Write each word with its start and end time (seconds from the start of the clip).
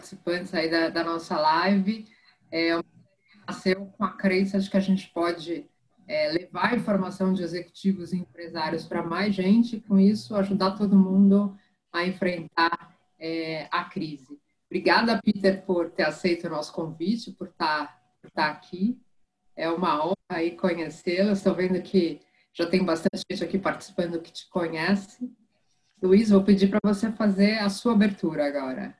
participantes 0.00 0.54
aí 0.54 0.70
da, 0.70 0.88
da 0.88 1.04
nossa 1.04 1.38
live. 1.38 2.06
É 2.50 2.80
nasceu 3.46 3.86
com 3.86 4.04
a 4.04 4.12
crença 4.12 4.60
de 4.60 4.70
que 4.70 4.76
a 4.76 4.80
gente 4.80 5.08
pode 5.12 5.68
é, 6.06 6.28
levar 6.30 6.76
informação 6.76 7.32
de 7.32 7.42
executivos 7.42 8.12
e 8.12 8.18
empresários 8.18 8.84
para 8.84 9.02
mais 9.02 9.34
gente 9.34 9.76
e, 9.76 9.80
com 9.80 9.98
isso, 9.98 10.36
ajudar 10.36 10.72
todo 10.72 10.96
mundo 10.96 11.56
a 11.92 12.06
enfrentar 12.06 12.96
é, 13.18 13.66
a 13.72 13.84
crise. 13.84 14.38
Obrigada, 14.66 15.20
Peter, 15.20 15.62
por 15.64 15.90
ter 15.90 16.04
aceito 16.04 16.46
o 16.46 16.50
nosso 16.50 16.72
convite, 16.72 17.32
por 17.32 17.48
estar, 17.48 17.86
tá, 17.86 18.00
por 18.20 18.28
estar 18.28 18.46
tá 18.46 18.52
aqui. 18.52 19.00
É 19.56 19.68
uma 19.68 20.06
honra 20.06 20.14
aí 20.28 20.52
conhecê-lo. 20.52 21.32
Estou 21.32 21.52
vendo 21.52 21.82
que 21.82 22.20
já 22.52 22.66
tem 22.66 22.84
bastante 22.84 23.24
gente 23.28 23.42
aqui 23.42 23.58
participando 23.58 24.20
que 24.20 24.30
te 24.30 24.48
conhece. 24.48 25.28
Luiz, 26.00 26.30
vou 26.30 26.44
pedir 26.44 26.68
para 26.68 26.78
você 26.84 27.10
fazer 27.10 27.58
a 27.58 27.68
sua 27.68 27.94
abertura 27.94 28.46
agora. 28.46 28.99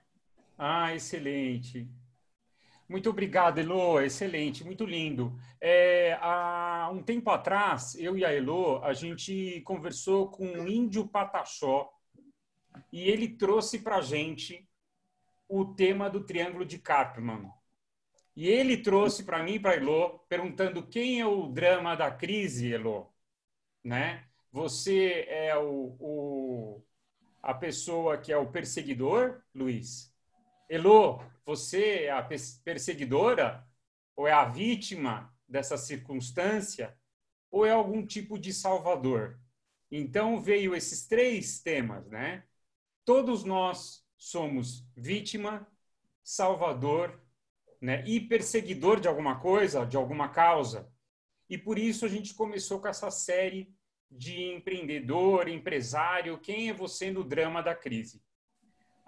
Ah, 0.61 0.95
excelente. 0.95 1.89
Muito 2.89 3.09
obrigado, 3.11 3.59
Elo. 3.59 4.01
Excelente, 4.01 4.65
muito 4.65 4.85
lindo. 4.85 5.39
É, 5.61 6.19
há 6.21 6.91
um 6.93 7.03
tempo 7.03 7.31
atrás, 7.31 7.95
eu 7.95 8.17
e 8.17 8.25
a 8.25 8.33
Elo, 8.33 8.83
a 8.85 8.93
gente 8.93 9.61
conversou 9.63 10.29
com 10.31 10.45
o 10.47 10.69
Índio 10.69 11.07
Pataxó 11.07 11.91
e 12.93 13.03
ele 13.11 13.29
trouxe 13.29 13.81
para 13.81 14.01
gente 14.01 14.69
o 15.49 15.65
tema 15.67 16.11
do 16.11 16.25
Triângulo 16.25 16.65
de 16.65 16.79
Karpman. 16.79 17.51
E 18.37 18.49
ele 18.49 18.79
trouxe 18.79 19.25
para 19.25 19.43
mim, 19.43 19.61
para 19.61 19.77
Elo, 19.77 20.21
perguntando 20.29 20.87
quem 20.87 21.21
é 21.21 21.27
o 21.27 21.49
drama 21.49 21.97
da 21.97 22.11
crise, 22.11 22.73
Elo, 22.75 23.13
né? 23.85 24.27
Você 24.53 25.27
é 25.29 25.57
o, 25.57 25.97
o 26.01 26.83
a 27.43 27.55
pessoa 27.55 28.19
que 28.19 28.33
é 28.33 28.39
o 28.39 28.51
perseguidor, 28.51 29.43
Luiz? 29.55 30.10
Elo, 30.71 31.21
você 31.45 32.05
é 32.05 32.11
a 32.13 32.23
perseguidora? 32.23 33.67
Ou 34.15 34.29
é 34.29 34.33
a 34.33 34.45
vítima 34.45 35.35
dessa 35.49 35.77
circunstância? 35.77 36.97
Ou 37.51 37.67
é 37.67 37.73
algum 37.73 38.07
tipo 38.07 38.39
de 38.39 38.53
salvador? 38.53 39.41
Então 39.91 40.41
veio 40.41 40.73
esses 40.73 41.09
três 41.09 41.61
temas, 41.61 42.07
né? 42.07 42.45
Todos 43.05 43.43
nós 43.43 44.07
somos 44.17 44.87
vítima, 44.97 45.67
salvador, 46.23 47.21
né? 47.81 48.05
E 48.07 48.21
perseguidor 48.21 49.01
de 49.01 49.09
alguma 49.09 49.41
coisa, 49.41 49.85
de 49.85 49.97
alguma 49.97 50.29
causa. 50.29 50.89
E 51.49 51.59
por 51.59 51.81
isso 51.81 52.07
a 52.07 52.09
gente 52.09 52.33
começou 52.33 52.79
com 52.81 52.87
essa 52.87 53.11
série 53.11 53.75
de 54.09 54.41
empreendedor, 54.53 55.49
empresário, 55.49 56.39
quem 56.39 56.69
é 56.71 56.73
você 56.73 57.11
no 57.11 57.25
drama 57.25 57.61
da 57.61 57.75
crise? 57.75 58.23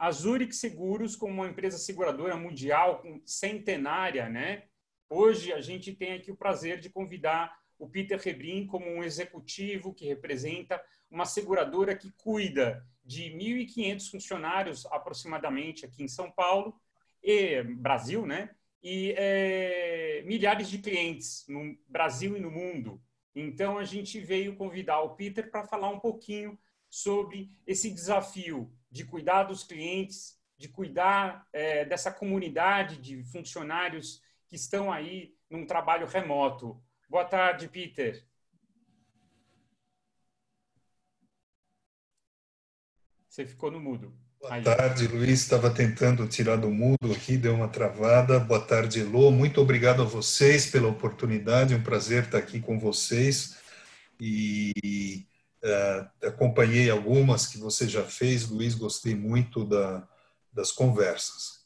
A 0.03 0.11
Zurich 0.11 0.53
Seguros, 0.57 1.15
como 1.15 1.35
uma 1.35 1.49
empresa 1.49 1.79
seguradora 1.79 2.35
mundial 2.35 3.05
centenária, 3.25 4.29
né? 4.29 4.65
Hoje 5.09 5.53
a 5.53 5.61
gente 5.61 5.95
tem 5.95 6.15
aqui 6.15 6.33
o 6.33 6.37
prazer 6.37 6.81
de 6.81 6.91
convidar 6.91 7.57
o 7.79 7.89
Peter 7.89 8.19
Rebrin 8.19 8.67
como 8.67 8.85
um 8.85 9.05
executivo 9.05 9.95
que 9.95 10.05
representa 10.09 10.83
uma 11.09 11.25
seguradora 11.25 11.95
que 11.95 12.11
cuida 12.17 12.85
de 13.05 13.31
1.500 13.31 14.11
funcionários 14.11 14.87
aproximadamente 14.87 15.87
aqui 15.87 16.03
em 16.03 16.09
São 16.09 16.33
Paulo 16.33 16.75
e 17.23 17.63
Brasil, 17.63 18.27
né? 18.27 18.51
E 18.83 19.15
é, 19.17 20.25
milhares 20.27 20.69
de 20.69 20.79
clientes 20.79 21.45
no 21.49 21.79
Brasil 21.87 22.37
e 22.37 22.41
no 22.41 22.51
mundo. 22.51 23.01
Então, 23.37 23.79
a 23.79 23.85
gente 23.85 24.19
veio 24.19 24.57
convidar 24.57 25.01
o 25.03 25.15
Peter 25.15 25.49
para 25.49 25.63
falar 25.63 25.91
um 25.91 26.01
pouquinho 26.01 26.59
sobre 26.91 27.53
esse 27.65 27.89
desafio 27.89 28.69
de 28.93 29.05
cuidar 29.05 29.45
dos 29.45 29.65
clientes, 29.65 30.39
de 30.57 30.69
cuidar 30.69 31.49
é, 31.53 31.85
dessa 31.85 32.13
comunidade 32.13 32.99
de 32.99 33.25
funcionários 33.25 34.23
que 34.47 34.55
estão 34.55 34.93
aí 34.93 35.35
num 35.51 35.67
trabalho 35.67 36.07
remoto. 36.07 36.81
Boa 37.09 37.25
tarde, 37.25 37.67
Peter. 37.69 38.23
Você 43.29 43.47
ficou 43.47 43.71
no 43.71 43.81
mudo. 43.81 44.15
Boa 44.39 44.55
Aí. 44.55 44.63
tarde, 44.63 45.07
Luiz. 45.07 45.41
Estava 45.41 45.71
tentando 45.71 46.29
tirar 46.29 46.57
do 46.57 46.71
mudo 46.71 47.13
aqui, 47.13 47.39
deu 47.39 47.55
uma 47.55 47.69
travada. 47.69 48.39
Boa 48.39 48.61
tarde, 48.61 49.01
Elô. 49.01 49.31
Muito 49.31 49.59
obrigado 49.61 50.03
a 50.03 50.05
vocês 50.05 50.71
pela 50.71 50.89
oportunidade. 50.89 51.75
Um 51.75 51.83
prazer 51.83 52.25
estar 52.25 52.39
aqui 52.39 52.61
com 52.61 52.79
vocês. 52.79 53.57
E 54.21 55.27
uh, 55.65 56.27
acompanhei 56.27 56.91
algumas 56.91 57.47
que 57.47 57.59
você 57.59 57.89
já 57.89 58.03
fez, 58.05 58.49
Luiz. 58.49 58.75
Gostei 58.75 59.15
muito 59.15 59.65
da, 59.65 60.07
das 60.53 60.71
conversas. 60.73 61.65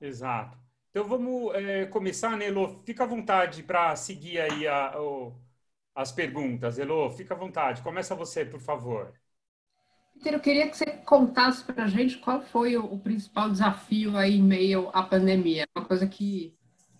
Exato. 0.00 0.58
Então 0.90 1.08
vamos 1.08 1.52
é, 1.54 1.86
começar, 1.86 2.36
né, 2.36 2.46
Elô? 2.46 2.80
Fica 2.84 3.02
à 3.02 3.06
vontade 3.06 3.62
para 3.62 3.96
seguir 3.96 4.40
aí 4.40 4.66
a, 4.66 5.00
o, 5.00 5.34
as 5.94 6.12
perguntas. 6.12 6.78
Elô, 6.78 7.10
fica 7.10 7.34
à 7.34 7.36
vontade. 7.36 7.82
Começa 7.82 8.14
você, 8.14 8.44
por 8.44 8.60
favor. 8.60 9.12
Peter, 10.14 10.34
eu 10.34 10.40
queria 10.40 10.68
que 10.68 10.76
você 10.76 10.86
contasse 10.86 11.64
para 11.64 11.84
a 11.84 11.88
gente 11.88 12.18
qual 12.18 12.40
foi 12.40 12.76
o, 12.76 12.84
o, 12.84 12.98
principal 13.00 13.50
desafio 13.50 14.16
aí 14.16 14.36
em 14.36 14.42
meio 14.42 14.88
à 14.92 15.02
pandemia. 15.02 15.66
Uma 15.76 15.84
coisa 15.84 16.06
que 16.06 16.56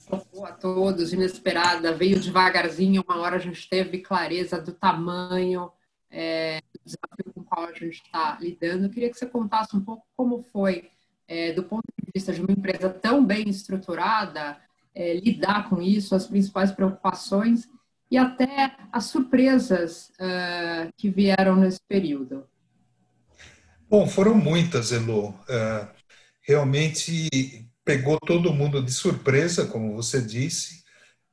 chocou 0.08 0.44
a 0.44 0.52
todos, 0.52 1.12
inesperada, 1.12 1.94
veio 1.94 2.20
devagarzinho, 2.20 3.04
uma 3.06 3.18
hora 3.18 3.36
a 3.36 3.40
gente 3.40 3.68
teve 3.68 3.98
clareza 3.98 4.60
do 4.60 4.72
tamanho 4.72 5.70
é, 6.10 6.60
do 6.72 6.80
desafio 6.84 7.32
com 7.34 7.40
o 7.40 7.44
qual 7.44 7.66
a 7.66 7.72
gente 7.72 8.02
está 8.02 8.38
lidando. 8.40 8.84
Eu 8.86 8.90
queria 8.90 9.10
que 9.10 9.18
você 9.18 9.26
contasse 9.26 9.76
um 9.76 9.80
pouco 9.80 10.06
como 10.16 10.42
foi, 10.52 10.90
é, 11.26 11.52
do 11.52 11.64
ponto 11.64 11.84
de 11.98 12.10
vista 12.14 12.32
de 12.32 12.40
uma 12.40 12.52
empresa 12.52 12.88
tão 12.88 13.24
bem 13.24 13.48
estruturada, 13.48 14.56
é, 14.94 15.14
lidar 15.14 15.68
com 15.68 15.82
isso, 15.82 16.14
as 16.14 16.26
principais 16.26 16.70
preocupações 16.70 17.68
e 18.10 18.16
até 18.16 18.76
as 18.92 19.06
surpresas 19.06 20.12
uh, 20.20 20.92
que 20.96 21.10
vieram 21.10 21.56
nesse 21.56 21.80
período. 21.88 22.46
Bom, 23.90 24.06
foram 24.06 24.36
muitas, 24.36 24.92
Elo. 24.92 25.30
Uh, 25.30 25.88
realmente 26.42 27.63
pegou 27.84 28.18
todo 28.18 28.52
mundo 28.52 28.82
de 28.82 28.92
surpresa, 28.92 29.66
como 29.66 29.94
você 29.94 30.20
disse. 30.20 30.82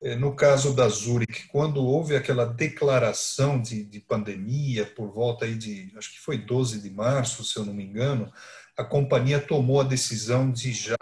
Uh, 0.01 0.16
no 0.17 0.35
caso 0.35 0.75
da 0.75 0.88
Zurich, 0.89 1.47
quando 1.47 1.84
houve 1.84 2.16
aquela 2.16 2.45
declaração 2.45 3.62
de, 3.62 3.84
de, 3.84 4.00
pandemia, 4.00 4.85
por 4.85 5.12
volta 5.12 5.45
aí 5.45 5.56
de, 5.56 5.91
acho 5.95 6.12
que 6.13 6.19
foi 6.19 6.38
12 6.38 6.81
de 6.81 6.89
março, 6.89 7.44
se 7.44 7.57
eu 7.57 7.66
não 7.66 7.73
me 7.73 7.84
engano, 7.84 8.31
a 8.78 8.84
companhia 8.84 9.39
tomou 9.39 9.79
a 9.79 9.85
decisão 9.85 10.51
de 10.51 10.73
já 10.73 10.97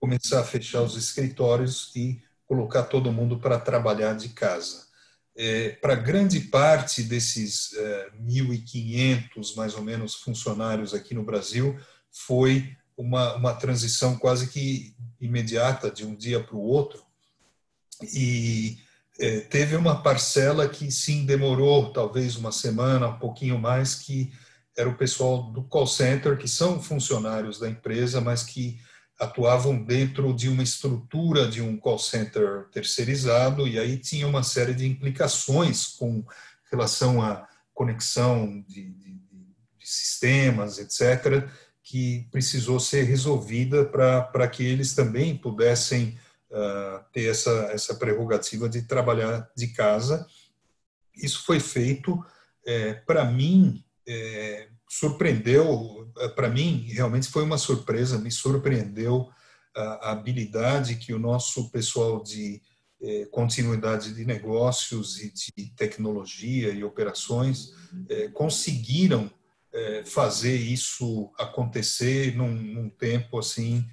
começar 0.00 0.40
a 0.40 0.44
fechar 0.44 0.82
os 0.82 0.96
escritórios 0.96 1.92
e 1.94 2.22
colocar 2.46 2.84
todo 2.84 3.12
mundo 3.12 3.38
para 3.38 3.58
trabalhar 3.58 4.14
de 4.14 4.30
casa 4.30 4.88
é, 5.38 5.70
para 5.80 5.94
grande 5.94 6.40
parte 6.40 7.00
desses 7.04 7.72
é, 7.74 8.10
1.500, 8.20 9.54
mais 9.54 9.74
ou 9.76 9.82
menos, 9.82 10.16
funcionários 10.16 10.92
aqui 10.92 11.14
no 11.14 11.22
Brasil, 11.22 11.78
foi 12.10 12.76
uma, 12.98 13.36
uma 13.36 13.54
transição 13.54 14.18
quase 14.18 14.48
que 14.48 14.92
imediata, 15.20 15.90
de 15.90 16.04
um 16.04 16.14
dia 16.14 16.42
para 16.42 16.56
o 16.56 16.60
outro. 16.60 17.00
E 18.12 18.78
é, 19.18 19.40
teve 19.40 19.76
uma 19.76 20.02
parcela 20.02 20.68
que, 20.68 20.90
sim, 20.90 21.24
demorou 21.24 21.92
talvez 21.92 22.36
uma 22.36 22.50
semana, 22.50 23.08
um 23.08 23.18
pouquinho 23.18 23.58
mais, 23.58 23.94
que 23.94 24.32
era 24.76 24.88
o 24.88 24.96
pessoal 24.96 25.44
do 25.52 25.62
call 25.62 25.86
center, 25.86 26.36
que 26.36 26.48
são 26.48 26.82
funcionários 26.82 27.58
da 27.58 27.68
empresa, 27.68 28.20
mas 28.20 28.42
que 28.42 28.78
atuavam 29.18 29.82
dentro 29.82 30.32
de 30.32 30.48
uma 30.48 30.62
estrutura 30.62 31.48
de 31.48 31.60
um 31.60 31.76
call 31.76 31.98
center 31.98 32.68
terceirizado 32.70 33.66
e 33.66 33.76
aí 33.76 33.98
tinha 33.98 34.28
uma 34.28 34.44
série 34.44 34.72
de 34.72 34.86
implicações 34.86 35.86
com 35.86 36.24
relação 36.70 37.20
à 37.20 37.48
conexão 37.74 38.64
de, 38.68 38.84
de, 38.92 39.14
de 39.14 39.86
sistemas, 39.88 40.78
etc., 40.78 41.48
que 41.88 42.28
precisou 42.30 42.78
ser 42.78 43.04
resolvida 43.04 43.82
para 43.86 44.46
que 44.46 44.62
eles 44.62 44.94
também 44.94 45.34
pudessem 45.34 46.18
uh, 46.50 47.02
ter 47.14 47.30
essa, 47.30 47.50
essa 47.72 47.94
prerrogativa 47.94 48.68
de 48.68 48.82
trabalhar 48.82 49.50
de 49.56 49.68
casa. 49.68 50.26
Isso 51.16 51.46
foi 51.46 51.58
feito, 51.58 52.22
é, 52.66 52.92
para 52.92 53.24
mim, 53.24 53.82
é, 54.06 54.68
surpreendeu, 54.86 56.12
para 56.36 56.50
mim, 56.50 56.86
realmente 56.90 57.28
foi 57.28 57.42
uma 57.42 57.56
surpresa, 57.56 58.18
me 58.18 58.30
surpreendeu 58.30 59.30
a, 59.74 60.10
habilidade 60.10 60.96
que 60.96 61.14
o 61.14 61.18
nosso 61.18 61.70
pessoal 61.70 62.22
de 62.22 62.60
eh, 63.00 63.26
continuidade 63.30 64.12
de 64.12 64.24
negócios 64.24 65.20
e 65.20 65.32
de 65.32 65.70
tecnologia 65.76 66.70
e 66.70 66.82
operações 66.82 67.72
eh, 68.08 68.28
conseguiram 68.28 69.30
fazer 70.04 70.56
isso 70.56 71.32
acontecer 71.38 72.36
num, 72.36 72.50
num 72.54 72.90
tempo 72.90 73.38
assim 73.38 73.84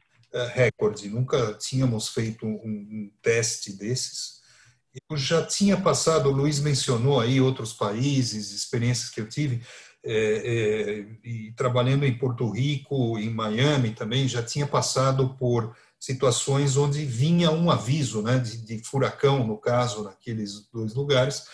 recorde. 0.54 1.08
Nunca 1.08 1.54
tínhamos 1.54 2.10
feito 2.10 2.46
um, 2.46 2.56
um 2.56 3.12
teste 3.22 3.72
desses. 3.72 4.42
Eu 5.10 5.18
já 5.18 5.46
tinha 5.46 5.78
passado, 5.78 6.30
o 6.30 6.32
Luiz 6.32 6.60
mencionou 6.60 7.20
aí 7.20 7.40
outros 7.40 7.74
países, 7.74 8.52
experiências 8.52 9.10
que 9.10 9.22
eu 9.22 9.28
tive. 9.28 9.62
é, 10.06 10.14
é, 10.14 11.06
e 11.24 11.52
trabalhando 11.54 12.06
em 12.06 12.18
Porto 12.18 12.50
Rico, 12.50 13.18
em 13.18 13.30
Miami 13.30 13.92
também, 13.92 14.28
já 14.28 14.44
tinha 14.44 14.68
passado 14.68 15.36
por 15.36 15.76
situações 16.00 16.78
onde 16.78 17.04
vinha 17.04 17.50
um 17.50 17.72
aviso 17.72 18.22
né, 18.22 18.38
de, 18.38 18.58
de 18.58 18.84
furacão, 18.84 19.46
no 19.46 19.58
caso, 19.58 20.04
naqueles 20.04 20.70
dois 20.72 20.94
lugares, 20.94 21.46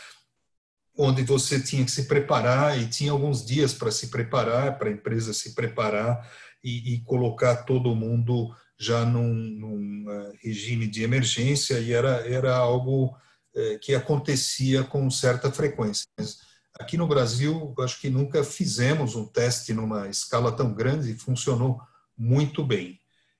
onde 0.98 1.24
você 1.24 1.60
tinha 1.60 1.86
que 1.86 1.92
se 1.92 2.04
preparar 2.04 2.80
e 2.80 2.88
tinha 2.88 3.12
alguns 3.12 3.46
dias 3.46 3.74
para 3.74 3.92
se 3.92 4.08
preparar, 4.08 4.78
para 4.78 4.90
a 4.90 4.92
empresa 4.92 5.34
se 5.34 5.56
preparar 5.56 6.30
e, 6.64 6.94
e, 6.94 7.02
colocar 7.02 7.64
todo 7.64 7.96
mundo 7.96 8.54
já 8.78 9.06
num, 9.06 9.34
num 9.34 10.06
uh, 10.08 10.34
regime 10.44 10.88
de 10.88 11.04
emergência 11.04 11.80
e 11.80 11.94
era, 11.94 12.28
era 12.28 12.56
algo 12.56 13.16
uh, 13.56 13.80
que 13.82 13.96
acontecia 13.96 14.84
com 14.84 15.10
certa 15.10 15.52
frequência. 15.52 16.06
Mas 16.18 16.38
aqui 16.80 16.98
no 16.98 17.08
Brasil, 17.08 17.74
acho 17.80 18.00
que 18.00 18.10
nunca 18.10 18.44
fizemos 18.44 19.16
um 19.16 19.26
teste 19.26 19.74
numa 19.74 20.08
escala 20.08 20.52
tão 20.52 20.74
grande 20.74 21.12
e 21.12 21.18
funcionou 21.18 21.80
muito 22.18 22.64
bem. 22.64 23.00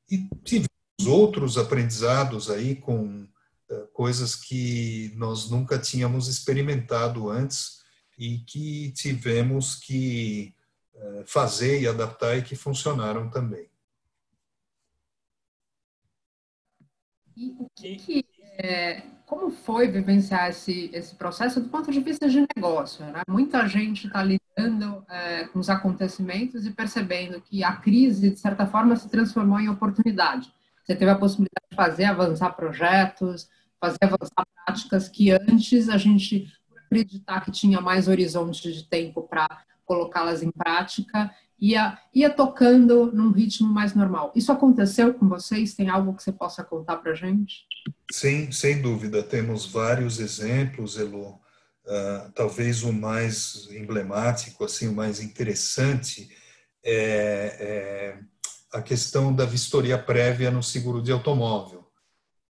E 0.10 0.28
tivemos 0.44 0.68
outros 1.06 1.58
aprendizados 1.58 2.50
aí 2.50 2.76
com 2.76 3.28
coisas 4.02 4.36
que 4.36 5.14
nós 5.16 5.52
nunca 5.52 5.78
tínhamos 5.78 6.28
experimentado 6.28 7.30
antes 7.30 7.84
e 8.18 8.40
que 8.40 8.92
tivemos 8.94 9.76
que 9.76 10.56
fazer 11.28 11.82
e 11.82 11.88
adaptar 11.88 12.36
e 12.36 12.42
que 12.42 12.56
funcionaram 12.56 13.30
também. 13.30 13.70
E 17.38 17.56
o 17.60 17.70
que, 17.76 17.96
que 17.96 18.26
é, 18.58 19.04
como 19.28 19.52
foi 19.52 19.88
vivenciar 19.88 20.50
esse, 20.50 20.90
esse 20.92 21.14
processo 21.16 21.62
do 21.62 21.70
ponto 21.70 21.92
de 21.92 22.00
vista 22.00 22.28
de 22.28 22.46
negócio? 22.56 23.06
Né? 23.06 23.22
Muita 23.28 23.68
gente 23.68 24.08
está 24.08 24.24
lidando 24.24 25.06
é, 25.10 25.46
com 25.46 25.60
os 25.60 25.70
acontecimentos 25.70 26.66
e 26.66 26.72
percebendo 26.72 27.40
que 27.40 27.64
a 27.64 27.76
crise, 27.76 28.32
de 28.32 28.40
certa 28.40 28.66
forma, 28.66 28.96
se 28.96 29.10
transformou 29.10 29.60
em 29.60 29.70
oportunidade. 29.70 30.52
Você 30.84 30.96
teve 30.96 31.12
a 31.12 31.18
possibilidade 31.18 31.68
de 31.70 31.76
fazer 31.76 32.06
avançar 32.06 32.52
projetos, 32.56 33.48
fazer 33.82 33.98
avançar 34.04 34.46
práticas 34.66 35.10
que 35.10 35.32
antes 35.32 35.90
a 35.90 35.98
gente, 35.98 36.48
acreditar 36.86 37.42
que 37.42 37.52
tinha 37.52 37.82
mais 37.82 38.08
horizonte 38.08 38.72
de 38.72 38.84
tempo 38.84 39.24
para 39.24 39.48
colocá-las 39.84 40.44
em 40.44 40.52
prática, 40.52 41.34
ia, 41.60 41.98
ia 42.14 42.30
tocando 42.30 43.12
num 43.12 43.32
ritmo 43.32 43.68
mais 43.68 43.94
normal. 43.94 44.32
Isso 44.36 44.52
aconteceu 44.52 45.14
com 45.14 45.28
vocês? 45.28 45.74
Tem 45.74 45.90
algo 45.90 46.14
que 46.16 46.24
você 46.24 46.32
possa 46.32 46.64
contar 46.64 46.98
para 46.98 47.16
gente? 47.16 47.66
Sim, 48.12 48.52
sem 48.52 48.82
dúvida. 48.82 49.24
Temos 49.24 49.66
vários 49.66 50.20
exemplos, 50.20 50.98
Elo. 50.98 51.40
Uh, 51.84 52.32
talvez 52.36 52.84
o 52.84 52.94
mais 52.94 53.68
emblemático, 53.72 54.64
assim, 54.64 54.88
o 54.88 54.94
mais 54.94 55.20
interessante 55.20 56.30
é, 56.84 57.58
é 57.60 58.20
a 58.72 58.82
questão 58.82 59.34
da 59.34 59.46
vistoria 59.46 59.98
prévia 59.98 60.52
no 60.52 60.64
seguro 60.64 61.02
de 61.02 61.12
automóvel, 61.12 61.86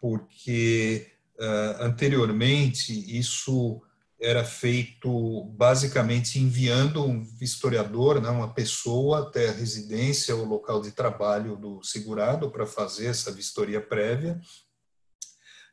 porque 0.00 1.06
uh, 1.38 1.82
anteriormente 1.82 2.92
isso 3.18 3.82
era 4.20 4.44
feito 4.44 5.44
basicamente 5.56 6.40
enviando 6.40 7.04
um 7.04 7.22
vistoriador, 7.22 8.20
né, 8.20 8.28
uma 8.28 8.52
pessoa 8.52 9.20
até 9.20 9.48
a 9.48 9.52
residência 9.52 10.34
ou 10.34 10.44
local 10.44 10.82
de 10.82 10.90
trabalho 10.90 11.56
do 11.56 11.82
segurado 11.84 12.50
para 12.50 12.66
fazer 12.66 13.06
essa 13.06 13.30
vistoria 13.30 13.80
prévia 13.80 14.40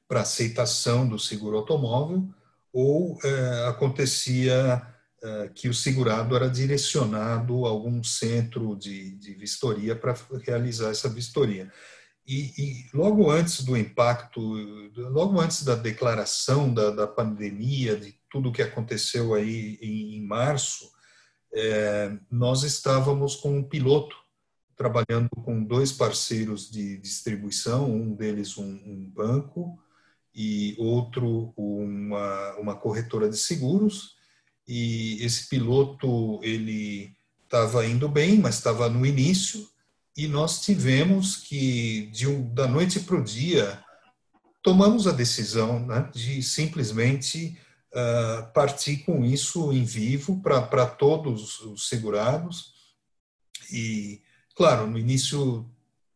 para 0.07 0.21
aceitação 0.21 1.07
do 1.07 1.17
seguro 1.17 1.57
automóvel, 1.57 2.29
ou 2.71 3.17
é, 3.23 3.67
acontecia 3.67 4.85
é, 5.23 5.47
que 5.47 5.67
o 5.67 5.73
segurado 5.73 6.35
era 6.35 6.47
direcionado 6.47 7.65
a 7.65 7.69
algum 7.69 8.03
centro 8.03 8.75
de, 8.75 9.15
de 9.15 9.33
vistoria 9.33 9.95
para 9.95 10.15
realizar 10.45 10.91
essa 10.91 11.09
vistoria. 11.09 11.71
E, 12.27 12.53
e, 12.57 12.85
logo 12.91 13.29
antes 13.29 13.63
do 13.63 13.77
impacto, 13.77 14.41
logo 14.95 15.39
antes 15.39 15.63
da 15.63 15.75
declaração 15.75 16.73
da, 16.73 16.89
da 16.89 17.07
pandemia, 17.07 17.95
de 17.95 18.15
tudo 18.31 18.49
o 18.49 18.51
que 18.51 18.63
aconteceu 18.63 19.35
aí 19.35 19.77
em, 19.79 20.15
em 20.15 20.21
março, 20.25 20.89
é, 21.53 22.17
nós 22.29 22.63
estávamos 22.63 23.35
com 23.35 23.57
um 23.57 23.63
piloto 23.63 24.15
trabalhando 24.75 25.29
com 25.29 25.63
dois 25.63 25.91
parceiros 25.91 26.69
de 26.69 26.97
distribuição, 26.97 27.89
um 27.89 28.13
deles 28.13 28.57
um, 28.57 28.63
um 28.63 29.09
banco 29.13 29.79
e 30.33 30.75
outro 30.77 31.53
uma, 31.55 32.55
uma 32.57 32.75
corretora 32.75 33.29
de 33.29 33.37
seguros. 33.37 34.15
E 34.67 35.23
esse 35.23 35.47
piloto 35.47 36.39
ele 36.43 37.15
estava 37.43 37.85
indo 37.85 38.09
bem, 38.09 38.39
mas 38.39 38.55
estava 38.55 38.89
no 38.89 39.05
início 39.05 39.65
e 40.15 40.27
nós 40.27 40.61
tivemos 40.61 41.35
que 41.35 42.07
de 42.07 42.27
um, 42.27 42.53
da 42.53 42.67
noite 42.67 42.99
para 43.01 43.17
o 43.17 43.23
dia 43.23 43.83
tomamos 44.63 45.07
a 45.07 45.11
decisão 45.11 45.85
né, 45.85 46.09
de 46.13 46.41
simplesmente 46.41 47.59
uh, 47.91 48.51
partir 48.53 48.97
com 48.97 49.23
isso 49.23 49.71
em 49.73 49.83
vivo 49.83 50.41
para 50.41 50.85
todos 50.85 51.59
os 51.61 51.87
segurados. 51.87 52.73
E, 53.71 54.21
claro, 54.55 54.87
no 54.87 54.97
início, 54.97 55.69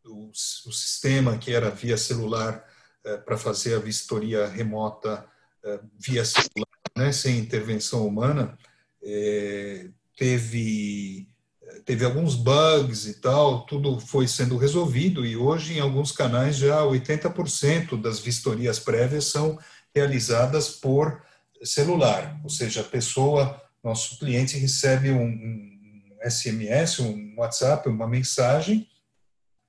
o, 0.05 0.29
o 0.29 0.71
sistema 0.71 1.37
que 1.37 1.53
era 1.53 1.69
via 1.69 1.97
celular 1.97 2.65
uh, 3.05 3.21
para 3.23 3.37
fazer 3.37 3.75
a 3.75 3.79
vistoria 3.79 4.47
remota 4.47 5.25
uh, 5.63 5.87
via 5.99 6.23
celular, 6.25 6.79
né, 6.97 7.11
sem 7.11 7.37
intervenção 7.37 8.07
humana, 8.07 8.57
eh, 9.01 9.89
teve 10.17 11.29
teve 11.85 12.05
alguns 12.05 12.35
bugs 12.35 13.05
e 13.05 13.15
tal, 13.15 13.65
tudo 13.65 13.99
foi 13.99 14.27
sendo 14.27 14.57
resolvido 14.57 15.25
e 15.25 15.35
hoje 15.35 15.77
em 15.77 15.79
alguns 15.79 16.11
canais 16.11 16.57
já 16.57 16.81
80% 16.81 17.99
das 17.99 18.19
vistorias 18.19 18.79
prévias 18.79 19.25
são 19.25 19.57
realizadas 19.93 20.69
por 20.69 21.21
celular, 21.63 22.39
ou 22.43 22.49
seja, 22.49 22.81
a 22.81 22.85
pessoa, 22.85 23.61
nosso 23.83 24.17
cliente 24.17 24.57
recebe 24.57 25.11
um, 25.11 25.25
um 25.25 26.17
SMS, 26.23 26.99
um 26.99 27.35
WhatsApp, 27.37 27.89
uma 27.89 28.07
mensagem, 28.07 28.87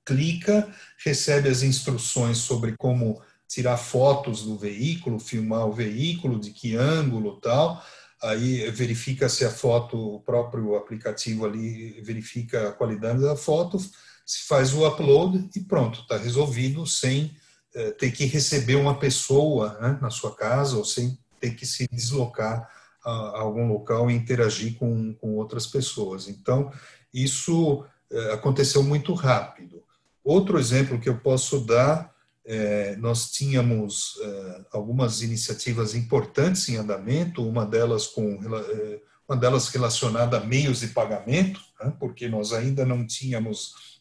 clica, 0.05 0.69
recebe 1.05 1.49
as 1.49 1.63
instruções 1.63 2.39
sobre 2.39 2.77
como 2.77 3.21
tirar 3.49 3.77
fotos 3.77 4.43
do 4.43 4.57
veículo, 4.57 5.19
filmar 5.19 5.67
o 5.67 5.73
veículo, 5.73 6.39
de 6.39 6.51
que 6.51 6.77
ângulo 6.77 7.41
tal, 7.41 7.85
aí 8.23 8.71
verifica 8.71 9.29
se 9.29 9.45
a 9.45 9.51
foto, 9.51 10.17
o 10.17 10.21
próprio 10.21 10.77
aplicativo 10.77 11.47
ali 11.47 12.01
verifica 12.03 12.69
a 12.69 12.73
qualidade 12.73 13.21
da 13.21 13.37
foto, 13.37 13.79
se 13.79 14.47
faz 14.47 14.73
o 14.75 14.87
upload 14.87 15.49
e 15.57 15.61
pronto, 15.61 16.01
está 16.01 16.17
resolvido 16.17 16.87
sem 16.87 17.35
eh, 17.75 17.91
ter 17.93 18.11
que 18.11 18.25
receber 18.27 18.77
uma 18.77 18.99
pessoa 18.99 19.79
né, 19.81 19.99
na 20.01 20.11
sua 20.11 20.35
casa 20.35 20.77
ou 20.77 20.85
sem 20.85 21.19
ter 21.41 21.55
que 21.55 21.67
se 21.67 21.89
deslocar 21.91 22.69
a, 23.05 23.11
a 23.11 23.41
algum 23.41 23.67
local 23.67 24.11
e 24.11 24.15
interagir 24.15 24.77
com, 24.77 25.15
com 25.15 25.37
outras 25.37 25.67
pessoas. 25.67 26.29
Então, 26.29 26.73
isso 27.13 27.85
é, 28.11 28.33
aconteceu 28.33 28.83
muito 28.83 29.15
rápido. 29.15 29.83
Outro 30.23 30.59
exemplo 30.59 31.01
que 31.01 31.09
eu 31.09 31.19
posso 31.19 31.61
dar, 31.61 32.15
é, 32.53 32.97
nós 32.97 33.31
tínhamos 33.31 34.19
é, 34.21 34.65
algumas 34.73 35.23
iniciativas 35.23 35.95
importantes 35.95 36.69
em 36.69 36.79
andamento, 36.79 37.49
uma 37.49 37.65
delas 37.65 38.09
com 38.09 38.41
é, 38.43 39.01
uma 39.29 39.37
delas 39.37 39.69
relacionada 39.69 40.39
a 40.39 40.45
meios 40.45 40.81
de 40.81 40.89
pagamento, 40.89 41.61
né, 41.81 41.95
porque 42.01 42.29
nós 42.29 42.53
ainda 42.53 42.85
não 42.85 43.07
tínhamos 43.07 44.01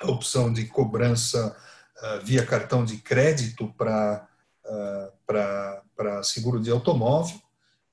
a 0.00 0.08
opção 0.08 0.52
de 0.52 0.66
cobrança 0.66 1.56
via 2.22 2.46
cartão 2.46 2.84
de 2.84 2.96
crédito 2.98 3.74
para 3.76 4.26
para 5.96 6.22
seguro 6.22 6.60
de 6.60 6.70
automóvel, 6.70 7.38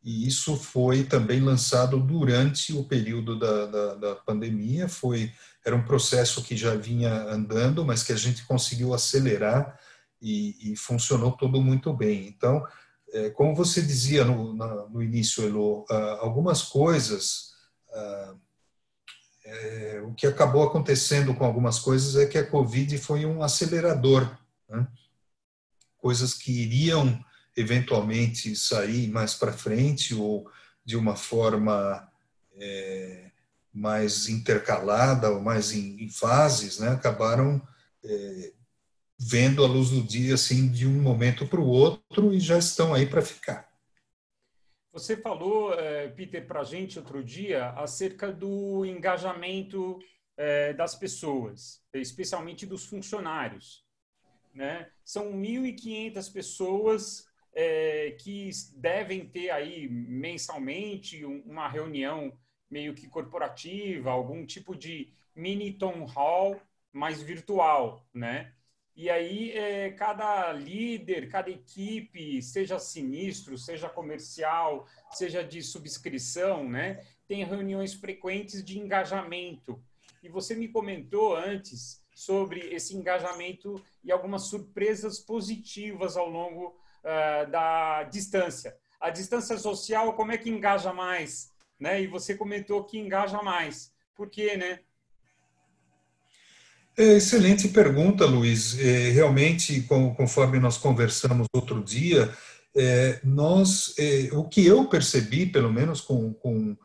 e 0.04 0.28
isso 0.28 0.56
foi 0.56 1.04
também 1.04 1.42
lançado 1.42 2.00
durante 2.00 2.72
o 2.72 2.84
período 2.84 3.38
da, 3.38 3.66
da, 3.66 3.96
da, 3.96 4.16
pandemia. 4.16 4.88
Foi 4.88 5.34
era 5.66 5.76
um 5.76 5.84
processo 5.84 6.42
que 6.44 6.56
já 6.56 6.76
vinha 6.76 7.12
andando, 7.24 7.84
mas 7.84 8.04
que 8.04 8.14
a 8.14 8.16
gente 8.16 8.46
conseguiu 8.46 8.94
acelerar 8.94 9.78
e, 10.22 10.72
e 10.72 10.76
funcionou 10.76 11.32
tudo 11.32 11.62
muito 11.62 11.94
bem. 11.94 12.28
Então, 12.28 12.66
é, 13.12 13.30
como 13.30 13.56
você 13.56 13.82
dizia 13.82 14.26
no, 14.26 14.54
na, 14.56 14.88
no 14.88 15.02
início, 15.02 15.44
Elo, 15.46 15.86
ah, 15.90 16.18
algumas 16.22 16.64
coisas, 16.64 17.54
ah, 17.94 18.36
é, 19.46 20.02
o 20.06 20.14
que 20.14 20.28
acabou 20.28 20.64
acontecendo 20.64 21.34
com 21.34 21.46
algumas 21.46 21.80
coisas 21.80 22.16
é 22.16 22.26
que 22.26 22.38
a 22.38 22.46
Covid 22.46 22.98
foi 22.98 23.26
um 23.26 23.42
acelerador. 23.42 24.38
Né? 24.70 24.86
Coisas 25.98 26.34
que 26.34 26.52
iriam 26.52 27.24
eventualmente 27.56 28.56
sair 28.56 29.08
mais 29.10 29.34
para 29.34 29.54
frente 29.54 30.14
ou 30.14 30.50
de 30.86 30.96
uma 30.96 31.16
forma 31.16 32.08
é, 32.60 33.32
mais 33.74 34.28
intercalada 34.28 35.30
ou 35.32 35.42
mais 35.42 35.72
em, 35.72 36.04
em 36.04 36.10
fases, 36.10 36.80
né, 36.80 36.90
acabaram 36.90 37.62
é, 38.04 38.54
vendo 39.20 39.64
a 39.64 39.68
luz 39.68 39.90
do 39.90 40.02
dia 40.02 40.36
assim 40.36 40.72
de 40.72 40.88
um 40.88 41.02
momento 41.02 41.48
para 41.48 41.60
o 41.60 41.68
outro 41.68 42.34
e 42.34 42.40
já 42.40 42.58
estão 42.58 42.94
aí 42.94 43.06
para 43.06 43.22
ficar. 43.22 43.68
Você 44.94 45.18
falou, 45.18 45.74
eh, 45.74 46.08
Peter, 46.10 46.46
para 46.48 46.62
a 46.62 46.64
gente 46.64 46.98
outro 46.98 47.24
dia 47.24 47.70
acerca 47.72 48.32
do 48.32 48.86
engajamento 48.86 50.00
eh, 50.36 50.74
das 50.74 50.96
pessoas, 50.96 51.82
especialmente 51.94 52.66
dos 52.66 52.86
funcionários. 52.86 53.86
Né? 54.54 54.90
São 55.04 55.34
1.500 55.34 56.34
pessoas 56.34 57.28
é, 57.58 58.12
que 58.12 58.52
devem 58.76 59.28
ter 59.28 59.50
aí 59.50 59.90
mensalmente 59.90 61.26
uma 61.26 61.68
reunião 61.68 62.32
meio 62.70 62.94
que 62.94 63.08
corporativa, 63.08 64.12
algum 64.12 64.46
tipo 64.46 64.76
de 64.76 65.12
mini 65.36 65.74
town 65.74 66.06
hall 66.06 66.62
mais 66.94 67.22
virtual, 67.22 68.06
né? 68.14 68.54
E 68.98 69.12
aí 69.12 69.52
é, 69.52 69.92
cada 69.92 70.52
líder, 70.52 71.30
cada 71.30 71.52
equipe, 71.52 72.42
seja 72.42 72.80
sinistro, 72.80 73.56
seja 73.56 73.88
comercial, 73.88 74.88
seja 75.12 75.44
de 75.44 75.62
subscrição, 75.62 76.68
né? 76.68 77.06
Tem 77.28 77.46
reuniões 77.46 77.94
frequentes 77.94 78.66
de 78.66 78.80
engajamento. 78.80 79.80
E 80.24 80.28
você 80.28 80.56
me 80.56 80.68
comentou 80.68 81.36
antes 81.36 82.04
sobre 82.12 82.74
esse 82.74 82.98
engajamento 82.98 83.80
e 84.04 84.12
algumas 84.12 84.48
surpresas 84.48 85.20
positivas 85.20 86.18
ao 86.18 86.28
longo 86.28 86.76
uh, 87.04 87.52
da 87.52 88.02
distância. 88.02 88.76
A 89.00 89.12
distância 89.12 89.60
social, 89.60 90.16
como 90.16 90.32
é 90.32 90.40
que 90.40 90.50
engaja 90.50 90.92
mais? 90.92 91.54
Né? 91.80 92.02
E 92.02 92.08
você 92.08 92.34
comentou 92.34 92.84
que 92.84 92.98
engaja 92.98 93.44
mais. 93.44 93.94
Por 94.16 94.28
quê, 94.28 94.58
né? 94.58 94.80
É, 96.98 97.18
excelente 97.18 97.68
pergunta, 97.68 98.26
Luiz. 98.26 98.78
É, 98.80 99.12
realmente, 99.12 99.82
conforme 100.18 100.60
nós 100.60 100.78
conversamos 100.78 101.46
outro 101.54 101.84
dia, 101.84 102.34
é, 102.76 103.20
nós, 103.24 103.94
o 104.34 104.44
que 104.46 104.66
eu 104.66 104.86
percebi, 104.86 105.46
pelo 105.46 105.72
menos 105.72 106.02
com, 106.02 106.34
com, 106.34 106.76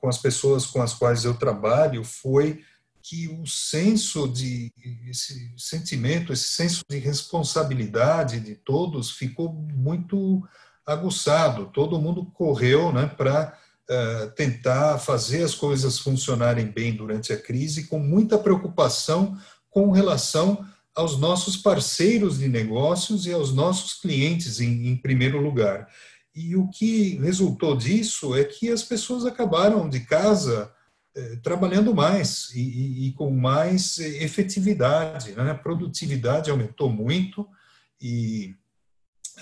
com 0.00 0.08
as 0.08 0.18
pessoas 0.18 0.66
com 0.66 0.80
as 0.80 0.94
quais 0.94 1.24
eu 1.24 1.34
trabalho, 1.34 2.02
foi 2.02 2.62
que 3.02 3.28
o 3.28 3.46
senso 3.46 4.28
de 4.28 4.72
esse 5.08 5.52
sentimento, 5.56 6.32
esse 6.32 6.48
senso 6.48 6.82
de 6.88 6.98
responsabilidade 6.98 8.40
de 8.40 8.54
todos 8.54 9.10
ficou 9.10 9.52
muito 9.52 10.46
aguçado. 10.84 11.70
Todo 11.72 12.00
mundo 12.00 12.26
correu, 12.26 12.92
né, 12.92 13.06
para 13.06 13.58
uh, 13.88 14.30
tentar 14.32 14.98
fazer 14.98 15.42
as 15.42 15.54
coisas 15.54 15.98
funcionarem 15.98 16.66
bem 16.66 16.94
durante 16.94 17.32
a 17.32 17.40
crise, 17.40 17.86
com 17.86 17.98
muita 17.98 18.38
preocupação 18.38 19.36
com 19.70 19.90
relação 19.90 20.66
aos 20.94 21.18
nossos 21.18 21.56
parceiros 21.56 22.38
de 22.38 22.48
negócios 22.48 23.26
e 23.26 23.32
aos 23.32 23.54
nossos 23.54 23.94
clientes 23.94 24.60
em, 24.60 24.88
em 24.88 24.96
primeiro 24.96 25.40
lugar. 25.40 25.88
E 26.34 26.56
o 26.56 26.68
que 26.68 27.16
resultou 27.18 27.76
disso 27.76 28.34
é 28.34 28.44
que 28.44 28.70
as 28.70 28.82
pessoas 28.82 29.24
acabaram 29.24 29.88
de 29.88 30.00
casa 30.00 30.72
é, 31.14 31.36
trabalhando 31.36 31.94
mais 31.94 32.50
e, 32.54 32.60
e, 32.60 33.08
e, 33.08 33.12
com 33.12 33.30
mais 33.30 33.98
efetividade. 33.98 35.32
Né? 35.32 35.50
A 35.50 35.54
produtividade 35.54 36.50
aumentou 36.50 36.90
muito 36.90 37.48
e 38.00 38.54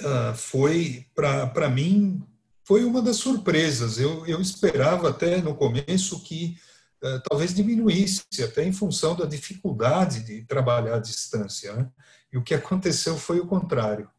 uh, 0.01 0.35
foi, 0.35 1.05
para 1.15 1.69
mim, 1.69 2.23
foi 2.67 2.85
uma 2.85 3.01
das 3.01 3.17
surpresas. 3.17 3.99
Eu, 3.99 4.27
eu 4.27 4.41
esperava 4.41 5.11
até 5.11 5.41
no 5.41 5.55
começo 5.55 6.21
que 6.25 6.59
uh, 7.03 7.23
talvez 7.29 7.55
diminuísse, 7.55 8.43
até 8.43 8.65
em 8.65 8.73
função 8.73 9.15
da 9.15 9.25
dificuldade 9.25 10.25
de 10.25 10.45
trabalhar 10.45 10.97
à 10.97 10.99
distância. 10.99 11.73
Né? 11.75 11.89
E 12.33 12.37
o 12.37 12.43
que 12.43 12.55
aconteceu 12.55 13.17
foi 13.17 13.39
o 13.39 13.47
contrário. 13.47 14.11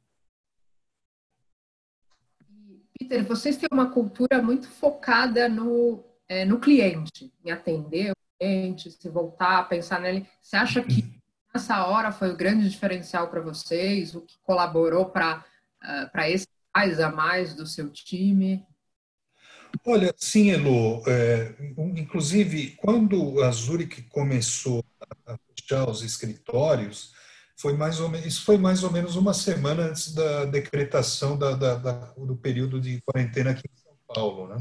Peter, 2.98 3.24
vocês 3.26 3.58
têm 3.58 3.68
uma 3.70 3.92
cultura 3.92 4.42
muito 4.42 4.70
focada 4.70 5.50
no 5.50 6.04
é, 6.30 6.44
no 6.44 6.60
cliente, 6.60 7.34
em 7.44 7.52
atender 7.52 8.12
o 8.12 8.16
cliente, 8.38 8.92
se 8.92 9.10
voltar 9.10 9.60
a 9.60 9.64
pensar 9.64 10.02
nele. 10.02 10.28
Você 10.42 10.58
acha 10.58 10.84
que 10.84 11.22
nessa 11.54 11.86
hora 11.86 12.12
foi 12.12 12.32
o 12.32 12.36
grande 12.36 12.70
diferencial 12.70 13.30
para 13.30 13.40
vocês, 13.40 14.14
o 14.14 14.22
que 14.22 14.38
colaborou 14.44 15.06
para 15.06 15.46
uh, 15.84 16.12
para 16.12 16.30
esse 16.30 16.48
mais 16.78 17.00
a 17.00 17.12
mais 17.12 17.56
do 17.56 17.66
seu 17.66 17.90
time? 17.90 18.64
Olha, 19.84 20.14
sim, 20.16 20.52
Elo. 20.52 21.02
É, 21.08 21.56
inclusive, 21.96 22.76
quando 22.78 23.42
a 23.42 23.50
Zurich 23.50 24.04
começou 24.04 24.86
a 25.26 25.36
fechar 25.56 25.90
os 25.90 26.04
escritórios, 26.04 27.14
foi 27.56 27.74
mais 27.74 28.00
ou 28.00 28.10
menos, 28.10 28.28
isso 28.28 28.46
foi 28.46 28.60
mais 28.60 28.84
ou 28.84 28.92
menos 28.92 29.16
uma 29.16 29.34
semana 29.34 29.86
antes 29.86 30.14
da 30.14 30.46
decretação 30.46 31.36
da, 31.36 31.56
da, 31.56 31.76
da, 31.76 31.94
do 32.16 32.36
período 32.36 32.80
de 32.80 33.02
quarentena 33.02 33.52
aqui 33.52 33.64
em 33.68 33.82
São 33.82 33.98
Paulo, 34.08 34.48
né? 34.48 34.58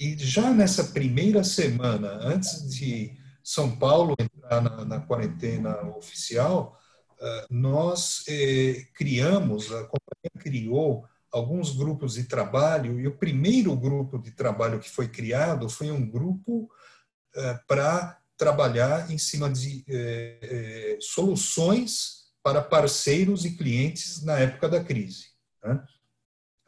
E 0.00 0.18
já 0.18 0.50
nessa 0.50 0.84
primeira 0.84 1.44
semana, 1.44 2.18
antes 2.22 2.68
de 2.68 3.16
São 3.42 3.76
Paulo 3.78 4.16
entrar 4.18 4.60
na, 4.60 4.84
na 4.84 5.00
quarentena 5.00 5.80
oficial, 5.96 6.76
uh, 7.20 7.46
nós 7.48 8.24
eh, 8.28 8.84
criamos, 8.94 9.72
a 9.72 9.84
companhia 9.84 10.32
criou 10.38 11.06
alguns 11.32 11.76
grupos 11.76 12.14
de 12.14 12.24
trabalho, 12.24 13.00
e 13.00 13.06
o 13.06 13.16
primeiro 13.16 13.74
grupo 13.76 14.18
de 14.18 14.30
trabalho 14.30 14.80
que 14.80 14.90
foi 14.90 15.08
criado 15.08 15.68
foi 15.68 15.90
um 15.90 16.08
grupo 16.08 16.70
uh, 17.34 17.66
para 17.66 18.18
trabalhar 18.36 19.10
em 19.10 19.18
cima 19.18 19.50
de 19.50 19.82
eh, 19.88 20.38
eh, 20.42 20.98
soluções 21.00 22.26
para 22.42 22.60
parceiros 22.60 23.44
e 23.44 23.56
clientes 23.56 24.22
na 24.22 24.38
época 24.38 24.68
da 24.68 24.84
crise. 24.84 25.28
Né? 25.64 25.82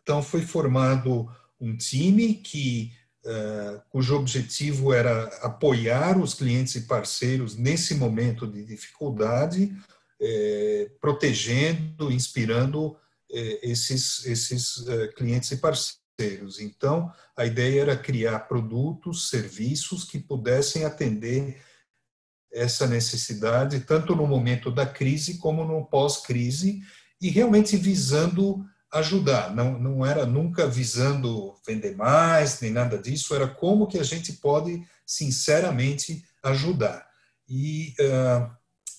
Então, 0.03 0.23
foi 0.23 0.43
formado 0.43 1.31
um 1.61 1.77
time 1.77 2.35
que 2.35 2.93
eh, 3.25 3.81
cujo 3.91 4.17
objetivo 4.17 4.93
era 4.93 5.25
apoiar 5.43 6.19
os 6.19 6.33
clientes 6.33 6.75
e 6.77 6.83
parceiros 6.83 7.57
nesse 7.57 7.95
momento 7.95 8.47
de 8.47 8.65
dificuldade, 8.65 9.77
eh, 10.21 10.91
protegendo, 11.01 12.11
inspirando 12.11 12.97
eh, 12.97 13.08
esses, 13.31 14.25
esses 14.27 14.85
clientes 15.17 15.51
e 15.51 15.57
parceiros. 15.57 16.61
Então, 16.61 17.13
a 17.37 17.45
ideia 17.45 17.83
era 17.83 17.97
criar 17.97 18.41
produtos, 18.41 19.29
serviços 19.29 20.05
que 20.05 20.19
pudessem 20.19 20.85
atender 20.85 21.63
essa 22.53 22.87
necessidade, 22.87 23.81
tanto 23.81 24.17
no 24.17 24.27
momento 24.27 24.71
da 24.71 24.87
crise 24.87 25.39
como 25.39 25.65
no 25.65 25.85
pós-crise, 25.85 26.83
e 27.21 27.29
realmente 27.29 27.77
visando 27.77 28.65
ajudar, 28.93 29.55
não, 29.55 29.79
não 29.79 30.07
era 30.07 30.25
nunca 30.25 30.67
visando 30.67 31.55
vender 31.67 31.95
mais, 31.95 32.61
nem 32.61 32.71
nada 32.71 32.97
disso, 32.97 33.35
era 33.35 33.47
como 33.47 33.87
que 33.87 33.99
a 33.99 34.03
gente 34.03 34.33
pode, 34.35 34.83
sinceramente, 35.05 36.25
ajudar. 36.43 37.07
E, 37.47 37.95
uh, 38.01 38.51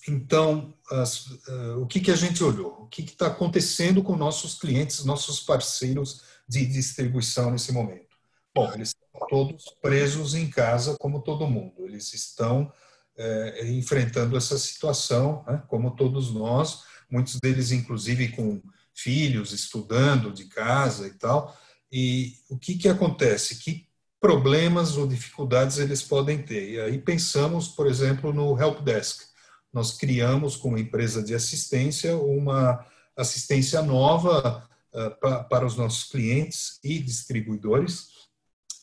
então, 0.08 0.74
as, 0.90 1.26
uh, 1.26 1.80
o 1.80 1.86
que, 1.86 2.00
que 2.00 2.10
a 2.10 2.16
gente 2.16 2.42
olhou? 2.42 2.82
O 2.82 2.86
que 2.86 3.02
está 3.02 3.26
acontecendo 3.26 4.02
com 4.02 4.16
nossos 4.16 4.54
clientes, 4.58 5.04
nossos 5.04 5.40
parceiros 5.40 6.22
de 6.48 6.64
distribuição 6.64 7.50
nesse 7.50 7.72
momento? 7.72 8.08
Bom, 8.54 8.72
eles 8.74 8.88
estão 8.88 9.28
todos 9.28 9.64
presos 9.80 10.34
em 10.34 10.48
casa, 10.48 10.96
como 10.98 11.22
todo 11.22 11.46
mundo. 11.46 11.86
Eles 11.86 12.12
estão 12.12 12.72
uh, 13.16 13.66
enfrentando 13.66 14.36
essa 14.36 14.58
situação, 14.58 15.44
né, 15.46 15.62
como 15.68 15.94
todos 15.94 16.32
nós, 16.32 16.82
muitos 17.10 17.38
deles, 17.40 17.70
inclusive, 17.70 18.28
com 18.28 18.60
filhos 18.94 19.52
estudando 19.52 20.32
de 20.32 20.46
casa 20.46 21.06
e 21.06 21.12
tal. 21.12 21.56
E 21.92 22.34
o 22.48 22.58
que, 22.58 22.76
que 22.76 22.88
acontece? 22.88 23.56
Que 23.56 23.86
problemas 24.20 24.96
ou 24.96 25.06
dificuldades 25.06 25.78
eles 25.78 26.02
podem 26.02 26.42
ter? 26.42 26.70
E 26.70 26.80
aí 26.80 26.98
pensamos, 26.98 27.68
por 27.68 27.86
exemplo, 27.86 28.32
no 28.32 28.58
Help 28.60 28.80
Desk. 28.80 29.29
Nós 29.72 29.92
criamos, 29.92 30.56
com 30.56 30.68
uma 30.68 30.80
empresa 30.80 31.22
de 31.22 31.34
assistência, 31.34 32.16
uma 32.16 32.84
assistência 33.16 33.82
nova 33.82 34.68
uh, 34.92 35.48
para 35.48 35.66
os 35.66 35.76
nossos 35.76 36.04
clientes 36.10 36.78
e 36.82 36.98
distribuidores, 36.98 38.08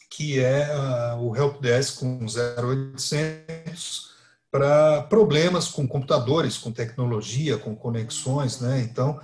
que 0.09 0.39
é 0.39 0.69
uh, 0.75 1.21
o 1.21 1.35
Help 1.35 1.61
Desk 1.61 1.99
com 1.99 2.25
0800 2.25 4.15
para 4.49 5.03
problemas 5.03 5.67
com 5.67 5.87
computadores, 5.87 6.57
com 6.57 6.71
tecnologia, 6.71 7.57
com 7.57 7.75
conexões, 7.75 8.61
né? 8.61 8.81
Então, 8.81 9.19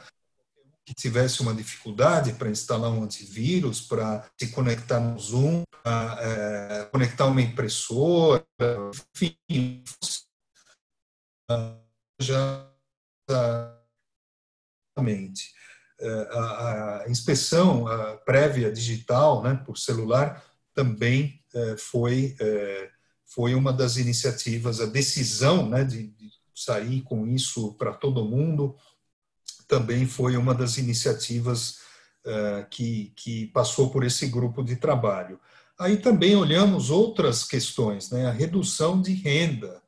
que 0.86 0.93
tivesse 0.93 1.41
uma 1.41 1.53
dificuldade 1.53 2.34
para 2.34 2.50
instalar 2.50 2.91
um 2.91 3.03
antivírus, 3.03 3.82
para 3.82 4.25
se 4.38 4.50
conectar 4.50 5.00
no 5.00 5.17
Zoom, 5.17 5.63
para 5.82 6.17
é, 6.22 6.86
conectar 6.91 7.25
uma 7.25 7.41
impressora, 7.41 8.46
enfim, 9.15 9.38
já. 12.19 12.69
É, 16.00 16.27
a, 16.31 17.03
a 17.05 17.10
inspeção 17.10 17.88
a 17.88 18.17
prévia 18.17 18.69
digital 18.69 19.41
né, 19.41 19.55
por 19.65 19.77
celular 19.77 20.43
também 20.74 21.41
é, 21.53 21.77
foi, 21.77 22.36
é, 22.41 22.89
foi 23.25 23.55
uma 23.55 23.72
das 23.72 23.95
iniciativas, 23.95 24.81
a 24.81 24.86
decisão 24.86 25.69
né, 25.69 25.86
de, 25.86 26.07
de 26.07 26.29
sair 26.53 27.01
com 27.03 27.25
isso 27.27 27.74
para 27.75 27.93
todo 27.93 28.25
mundo, 28.25 28.75
também 29.67 30.05
foi 30.05 30.36
uma 30.36 30.53
das 30.53 30.77
iniciativas 30.77 31.81
que, 32.69 33.12
que 33.17 33.48
passou 33.48 33.89
por 33.89 34.05
esse 34.05 34.27
grupo 34.27 34.63
de 34.63 34.77
trabalho. 34.77 35.38
Aí 35.77 35.98
também 35.98 36.38
olhamos 36.38 36.89
outras 36.89 37.43
questões, 37.43 38.10
né? 38.10 38.27
a 38.27 38.31
redução 38.31 39.01
de 39.01 39.12
renda, 39.13 39.82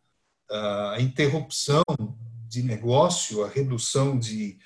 a 0.50 0.98
interrupção 1.00 1.84
de 2.48 2.62
negócio, 2.64 3.44
a 3.44 3.50
redução 3.50 4.18
de 4.18 4.58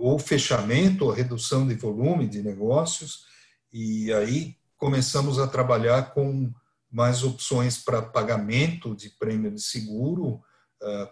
ou 0.00 0.18
fechamento, 0.18 1.04
ou 1.04 1.10
redução 1.10 1.66
de 1.66 1.74
volume 1.74 2.28
de 2.28 2.42
negócios, 2.42 3.24
e 3.72 4.12
aí 4.12 4.56
começamos 4.76 5.38
a 5.38 5.46
trabalhar 5.46 6.12
com 6.14 6.52
mais 6.90 7.24
opções 7.24 7.78
para 7.78 8.02
pagamento 8.02 8.94
de 8.94 9.10
prêmio 9.10 9.50
de 9.50 9.60
seguro, 9.60 10.42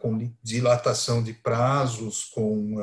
com 0.00 0.32
dilatação 0.42 1.22
de 1.22 1.32
prazos, 1.32 2.24
com 2.24 2.76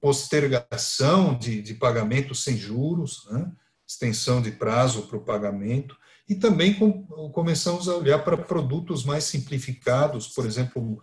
postergação 0.00 1.38
de, 1.38 1.62
de 1.62 1.74
pagamento 1.74 2.34
sem 2.34 2.56
juros, 2.56 3.26
né? 3.30 3.50
extensão 3.86 4.40
de 4.42 4.50
prazo 4.50 5.06
para 5.06 5.18
o 5.18 5.24
pagamento, 5.24 5.96
e 6.28 6.34
também 6.34 6.74
com, 6.74 7.04
começamos 7.30 7.88
a 7.88 7.96
olhar 7.96 8.18
para 8.20 8.36
produtos 8.36 9.04
mais 9.04 9.24
simplificados, 9.24 10.28
por 10.28 10.46
exemplo, 10.46 11.02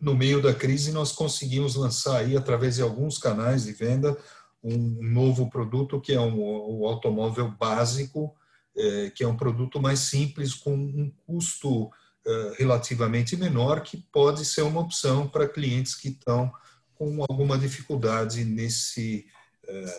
no 0.00 0.14
meio 0.14 0.42
da 0.42 0.52
crise 0.52 0.92
nós 0.92 1.12
conseguimos 1.12 1.74
lançar 1.74 2.18
aí 2.18 2.36
através 2.36 2.76
de 2.76 2.82
alguns 2.82 3.18
canais 3.18 3.64
de 3.64 3.72
venda 3.72 4.16
um 4.62 4.98
novo 5.00 5.48
produto 5.48 6.00
que 6.00 6.12
é 6.12 6.20
um, 6.20 6.38
o 6.38 6.86
automóvel 6.86 7.48
básico, 7.50 8.34
é, 8.76 9.10
que 9.10 9.22
é 9.22 9.28
um 9.28 9.36
produto 9.36 9.80
mais 9.80 10.00
simples 10.00 10.54
com 10.54 10.74
um 10.74 11.12
custo 11.24 11.88
é, 12.26 12.54
relativamente 12.58 13.36
menor 13.36 13.82
que 13.82 13.96
pode 14.12 14.44
ser 14.44 14.62
uma 14.62 14.80
opção 14.80 15.28
para 15.28 15.48
clientes 15.48 15.94
que 15.94 16.08
estão 16.08 16.52
com 16.96 17.24
alguma 17.28 17.56
dificuldade 17.56 18.44
nesse 18.44 19.26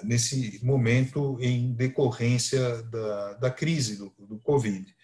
nesse 0.03 0.59
momento 0.63 1.37
em 1.41 1.73
decorrência 1.73 2.81
da, 2.83 3.33
da 3.33 3.51
crise 3.51 3.97
do, 3.97 4.13
do 4.19 4.39
Covid. 4.39 4.95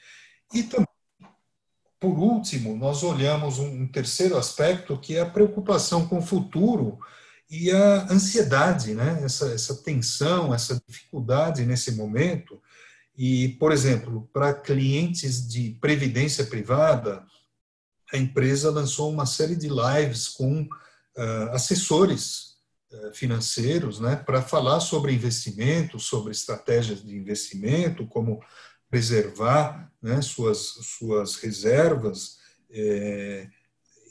E 0.54 0.64
também, 0.64 0.88
por 2.00 2.20
último, 2.20 2.76
nós 2.76 3.02
olhamos 3.02 3.60
um, 3.60 3.88
terceiro 3.88 4.38
aspecto 4.38 5.00
que 5.00 5.16
é 5.16 5.22
a 5.22 5.30
preocupação 5.30 6.08
com 6.08 6.20
o 6.20 6.22
futuro 6.22 7.00
e 7.50 7.72
a 7.72 8.12
ansiedade, 8.12 8.94
né? 8.94 9.22
essa, 9.24 9.54
essa 9.54 9.76
tensão, 9.84 10.54
essa 10.54 10.82
dificuldade 10.88 11.66
nesse 11.66 11.94
momento. 11.94 12.62
E, 13.18 13.50
por 13.60 13.72
exemplo, 13.72 14.30
para 14.34 14.54
clientes 14.54 15.48
de 15.48 15.78
previdência 15.80 16.46
privada, 16.46 17.24
a 18.12 18.18
empresa 18.18 18.70
lançou 18.70 19.12
uma 19.12 19.26
série 19.26 19.56
de 19.56 19.70
lives 19.70 20.28
com 20.28 20.64
uh, 20.64 21.50
assessores 21.52 22.53
eh, 22.53 22.53
financeiros, 23.14 24.00
né, 24.00 24.16
para 24.16 24.42
falar 24.42 24.80
sobre 24.80 25.14
investimento, 25.14 26.00
sobre 26.00 26.32
estratégias 26.32 27.04
de 27.04 27.16
investimento, 27.16 28.06
como 28.08 28.44
preservar 28.90 29.92
né, 30.02 30.22
suas, 30.22 30.60
suas 30.60 31.36
reservas. 31.38 32.38
É, 32.70 33.50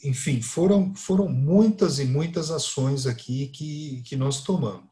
enfim, 0.05 0.43
foram, 0.43 0.95
foram 0.95 1.29
muitas 1.29 1.99
e 1.99 2.05
muitas 2.05 2.51
ações 2.51 3.07
aqui 3.07 3.49
que, 3.49 4.03
que 4.03 4.17
nós 4.17 4.43
tomamos. 4.43 4.91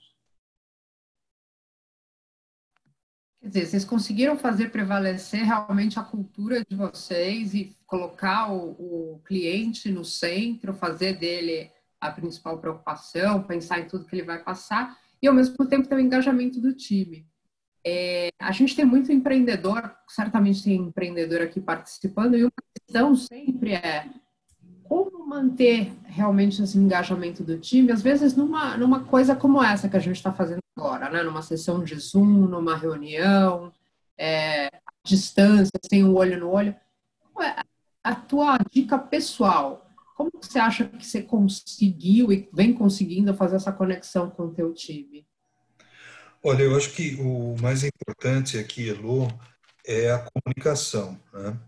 Quer 3.40 3.49
dizer, 3.49 3.66
vocês 3.66 3.85
conseguiram 3.85 4.38
fazer 4.38 4.70
prevalecer 4.70 5.44
realmente 5.44 5.99
a 5.99 6.04
cultura 6.04 6.62
de 6.64 6.76
vocês 6.76 7.54
e 7.54 7.75
colocar 7.87 8.52
o, 8.52 9.14
o 9.14 9.23
cliente 9.25 9.90
no 9.90 10.04
centro, 10.04 10.75
fazer 10.75 11.18
dele 11.18 11.73
a 12.00 12.11
principal 12.11 12.59
preocupação, 12.59 13.42
pensar 13.42 13.80
em 13.80 13.87
tudo 13.87 14.07
que 14.07 14.16
ele 14.16 14.25
vai 14.25 14.42
passar, 14.42 14.97
e 15.23 15.28
ao 15.28 15.35
mesmo 15.35 15.66
tempo 15.66 15.87
ter 15.87 15.95
o 15.95 16.00
engajamento 16.00 16.61
do 16.61 16.73
time. 16.73 17.26
É, 17.85 18.30
a 18.38 18.52
gente 18.52 18.75
tem 18.75 18.85
muito 18.85 19.12
empreendedor, 19.12 19.95
certamente 20.09 20.62
tem 20.62 20.76
empreendedor 20.76 21.42
aqui 21.42 21.61
participando, 21.61 22.37
e 22.37 22.45
uma 22.45 22.52
questão 22.75 23.14
sempre 23.14 23.75
é 23.75 24.09
como 24.85 25.25
manter 25.25 25.92
realmente 26.04 26.61
esse 26.61 26.76
engajamento 26.76 27.45
do 27.45 27.57
time, 27.59 27.92
às 27.92 28.02
vezes 28.02 28.35
numa, 28.35 28.76
numa 28.76 29.04
coisa 29.04 29.37
como 29.37 29.62
essa 29.62 29.88
que 29.88 29.97
a 29.97 30.00
gente 30.00 30.16
está 30.16 30.33
fazendo 30.33 30.61
agora, 30.77 31.09
né? 31.09 31.22
numa 31.22 31.42
sessão 31.42 31.85
de 31.85 31.94
Zoom, 31.94 32.48
numa 32.48 32.77
reunião, 32.77 33.72
é, 34.18 34.66
à 34.66 34.92
distância, 35.05 35.70
sem 35.88 36.03
o 36.03 36.16
olho 36.16 36.40
no 36.40 36.51
olho. 36.51 36.74
Qual 37.33 37.46
é 37.46 37.55
a 38.03 38.14
tua 38.14 38.59
dica 38.70 38.98
pessoal 38.98 39.89
como 40.20 40.30
você 40.38 40.59
acha 40.59 40.85
que 40.85 41.06
você 41.06 41.22
conseguiu 41.22 42.30
e 42.30 42.46
vem 42.52 42.74
conseguindo 42.74 43.33
fazer 43.33 43.56
essa 43.56 43.72
conexão 43.72 44.28
com 44.28 44.42
o 44.44 44.52
teu 44.52 44.74
time? 44.74 45.26
Olha, 46.44 46.62
eu 46.62 46.76
acho 46.76 46.92
que 46.92 47.14
o 47.14 47.56
mais 47.59 47.85
importante 47.85 48.59
aqui, 48.59 48.90
Elo, 48.90 49.28
é 49.87 50.11
a 50.11 50.18
comunicação. 50.18 51.18
Né? 51.33 51.59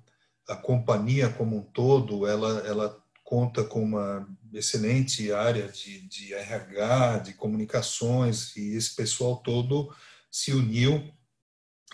A 0.47 0.55
companhia 0.55 1.31
como 1.31 1.57
um 1.57 1.63
todo, 1.63 2.27
ela, 2.27 2.59
ela 2.67 3.03
conta 3.25 3.65
com 3.65 3.83
uma 3.83 4.29
excelente 4.53 5.33
área 5.33 5.69
de, 5.69 6.07
de 6.07 6.35
RH, 6.35 7.19
de 7.21 7.33
comunicações, 7.33 8.55
e 8.55 8.77
esse 8.77 8.95
pessoal 8.95 9.37
todo 9.37 9.95
se 10.31 10.53
uniu 10.53 11.11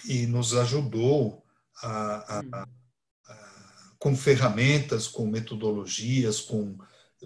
e 0.05 0.27
nos 0.27 0.57
ajudou 0.57 1.45
a, 1.81 2.41
a, 2.41 2.69
com 3.99 4.17
ferramentas, 4.17 5.09
com 5.09 5.27
metodologias, 5.27 6.41
com 6.41 6.77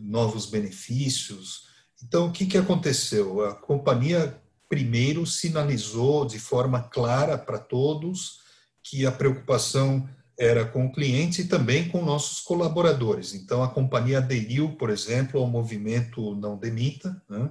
novos 0.00 0.46
benefícios. 0.46 1.68
Então, 2.02 2.28
o 2.28 2.32
que, 2.32 2.46
que 2.46 2.58
aconteceu? 2.58 3.44
A 3.44 3.54
companhia 3.54 4.40
primeiro 4.68 5.26
sinalizou 5.26 6.24
de 6.24 6.38
forma 6.38 6.82
clara 6.82 7.36
para 7.36 7.58
todos 7.58 8.40
que 8.82 9.04
a 9.04 9.12
preocupação 9.12 10.08
era 10.38 10.64
com 10.64 10.86
o 10.86 10.92
cliente 10.92 11.42
e 11.42 11.46
também 11.46 11.88
com 11.88 12.04
nossos 12.04 12.40
colaboradores. 12.40 13.34
Então, 13.34 13.62
a 13.62 13.68
companhia 13.68 14.18
aderiu, 14.18 14.72
por 14.76 14.88
exemplo, 14.88 15.40
ao 15.40 15.46
movimento 15.46 16.34
Não 16.36 16.56
Demita. 16.56 17.22
Né? 17.28 17.50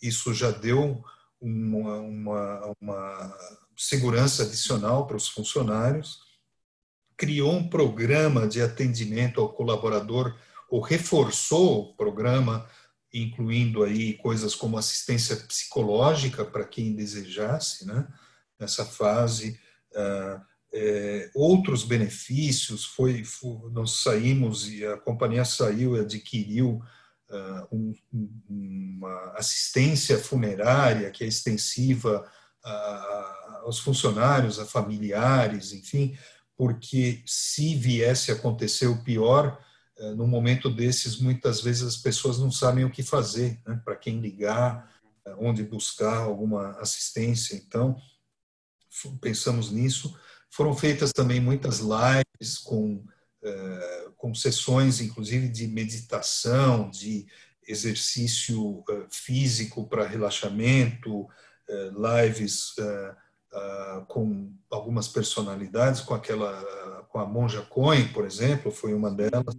Isso 0.00 0.34
já 0.34 0.50
deu 0.50 1.02
uma, 1.40 1.96
uma, 2.00 2.74
uma 2.80 3.36
segurança 3.76 4.42
adicional 4.42 5.06
para 5.06 5.16
os 5.16 5.26
funcionários 5.26 6.27
criou 7.18 7.52
um 7.52 7.68
programa 7.68 8.46
de 8.46 8.62
atendimento 8.62 9.40
ao 9.40 9.52
colaborador 9.52 10.38
ou 10.70 10.80
reforçou 10.80 11.80
o 11.80 11.96
programa, 11.96 12.64
incluindo 13.12 13.82
aí 13.82 14.14
coisas 14.14 14.54
como 14.54 14.78
assistência 14.78 15.34
psicológica 15.36 16.44
para 16.44 16.64
quem 16.64 16.94
desejasse, 16.94 17.84
né? 17.86 18.06
Nessa 18.58 18.84
fase, 18.84 19.58
uh, 19.92 20.40
é, 20.72 21.30
outros 21.34 21.82
benefícios 21.82 22.84
foi, 22.84 23.24
foi, 23.24 23.70
nós 23.72 24.02
saímos 24.02 24.70
e 24.70 24.84
a 24.86 24.96
companhia 24.96 25.44
saiu 25.44 25.96
e 25.96 26.00
adquiriu 26.00 26.82
uh, 27.30 27.76
um, 27.76 27.94
uma 28.48 29.32
assistência 29.36 30.18
funerária 30.18 31.10
que 31.10 31.24
é 31.24 31.26
extensiva 31.26 32.30
a, 32.64 33.60
aos 33.64 33.78
funcionários, 33.78 34.58
a 34.58 34.66
familiares, 34.66 35.72
enfim, 35.72 36.16
porque 36.58 37.22
se 37.24 37.76
viesse 37.76 38.32
a 38.32 38.34
acontecer 38.34 38.88
o 38.88 39.00
pior, 39.04 39.64
eh, 39.96 40.12
no 40.14 40.26
momento 40.26 40.68
desses, 40.68 41.16
muitas 41.16 41.60
vezes 41.60 41.84
as 41.84 41.96
pessoas 41.96 42.36
não 42.36 42.50
sabem 42.50 42.84
o 42.84 42.90
que 42.90 43.00
fazer, 43.00 43.62
né? 43.64 43.80
para 43.84 43.94
quem 43.94 44.20
ligar, 44.20 44.92
eh, 45.24 45.36
onde 45.38 45.62
buscar 45.62 46.16
alguma 46.16 46.72
assistência. 46.80 47.54
Então, 47.54 47.96
pensamos 49.20 49.70
nisso. 49.70 50.18
Foram 50.50 50.74
feitas 50.74 51.12
também 51.12 51.40
muitas 51.40 51.78
lives 51.78 52.58
com, 52.58 53.06
eh, 53.40 54.10
com 54.16 54.34
sessões, 54.34 55.00
inclusive, 55.00 55.48
de 55.48 55.68
meditação, 55.68 56.90
de 56.90 57.24
exercício 57.68 58.82
físico 59.10 59.86
para 59.88 60.08
relaxamento, 60.08 61.28
lives 61.94 62.74
uh, 63.52 64.04
com 64.06 64.52
algumas 64.70 65.08
personalidades, 65.08 66.00
com 66.00 66.14
aquela, 66.14 67.06
com 67.08 67.18
a 67.18 67.26
Monja 67.26 67.62
Cohen, 67.62 68.08
por 68.08 68.24
exemplo, 68.24 68.70
foi 68.70 68.94
uma 68.94 69.10
delas, 69.10 69.56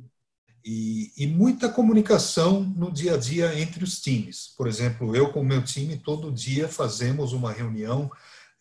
e, 0.64 1.12
e, 1.18 1.26
muita 1.26 1.70
comunicação 1.70 2.62
no 2.62 2.92
dia 2.92 3.14
a 3.16 3.18
dia 3.18 3.60
entre 3.60 3.84
os 3.84 4.02
times. 4.02 4.54
Por 4.58 4.68
exemplo, 4.68 5.16
eu 5.16 5.32
com 5.32 5.40
o 5.40 5.46
meu 5.46 5.64
time, 5.64 5.98
todo 5.98 6.32
dia 6.32 6.68
fazemos 6.68 7.32
uma 7.32 7.52
reunião 7.52 8.12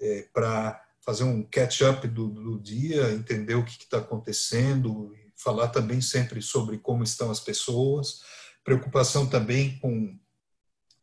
é, 0.01 0.27
para 0.33 0.81
fazer 1.05 1.25
um 1.25 1.43
catch-up 1.43 2.07
do, 2.07 2.29
do, 2.29 2.59
dia, 2.61 3.13
entender 3.13 3.57
o 3.57 3.65
que 3.65 3.73
está 3.83 3.99
acontecendo, 3.99 5.15
falar 5.37 5.69
também 5.69 6.01
sempre 6.01 6.41
sobre 6.41 6.79
como 6.79 7.03
estão 7.03 7.31
as 7.31 7.41
pessoas, 7.41 8.21
preocupação 8.63 9.27
também 9.27 9.79
com, 9.79 10.19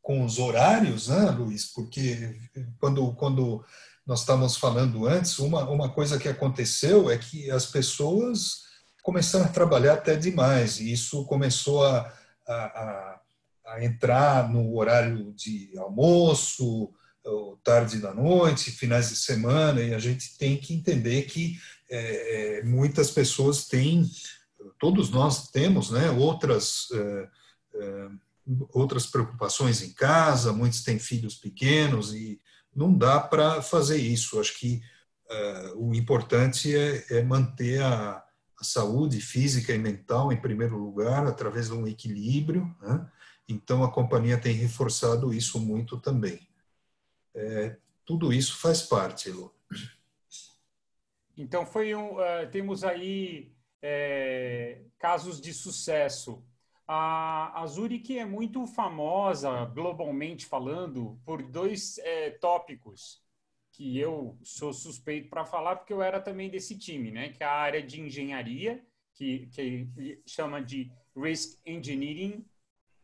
com 0.01 0.23
os 0.23 0.37
horários, 0.37 1.07
né, 1.07 1.31
Luiz? 1.31 1.65
Porque 1.65 2.39
quando, 2.79 3.13
quando 3.13 3.65
nós 4.05 4.19
estávamos 4.21 4.55
falando 4.55 5.07
antes, 5.07 5.39
uma, 5.39 5.67
uma 5.69 5.89
coisa 5.89 6.19
que 6.19 6.27
aconteceu 6.27 7.09
é 7.09 7.17
que 7.17 7.49
as 7.49 7.65
pessoas 7.65 8.65
começaram 9.01 9.45
a 9.45 9.49
trabalhar 9.49 9.93
até 9.93 10.15
demais, 10.15 10.79
e 10.79 10.91
isso 10.91 11.25
começou 11.25 11.85
a, 11.85 12.11
a, 12.47 13.19
a 13.65 13.83
entrar 13.83 14.51
no 14.51 14.75
horário 14.75 15.33
de 15.33 15.71
almoço, 15.77 16.91
tarde 17.63 17.97
da 17.97 18.13
noite, 18.13 18.71
finais 18.71 19.09
de 19.09 19.15
semana, 19.15 19.81
e 19.81 19.93
a 19.93 19.99
gente 19.99 20.37
tem 20.37 20.57
que 20.57 20.73
entender 20.73 21.23
que 21.23 21.59
é, 21.89 22.61
muitas 22.63 23.09
pessoas 23.09 23.65
têm, 23.65 24.07
todos 24.79 25.09
nós 25.09 25.49
temos, 25.49 25.89
né, 25.89 26.11
outras 26.11 26.87
é, 26.93 27.27
é, 27.75 28.09
outras 28.71 29.07
preocupações 29.07 29.81
em 29.81 29.91
casa, 29.91 30.53
muitos 30.53 30.83
têm 30.83 30.99
filhos 30.99 31.35
pequenos 31.35 32.13
e 32.13 32.39
não 32.75 32.95
dá 32.95 33.19
para 33.19 33.61
fazer 33.61 33.97
isso. 33.97 34.39
Acho 34.39 34.57
que 34.59 34.81
uh, 35.29 35.89
o 35.89 35.95
importante 35.95 36.75
é, 36.75 37.19
é 37.19 37.23
manter 37.23 37.81
a, 37.81 38.23
a, 38.59 38.63
saúde 38.63 39.21
física 39.21 39.73
e 39.73 39.77
mental 39.77 40.31
em 40.31 40.41
primeiro 40.41 40.77
lugar, 40.77 41.25
através 41.25 41.67
de 41.67 41.73
um 41.73 41.87
equilíbrio. 41.87 42.75
Né? 42.81 43.09
Então, 43.47 43.83
a 43.83 43.91
companhia 43.91 44.37
tem 44.37 44.53
reforçado 44.53 45.33
isso 45.33 45.59
muito 45.59 45.97
também. 45.99 46.47
É, 47.33 47.77
tudo 48.05 48.33
isso 48.33 48.57
faz 48.57 48.81
parte, 48.81 49.29
Elo. 49.29 49.53
Então, 51.37 51.65
foi 51.65 51.93
um, 51.93 52.15
uh, 52.15 52.49
temos 52.51 52.83
aí 52.83 53.53
é, 53.81 54.81
casos 54.97 55.39
de 55.39 55.53
sucesso 55.53 56.43
a, 56.87 57.61
a 57.61 57.67
Zurich 57.67 58.17
é 58.17 58.25
muito 58.25 58.65
famosa, 58.67 59.65
globalmente 59.65 60.45
falando, 60.45 61.19
por 61.25 61.41
dois 61.41 61.97
é, 61.99 62.31
tópicos 62.31 63.23
que 63.71 63.99
eu 63.99 64.37
sou 64.41 64.71
suspeito 64.71 65.29
para 65.29 65.43
falar, 65.43 65.75
porque 65.75 65.91
eu 65.91 66.01
era 66.01 66.21
também 66.21 66.49
desse 66.49 66.77
time, 66.77 67.11
né? 67.11 67.29
que 67.29 67.43
é 67.43 67.45
a 67.45 67.51
área 67.51 67.83
de 67.83 67.99
engenharia, 67.99 68.81
que, 69.13 69.47
que 69.47 70.21
chama 70.25 70.61
de 70.63 70.91
Risk 71.15 71.59
Engineering, 71.65 72.45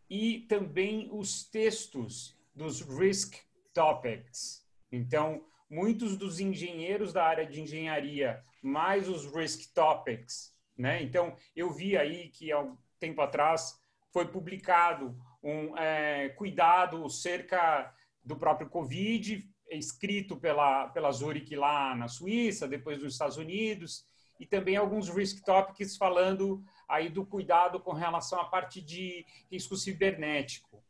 e 0.10 0.42
também 0.42 1.10
os 1.12 1.44
textos 1.44 2.38
dos 2.56 2.82
Risk 2.82 3.36
Topics. 3.74 4.66
Então, 4.92 5.44
muitos 5.70 6.16
dos 6.16 6.40
engenheiros 6.40 7.12
da 7.12 7.26
área 7.26 7.46
de 7.46 7.62
engenharia, 7.62 8.44
mais 8.62 9.10
os 9.10 9.26
Risk 9.34 9.74
Topics, 9.74 10.54
né? 10.78 11.02
Então, 11.02 11.36
eu 11.56 11.72
vi 11.72 11.98
aí 11.98 12.30
que 12.30 12.52
tempo 13.02 13.22
atrás 13.22 13.78
foi 14.14 14.28
publicado 14.28 15.18
um 15.44 15.76
é, 15.78 16.30
cuidado 16.30 17.10
cerca 17.10 17.94
do 18.24 18.38
próprio 18.38 18.70
Covid, 18.70 19.50
escrito 19.70 20.38
pela, 20.38 20.88
pela 20.90 21.12
Zurich 21.12 21.56
lá 21.56 21.96
na 21.96 22.08
Suíça, 22.08 22.68
depois 22.68 23.02
nos 23.02 23.14
Estados 23.14 23.38
Unidos, 23.38 24.06
e 24.40 24.46
também 24.46 24.76
alguns 24.76 25.10
risk 25.10 25.44
topics 25.44 25.98
falando 25.98 26.64
aí 26.88 27.10
do 27.10 27.26
cuidado 27.26 27.80
com 27.80 27.94
relação 27.94 28.40
à 28.40 28.46
parte 28.46 28.82
de 28.82 29.26
risco 29.50 29.76
cibernético. 29.76 30.84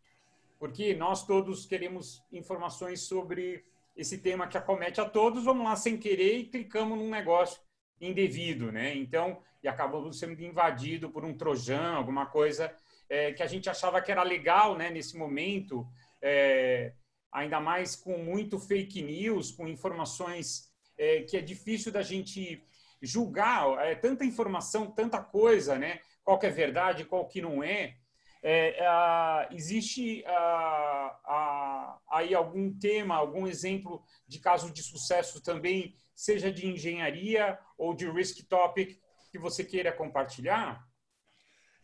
Porque 0.60 0.94
nós 0.94 1.26
todos 1.26 1.66
queremos 1.66 2.24
informações 2.32 3.02
sobre 3.02 3.66
esse 3.96 4.18
tema 4.18 4.48
que 4.48 4.58
acomete 4.58 5.00
a 5.00 5.06
todos, 5.06 5.44
vamos 5.44 5.66
lá 5.66 5.76
sem 5.76 5.98
querer 5.98 6.38
e 6.38 6.46
clicamos 6.46 6.98
num 6.98 7.10
negócio 7.10 7.62
indevido, 8.00 8.72
né? 8.72 8.96
Então, 8.96 9.42
e 9.64 9.68
acabamos 9.68 10.20
sendo 10.20 10.42
invadido 10.42 11.10
por 11.10 11.24
um 11.24 11.36
trojan, 11.36 11.94
alguma 11.94 12.26
coisa 12.26 12.76
é, 13.12 13.34
que 13.34 13.44
a 13.44 13.48
gente 13.48 13.70
achava 13.70 14.02
que 14.02 14.10
era 14.10 14.24
legal, 14.24 14.78
né, 14.78 14.90
nesse 14.90 15.18
momento, 15.18 15.86
é, 16.22 16.94
ainda 17.30 17.60
mais 17.60 17.94
com 17.94 18.18
muito 18.18 18.58
fake 18.58 19.02
news, 19.02 19.52
com 19.52 19.68
informações 19.68 20.72
é, 20.98 21.24
que 21.24 21.36
é 21.36 21.42
difícil 21.42 21.92
da 21.92 22.02
gente 22.02 22.66
julgar, 23.02 23.86
é 23.86 23.96
tanta 23.96 24.24
informação, 24.24 24.90
tanta 24.90 25.22
coisa, 25.22 25.78
né? 25.78 26.00
Qual 26.24 26.40
que 26.40 26.46
é 26.46 26.50
verdade, 26.52 27.04
qual 27.04 27.28
que 27.28 27.42
não 27.42 27.64
é. 27.64 27.98
é 28.44 29.48
existe 29.52 30.24
aí 32.08 32.34
algum 32.34 32.72
tema, 32.78 33.16
algum 33.16 33.48
exemplo 33.48 34.04
de 34.28 34.40
caso 34.40 34.72
de 34.72 34.84
sucesso 34.84 35.42
também, 35.42 35.96
seja 36.16 36.52
de 36.52 36.68
engenharia 36.68 37.58
ou 37.78 37.96
de 37.96 38.10
risk 38.10 38.48
topic, 38.48 39.00
que 39.32 39.40
você 39.40 39.64
queira 39.64 39.92
compartilhar? 39.92 40.86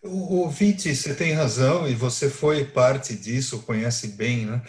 O, 0.04 0.48
Viti, 0.50 0.96
você 0.96 1.16
tem 1.16 1.34
razão 1.34 1.88
e 1.88 1.96
você 1.96 2.30
foi 2.30 2.66
parte 2.66 3.16
disso, 3.16 3.64
conhece 3.64 4.10
bem, 4.10 4.46
né? 4.46 4.62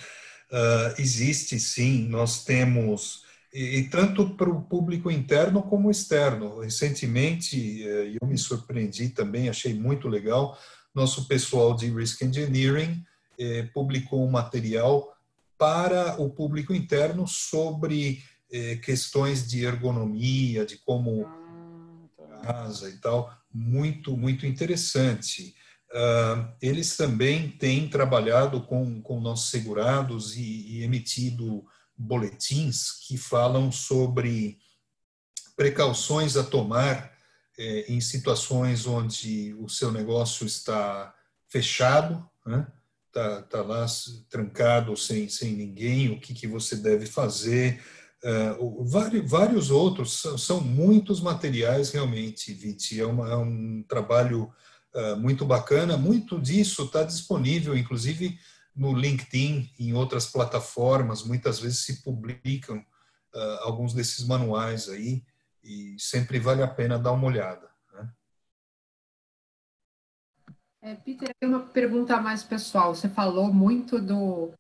Uh, 0.51 1.01
existe 1.01 1.61
sim, 1.61 2.09
nós 2.09 2.45
temos, 2.45 3.25
e, 3.53 3.79
e 3.79 3.89
tanto 3.91 4.35
para 4.35 4.49
o 4.49 4.63
público 4.63 5.11
interno 5.11 5.63
como 5.63 5.91
externo. 5.91 6.61
Recentemente, 6.61 7.85
uh, 7.85 8.17
eu 8.23 8.27
me 8.27 8.39
surpreendi 8.39 9.11
também, 9.11 9.51
achei 9.51 9.75
muito 9.75 10.09
legal, 10.09 10.59
nosso 10.95 11.29
pessoal 11.29 11.75
de 11.77 11.91
Risk 11.91 12.23
Engineering 12.23 13.05
uh, 13.39 13.73
publicou 13.75 14.27
um 14.27 14.31
material 14.31 15.13
para 15.59 16.19
o 16.23 16.31
público 16.31 16.73
interno 16.73 17.27
sobre 17.27 18.23
eh, 18.51 18.77
questões 18.77 19.47
de 19.47 19.65
ergonomia, 19.65 20.65
de 20.65 20.79
como. 20.79 21.29
Casa 22.41 22.89
e 22.89 22.97
tal 22.99 23.39
muito, 23.53 24.17
muito 24.17 24.47
interessante. 24.47 25.55
Uh, 25.91 26.53
eles 26.61 26.97
também 26.97 27.51
têm 27.51 27.89
trabalhado 27.89 28.63
com, 28.63 29.01
com 29.01 29.21
nossos 29.21 29.51
segurados 29.51 30.37
e, 30.37 30.43
e 30.43 30.83
emitido 30.83 31.65
boletins 31.97 32.93
que 33.07 33.17
falam 33.17 33.73
sobre 33.73 34.59
precauções 35.57 36.37
a 36.37 36.45
tomar 36.45 37.13
eh, 37.59 37.87
em 37.89 38.01
situações 38.01 38.87
onde 38.87 39.53
o 39.55 39.69
seu 39.69 39.91
negócio 39.91 40.47
está 40.47 41.13
fechado, 41.49 42.25
né? 42.47 42.65
Tá, 43.11 43.43
tá 43.43 43.63
lá 43.63 43.85
trancado 44.31 44.97
sem, 44.97 45.29
sem 45.29 45.55
ninguém, 45.55 46.11
o 46.11 46.21
que, 46.21 46.33
que 46.33 46.47
você 46.47 46.77
deve 46.77 47.07
fazer, 47.07 47.83
Uh, 48.25 48.85
vários, 49.27 49.71
outros, 49.71 50.23
são, 50.39 50.61
muitos 50.61 51.21
materiais 51.21 51.91
realmente, 51.91 52.53
Viti. 52.53 53.01
É, 53.01 53.07
uma, 53.07 53.31
é 53.31 53.37
um 53.37 53.85
trabalho 53.87 54.53
uh, 54.95 55.17
muito 55.17 55.45
bacana. 55.45 55.97
Muito 55.97 56.41
disso 56.41 56.85
está 56.85 57.05
disponível, 57.05 57.77
inclusive 57.77 58.39
no 58.75 58.93
LinkedIn, 58.93 59.71
em 59.79 59.93
outras 59.93 60.27
plataformas. 60.27 61.23
Muitas 61.23 61.61
vezes 61.61 61.79
se 61.79 62.03
publicam 62.03 62.79
uh, 62.79 63.59
alguns 63.61 63.95
desses 63.95 64.27
manuais 64.27 64.89
aí 64.89 65.23
e 65.63 65.97
sempre 65.99 66.41
vale 66.41 66.63
a 66.63 66.69
pena 66.69 66.99
dar 66.99 67.13
uma 67.13 67.27
olhada. 67.27 67.71
Né? 67.93 68.13
É, 70.83 70.95
Peter, 70.97 71.31
uma 71.45 71.61
pergunta 71.61 72.21
mais 72.21 72.43
pessoal. 72.43 72.93
Você 72.95 73.09
falou 73.09 73.53
muito 73.53 74.01
do, 74.01 74.53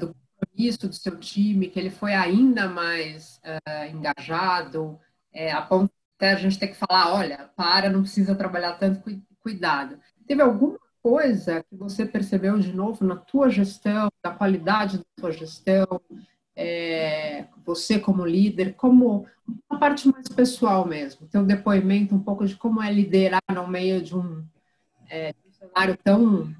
do 0.00 0.14
compromisso 0.50 0.88
do 0.88 0.94
seu 0.94 1.16
time, 1.18 1.68
que 1.68 1.78
ele 1.78 1.90
foi 1.90 2.14
ainda 2.14 2.68
mais 2.68 3.40
uh, 3.44 3.94
engajado, 3.94 4.98
é, 5.32 5.52
a 5.52 5.62
ponto 5.62 5.92
até 6.16 6.32
a 6.32 6.36
gente 6.36 6.58
ter 6.58 6.68
que 6.68 6.76
falar, 6.76 7.14
olha, 7.14 7.50
para, 7.56 7.88
não 7.88 8.02
precisa 8.02 8.34
trabalhar 8.34 8.74
tanto, 8.74 9.02
cuidado. 9.40 9.98
Teve 10.26 10.42
alguma 10.42 10.78
coisa 11.02 11.64
que 11.64 11.74
você 11.74 12.04
percebeu 12.04 12.58
de 12.58 12.74
novo 12.74 13.04
na 13.06 13.16
tua 13.16 13.48
gestão, 13.48 14.10
da 14.22 14.30
qualidade 14.30 14.98
da 14.98 15.04
tua 15.16 15.32
gestão, 15.32 16.00
é, 16.54 17.46
você 17.64 17.98
como 17.98 18.26
líder, 18.26 18.74
como 18.74 19.26
uma 19.70 19.80
parte 19.80 20.08
mais 20.08 20.28
pessoal 20.28 20.86
mesmo, 20.86 21.26
teu 21.26 21.42
depoimento 21.42 22.14
um 22.14 22.20
pouco 22.20 22.46
de 22.46 22.54
como 22.54 22.82
é 22.82 22.92
liderar 22.92 23.40
no 23.50 23.66
meio 23.66 24.02
de 24.02 24.14
um, 24.14 24.44
é, 25.08 25.32
de 25.32 25.38
um 25.48 25.52
cenário 25.52 25.96
tão 26.04 26.54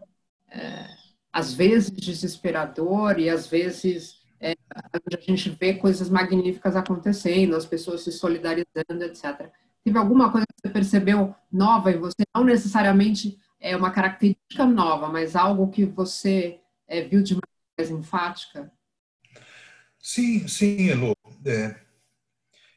é, 0.48 0.86
às 1.32 1.52
vezes 1.52 1.90
desesperador 1.90 3.18
e 3.18 3.28
às 3.28 3.46
vezes 3.46 4.20
é, 4.40 4.54
a 4.74 5.20
gente 5.20 5.50
vê 5.50 5.74
coisas 5.74 6.08
magníficas 6.08 6.74
acontecendo, 6.74 7.54
as 7.54 7.66
pessoas 7.66 8.02
se 8.02 8.10
solidarizando, 8.10 9.04
etc. 9.04 9.50
Teve 9.84 9.98
alguma 9.98 10.30
coisa 10.30 10.46
que 10.46 10.60
você 10.60 10.72
percebeu 10.72 11.34
nova 11.52 11.90
em 11.90 11.98
você? 11.98 12.22
Não 12.34 12.44
necessariamente 12.44 13.38
é 13.60 13.76
uma 13.76 13.90
característica 13.90 14.64
nova, 14.64 15.08
mas 15.08 15.36
algo 15.36 15.70
que 15.70 15.84
você 15.84 16.60
é, 16.88 17.02
viu 17.02 17.22
de 17.22 17.38
mais 17.78 17.90
enfática? 17.90 18.72
Sim, 19.98 20.48
sim, 20.48 20.88
Elo. 20.88 21.14
É, 21.44 21.74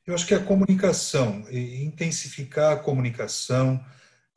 eu 0.05 0.13
acho 0.13 0.27
que 0.27 0.33
a 0.33 0.43
comunicação, 0.43 1.45
intensificar 1.49 2.73
a 2.73 2.79
comunicação, 2.79 3.83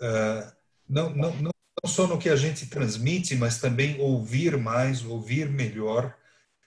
uh, 0.00 0.52
não, 0.88 1.10
não, 1.10 1.34
não 1.36 1.50
não 1.82 1.90
só 1.90 2.06
no 2.06 2.18
que 2.18 2.28
a 2.28 2.36
gente 2.36 2.66
transmite, 2.66 3.34
mas 3.36 3.58
também 3.58 4.00
ouvir 4.00 4.56
mais, 4.56 5.04
ouvir 5.04 5.48
melhor 5.48 6.14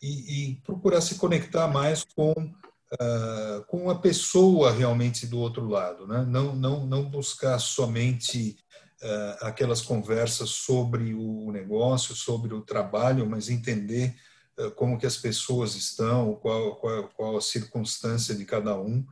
e, 0.01 0.51
e 0.51 0.55
procurar 0.57 1.01
se 1.01 1.15
conectar 1.15 1.67
mais 1.67 2.03
com 2.03 2.31
uh, 2.31 3.65
com 3.67 3.89
a 3.89 3.95
pessoa 3.95 4.71
realmente 4.71 5.27
do 5.27 5.39
outro 5.39 5.67
lado, 5.67 6.07
né? 6.07 6.25
Não 6.27 6.55
não 6.55 6.85
não 6.85 7.09
buscar 7.09 7.59
somente 7.59 8.57
uh, 9.01 9.45
aquelas 9.45 9.81
conversas 9.81 10.49
sobre 10.51 11.13
o 11.13 11.51
negócio, 11.51 12.15
sobre 12.15 12.53
o 12.53 12.61
trabalho, 12.61 13.29
mas 13.29 13.49
entender 13.49 14.15
uh, 14.59 14.71
como 14.71 14.97
que 14.97 15.07
as 15.07 15.17
pessoas 15.17 15.75
estão, 15.75 16.35
qual, 16.35 16.75
qual 16.75 17.09
qual 17.09 17.37
a 17.37 17.41
circunstância 17.41 18.35
de 18.35 18.45
cada 18.45 18.79
um 18.79 19.05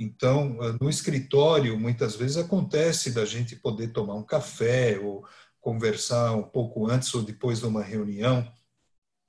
então, 0.00 0.56
ah, 0.62 0.76
no 0.80 0.88
escritório, 0.88 1.78
muitas 1.78 2.16
vezes 2.16 2.38
acontece 2.38 3.10
da 3.10 3.26
gente 3.26 3.54
poder 3.54 3.88
tomar 3.88 4.14
um 4.14 4.22
café 4.22 4.98
ou 4.98 5.26
conversar 5.60 6.32
um 6.32 6.42
pouco 6.42 6.88
antes 6.90 7.14
ou 7.14 7.22
depois 7.22 7.60
de 7.60 7.66
uma 7.66 7.82
reunião 7.82 8.50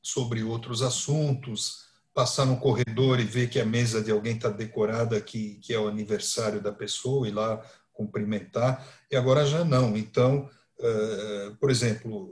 sobre 0.02 0.44
outros 0.44 0.82
assuntos, 0.82 1.86
passar 2.14 2.46
no 2.46 2.58
corredor 2.58 3.20
e 3.20 3.24
ver 3.24 3.50
que 3.50 3.60
a 3.60 3.66
mesa 3.66 4.02
de 4.02 4.12
alguém 4.12 4.36
está 4.36 4.50
decorada, 4.50 5.20
que, 5.22 5.56
que 5.56 5.74
é 5.74 5.80
o 5.80 5.88
aniversário 5.88 6.62
da 6.62 6.72
pessoa, 6.72 7.28
e 7.28 7.32
lá 7.32 7.62
cumprimentar, 7.94 8.86
e 9.10 9.16
agora 9.16 9.46
já 9.46 9.64
não. 9.64 9.96
Então, 9.96 10.50
uh, 10.80 11.56
por 11.58 11.70
exemplo, 11.70 12.30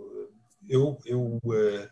eu, 0.67 0.97
eu 1.05 1.39
uh, 1.43 1.89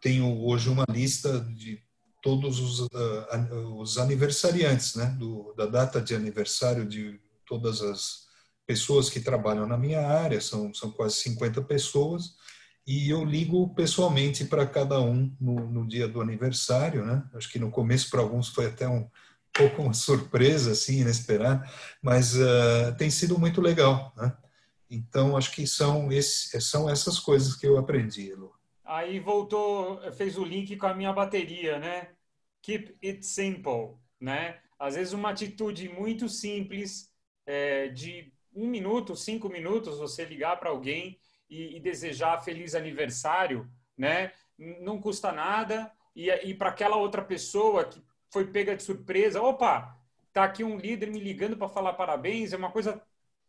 tenho 0.00 0.42
hoje 0.44 0.68
uma 0.68 0.84
lista 0.88 1.40
de 1.40 1.80
todos 2.22 2.60
os, 2.60 2.80
uh, 2.80 3.78
os 3.78 3.98
aniversariantes, 3.98 4.94
né, 4.94 5.06
do, 5.18 5.52
da 5.56 5.66
data 5.66 6.00
de 6.00 6.14
aniversário 6.14 6.86
de 6.86 7.20
todas 7.46 7.82
as 7.82 8.31
pessoas 8.66 9.10
que 9.10 9.20
trabalham 9.20 9.66
na 9.66 9.76
minha 9.76 10.06
área, 10.06 10.40
são, 10.40 10.72
são 10.72 10.90
quase 10.90 11.16
50 11.16 11.62
pessoas, 11.62 12.34
e 12.86 13.10
eu 13.10 13.24
ligo 13.24 13.72
pessoalmente 13.74 14.44
para 14.44 14.66
cada 14.66 15.00
um 15.00 15.34
no, 15.40 15.68
no, 15.70 15.86
dia 15.86 16.08
do 16.08 16.20
aniversário, 16.20 17.04
né? 17.04 17.22
Acho 17.34 17.48
que 17.48 17.58
no 17.58 17.70
começo 17.70 18.10
para 18.10 18.20
alguns 18.20 18.48
foi 18.48 18.66
até 18.66 18.88
um 18.88 19.08
pouco 19.52 19.82
uma 19.82 19.92
surpresa, 19.92 20.72
assim, 20.72 21.00
inesperada, 21.00 21.64
mas 22.02 22.34
uh, 22.36 22.94
tem 22.98 23.10
sido 23.10 23.38
muito 23.38 23.60
legal, 23.60 24.12
né? 24.16 24.36
Então, 24.90 25.36
acho 25.36 25.52
que 25.52 25.66
são, 25.66 26.12
esse, 26.12 26.60
são 26.60 26.90
essas 26.90 27.18
coisas 27.18 27.54
que 27.54 27.66
eu 27.66 27.78
aprendi, 27.78 28.34
Lu. 28.34 28.52
Aí 28.84 29.20
voltou, 29.20 30.00
fez 30.12 30.36
o 30.36 30.44
link 30.44 30.76
com 30.76 30.86
a 30.86 30.94
minha 30.94 31.12
bateria, 31.12 31.78
né? 31.78 32.10
Keep 32.60 32.98
it 33.02 33.24
simple, 33.24 33.96
né? 34.20 34.58
Às 34.78 34.96
vezes 34.96 35.12
uma 35.12 35.30
atitude 35.30 35.88
muito 35.88 36.28
simples, 36.28 37.10
é, 37.46 37.88
de 37.88 38.32
um 38.54 38.66
minuto, 38.66 39.16
cinco 39.16 39.48
minutos, 39.48 39.98
você 39.98 40.24
ligar 40.24 40.58
para 40.58 40.70
alguém 40.70 41.18
e, 41.48 41.76
e, 41.76 41.80
desejar 41.80 42.42
feliz 42.42 42.74
aniversário, 42.74 43.70
né? 43.96 44.32
Não 44.58 45.00
custa 45.00 45.32
nada. 45.32 45.90
E, 46.14 46.30
e 46.30 46.54
para 46.54 46.70
aquela 46.70 46.96
outra 46.96 47.22
pessoa 47.22 47.84
que 47.84 48.02
foi 48.30 48.46
pega 48.46 48.76
de 48.76 48.82
surpresa, 48.82 49.42
opa, 49.42 49.96
tá 50.32 50.44
aqui 50.44 50.64
um 50.64 50.78
líder 50.78 51.10
me 51.10 51.18
ligando 51.18 51.56
para 51.56 51.68
falar 51.68 51.92
parabéns, 51.92 52.52
é 52.52 52.56
uma 52.56 52.70
coisa 52.70 53.02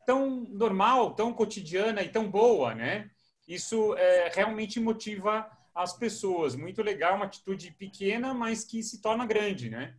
tão 0.06 0.42
normal, 0.50 1.14
tão 1.14 1.34
cotidiana 1.34 2.02
e 2.02 2.10
tão 2.10 2.30
boa, 2.30 2.76
né? 2.76 3.10
Isso 3.48 3.96
é, 3.96 4.30
realmente 4.34 4.80
motiva 4.80 5.50
as 5.74 5.94
pessoas. 5.94 6.56
Muito 6.56 6.82
legal, 6.82 7.16
uma 7.16 7.26
atitude 7.26 7.72
pequena, 7.72 8.34
mas 8.34 8.64
que 8.64 8.84
se 8.84 9.02
torna 9.02 9.26
grande, 9.26 9.70
né? 9.70 9.96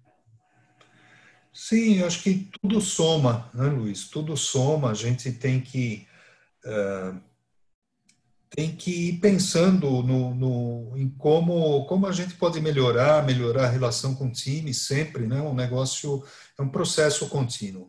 Sim, 1.54 2.02
acho 2.02 2.20
que 2.20 2.50
tudo 2.60 2.80
soma, 2.80 3.48
né, 3.54 3.68
Luiz? 3.68 4.08
Tudo 4.08 4.36
soma. 4.36 4.90
A 4.90 4.94
gente 4.94 5.30
tem 5.32 5.60
que 5.60 6.04
uh, 6.66 7.16
tem 8.50 8.74
que 8.74 9.10
ir 9.10 9.20
pensando 9.20 10.02
no, 10.02 10.34
no, 10.34 10.98
em 10.98 11.08
como 11.10 11.86
como 11.86 12.08
a 12.08 12.12
gente 12.12 12.34
pode 12.34 12.60
melhorar, 12.60 13.24
melhorar 13.24 13.66
a 13.66 13.70
relação 13.70 14.16
com 14.16 14.26
o 14.26 14.32
time 14.32 14.74
sempre, 14.74 15.28
né? 15.28 15.40
Um 15.40 15.54
negócio 15.54 16.24
é 16.58 16.62
um 16.62 16.68
processo 16.68 17.28
contínuo. 17.28 17.88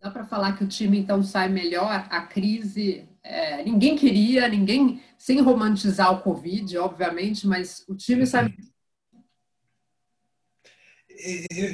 Dá 0.00 0.10
para 0.10 0.24
falar 0.24 0.58
que 0.58 0.64
o 0.64 0.68
time 0.68 0.98
então 0.98 1.22
sai 1.22 1.48
melhor? 1.48 1.88
A 2.10 2.22
crise 2.22 3.08
é, 3.22 3.62
ninguém 3.62 3.96
queria, 3.96 4.48
ninguém 4.48 5.00
sem 5.16 5.40
romantizar 5.40 6.12
o 6.12 6.20
Covid, 6.20 6.76
obviamente, 6.78 7.46
mas 7.46 7.84
o 7.88 7.94
time 7.94 8.26
sai 8.26 8.52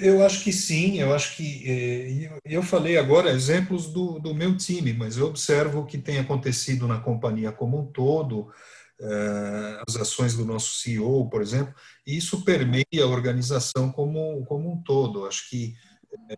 eu 0.02 0.24
acho 0.24 0.44
que 0.44 0.52
sim, 0.52 1.00
eu 1.00 1.12
acho 1.12 1.36
que. 1.36 2.30
Eu 2.44 2.62
falei 2.62 2.96
agora 2.96 3.32
exemplos 3.32 3.86
do, 3.88 4.18
do 4.18 4.34
meu 4.34 4.56
time, 4.56 4.92
mas 4.92 5.16
eu 5.16 5.26
observo 5.26 5.80
o 5.80 5.86
que 5.86 5.98
tem 5.98 6.18
acontecido 6.18 6.86
na 6.86 7.00
companhia 7.00 7.50
como 7.50 7.80
um 7.80 7.86
todo, 7.86 8.52
é, 9.00 9.82
as 9.88 9.96
ações 9.96 10.34
do 10.36 10.44
nosso 10.44 10.76
CEO, 10.76 11.28
por 11.28 11.42
exemplo, 11.42 11.74
e 12.06 12.16
isso 12.16 12.44
permeia 12.44 13.02
a 13.02 13.06
organização 13.06 13.90
como, 13.90 14.44
como 14.46 14.70
um 14.70 14.82
todo. 14.82 15.26
Acho 15.26 15.48
que 15.50 15.74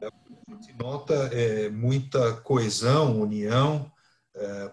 a 0.00 0.54
gente 0.54 0.72
nota 0.78 1.14
é, 1.32 1.68
muita 1.68 2.34
coesão, 2.36 3.20
união, 3.20 3.90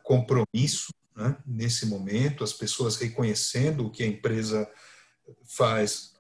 compromisso 0.04 0.94
né, 1.14 1.36
nesse 1.46 1.86
momento, 1.86 2.46
as 2.46 2.54
pessoas 2.54 2.96
reconhecendo 2.96 3.86
o 3.86 3.92
que 3.92 4.04
a 4.04 4.08
empresa 4.08 4.66
faz 5.44 6.14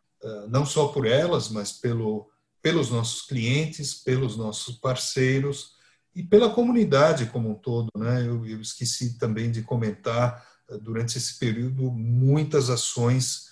não 0.50 0.66
só 0.66 0.88
por 0.90 1.06
elas, 1.06 1.50
mas 1.50 1.72
pelo, 1.72 2.30
pelos 2.62 2.90
nossos 2.90 3.22
clientes, 3.22 3.94
pelos 3.94 4.36
nossos 4.36 4.76
parceiros 4.78 5.76
e 6.16 6.24
pela 6.24 6.50
comunidade 6.50 7.28
como 7.28 7.50
um 7.50 7.56
todo. 7.56 7.90
Né? 7.96 8.28
Eu, 8.28 8.46
eu 8.46 8.62
esqueci 8.62 9.18
também 9.18 9.52
de 9.52 9.62
comentar, 9.62 10.48
durante 10.82 11.18
esse 11.18 11.40
período, 11.40 11.92
muitas 11.92 12.70
ações 12.70 13.50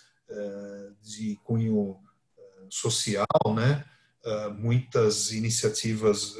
de 1.02 1.36
cunho 1.44 1.98
social, 2.70 3.26
né? 3.56 3.84
Muitas 4.60 5.32
iniciativas 5.32 6.36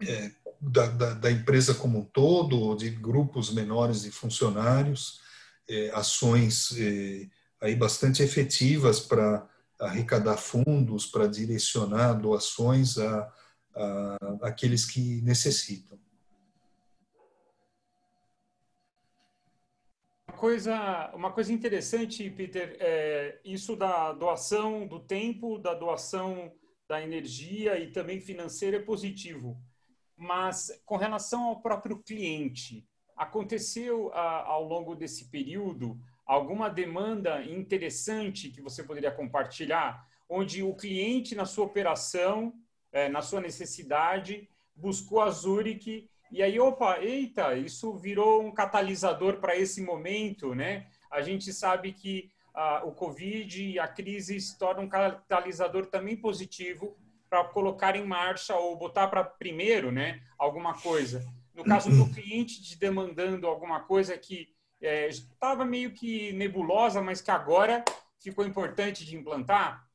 é, 0.00 0.30
da, 0.60 0.86
da, 0.86 1.14
da, 1.14 1.30
empresa 1.30 1.74
como 1.74 1.98
um 1.98 2.04
todo, 2.04 2.76
de 2.76 2.90
grupos 2.90 3.52
menores 3.52 4.02
de 4.02 4.10
funcionários, 4.10 5.20
é, 5.68 5.90
ações 5.90 6.72
é, 6.78 7.28
aí 7.60 7.74
bastante 7.74 8.22
efetivas 8.22 9.00
para 9.00 9.48
arrecadar 9.78 10.36
fundos, 10.36 11.06
para 11.06 11.26
direcionar 11.26 12.14
doações 12.14 12.98
a, 12.98 13.32
a 13.74 14.16
aqueles 14.42 14.84
que 14.84 15.20
necessitam. 15.22 15.98
Uma 20.28 20.36
coisa, 20.36 21.10
uma 21.14 21.32
coisa 21.32 21.52
interessante, 21.52 22.30
Peter, 22.30 22.76
é 22.80 23.40
isso 23.44 23.74
da 23.74 24.12
doação 24.12 24.86
do 24.86 25.00
tempo, 25.00 25.58
da 25.58 25.74
doação 25.74 26.52
da 26.88 27.02
energia 27.02 27.78
e 27.78 27.90
também 27.90 28.20
financeira 28.20 28.78
é 28.78 28.80
positivo. 28.80 29.60
Mas 30.16 30.80
com 30.86 30.96
relação 30.96 31.44
ao 31.44 31.60
próprio 31.60 31.98
cliente, 31.98 32.88
aconteceu 33.16 34.12
ao 34.14 34.64
longo 34.64 34.94
desse 34.94 35.28
período 35.28 36.00
alguma 36.28 36.68
demanda 36.68 37.42
interessante 37.42 38.50
que 38.50 38.60
você 38.60 38.84
poderia 38.84 39.10
compartilhar, 39.10 40.06
onde 40.28 40.62
o 40.62 40.74
cliente, 40.74 41.34
na 41.34 41.46
sua 41.46 41.64
operação, 41.64 42.52
é, 42.92 43.08
na 43.08 43.22
sua 43.22 43.40
necessidade, 43.40 44.46
buscou 44.76 45.22
a 45.22 45.30
Zurich 45.30 46.08
e 46.30 46.42
aí, 46.42 46.60
opa, 46.60 47.00
eita, 47.00 47.54
isso 47.54 47.96
virou 47.96 48.44
um 48.44 48.52
catalisador 48.52 49.38
para 49.38 49.56
esse 49.56 49.80
momento, 49.80 50.54
né? 50.54 50.86
A 51.10 51.22
gente 51.22 51.50
sabe 51.54 51.92
que 51.92 52.30
ah, 52.54 52.82
o 52.84 52.92
Covid 52.92 53.64
e 53.64 53.78
a 53.78 53.88
crise 53.88 54.38
se 54.38 54.58
tornam 54.58 54.84
um 54.84 54.88
catalisador 54.88 55.86
também 55.86 56.16
positivo 56.16 56.98
para 57.30 57.44
colocar 57.44 57.96
em 57.96 58.04
marcha 58.04 58.54
ou 58.56 58.76
botar 58.76 59.08
para 59.08 59.24
primeiro, 59.24 59.90
né, 59.90 60.20
alguma 60.38 60.74
coisa. 60.74 61.26
No 61.54 61.64
caso 61.64 61.90
do 61.90 62.08
cliente 62.12 62.62
de 62.62 62.76
demandando 62.76 63.46
alguma 63.46 63.80
coisa 63.80 64.16
que 64.18 64.48
é, 64.80 65.08
estava 65.08 65.64
meio 65.64 65.92
que 65.92 66.32
nebulosa, 66.32 67.00
mas 67.02 67.20
que 67.20 67.30
agora 67.30 67.84
ficou 68.20 68.46
importante 68.46 69.04
de 69.04 69.16
implantar? 69.16 69.86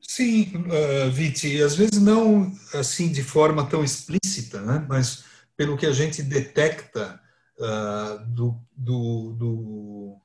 Sim, 0.00 0.52
uh, 0.66 1.10
Viti, 1.10 1.60
às 1.62 1.74
vezes 1.74 2.00
não 2.00 2.52
assim 2.74 3.10
de 3.10 3.22
forma 3.22 3.68
tão 3.68 3.82
explícita, 3.82 4.60
né? 4.60 4.84
mas 4.88 5.24
pelo 5.56 5.76
que 5.76 5.86
a 5.86 5.92
gente 5.92 6.22
detecta 6.22 7.20
uh, 7.58 8.24
do, 8.26 8.58
do, 8.76 9.32
do, 9.32 10.16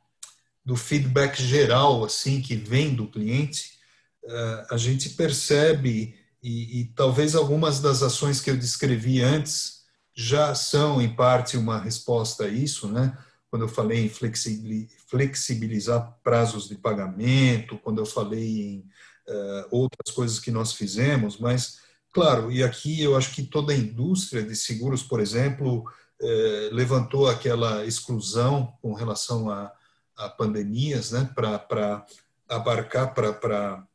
do, 0.64 0.76
feedback 0.76 1.42
geral 1.42 2.06
assim 2.06 2.40
que 2.40 2.56
vem 2.56 2.94
do 2.94 3.10
cliente, 3.10 3.80
uh, 4.26 4.74
a 4.74 4.78
gente 4.78 5.10
percebe 5.10 6.16
e, 6.42 6.82
e 6.82 6.86
talvez 6.96 7.36
algumas 7.36 7.80
das 7.82 8.04
ações 8.04 8.40
que 8.40 8.52
eu 8.52 8.58
descrevi 8.58 9.22
antes 9.22 9.83
já 10.16 10.54
são, 10.54 11.02
em 11.02 11.16
parte, 11.16 11.58
uma 11.58 11.80
resposta 11.80 12.46
a 12.46 12.48
isso, 12.48 12.88
né? 12.88 13.18
quando 13.54 13.66
eu 13.66 13.70
falei 13.70 14.04
em 14.04 14.10
flexibilizar 14.10 16.18
prazos 16.24 16.68
de 16.68 16.74
pagamento, 16.74 17.78
quando 17.78 18.00
eu 18.00 18.06
falei 18.06 18.62
em 18.62 18.80
uh, 19.30 19.68
outras 19.70 20.12
coisas 20.12 20.40
que 20.40 20.50
nós 20.50 20.74
fizemos, 20.74 21.38
mas, 21.38 21.82
claro, 22.12 22.52
e 22.52 22.64
aqui 22.64 23.00
eu 23.00 23.16
acho 23.16 23.32
que 23.32 23.44
toda 23.44 23.72
a 23.72 23.78
indústria 23.78 24.42
de 24.42 24.56
seguros, 24.56 25.04
por 25.04 25.20
exemplo, 25.20 25.82
uh, 25.82 26.74
levantou 26.74 27.30
aquela 27.30 27.86
exclusão 27.86 28.76
com 28.82 28.94
relação 28.94 29.52
a, 29.52 29.72
a 30.18 30.30
pandemias, 30.30 31.12
né, 31.12 31.30
para 31.36 32.04
abarcar, 32.50 33.14
para 33.14 33.88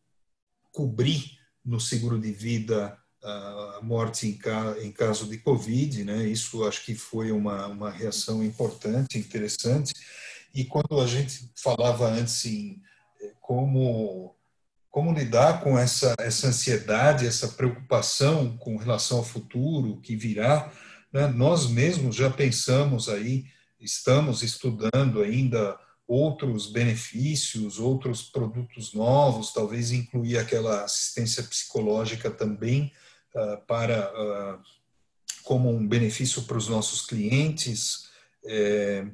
cobrir 0.71 1.37
no 1.65 1.81
seguro 1.81 2.17
de 2.17 2.31
vida 2.31 2.97
a 3.23 3.81
morte 3.83 4.29
em, 4.29 4.35
ca, 4.35 4.77
em 4.81 4.93
caso 4.93 5.27
de 5.29 5.39
Covid, 5.39 6.05
né? 6.05 6.27
Isso 6.27 6.65
acho 6.65 6.85
que 6.85 6.95
foi 6.95 7.33
uma, 7.33 7.67
uma 7.67 7.91
reação 7.91 8.45
importante, 8.45 9.19
interessante. 9.19 9.93
E 10.55 10.65
quando 10.65 11.01
a 11.01 11.07
gente 11.07 11.51
falava 11.57 12.09
antes 12.09 12.45
em 12.45 12.81
eh, 13.21 13.33
como 13.41 14.35
como 14.91 15.13
lidar 15.13 15.63
com 15.63 15.79
essa 15.79 16.15
essa 16.19 16.49
ansiedade, 16.49 17.27
essa 17.27 17.49
preocupação 17.49 18.57
com 18.57 18.77
relação 18.77 19.19
ao 19.19 19.25
futuro 19.25 20.01
que 20.01 20.17
virá, 20.17 20.73
né? 21.13 21.27
nós 21.27 21.69
mesmos 21.69 22.17
já 22.17 22.31
pensamos 22.31 23.09
aí, 23.09 23.47
estamos 23.81 24.43
estudando 24.43 25.23
ainda 25.23 25.79
outros 26.07 26.67
benefícios, 26.67 27.79
outros 27.79 28.23
produtos 28.23 28.95
novos, 28.95 29.53
talvez 29.53 29.93
incluir 29.93 30.39
aquela 30.39 30.85
assistência 30.85 31.43
psicológica 31.43 32.31
também 32.31 32.91
uh, 33.35 33.65
para 33.67 34.13
uh, 34.13 34.63
como 35.49 35.71
um 35.71 35.87
benefício 35.87 36.43
para 36.43 36.59
os 36.59 36.69
nossos 36.69 37.07
clientes, 37.07 38.09
é, 38.45 39.07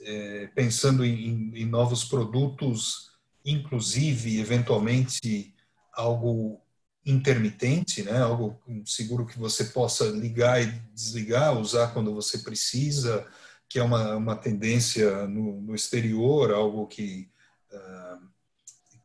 é, 0.00 0.46
pensando 0.54 1.04
em, 1.04 1.52
em, 1.54 1.66
novos 1.66 2.04
produtos, 2.04 3.10
inclusive 3.44 4.40
eventualmente 4.40 5.54
algo 5.92 6.58
intermitente, 7.04 8.02
né? 8.02 8.18
algo 8.18 8.58
um 8.66 8.84
seguro 8.86 9.26
que 9.26 9.38
você 9.38 9.64
possa 9.64 10.06
ligar 10.06 10.62
e 10.62 10.66
desligar, 10.94 11.58
usar 11.58 11.88
quando 11.88 12.14
você 12.14 12.38
precisa, 12.38 13.26
que 13.68 13.78
é 13.78 13.82
uma, 13.82 14.16
uma 14.16 14.36
tendência 14.36 15.26
no, 15.26 15.60
no 15.60 15.74
exterior, 15.74 16.52
algo 16.52 16.86
que, 16.86 17.28
uh, 17.70 18.26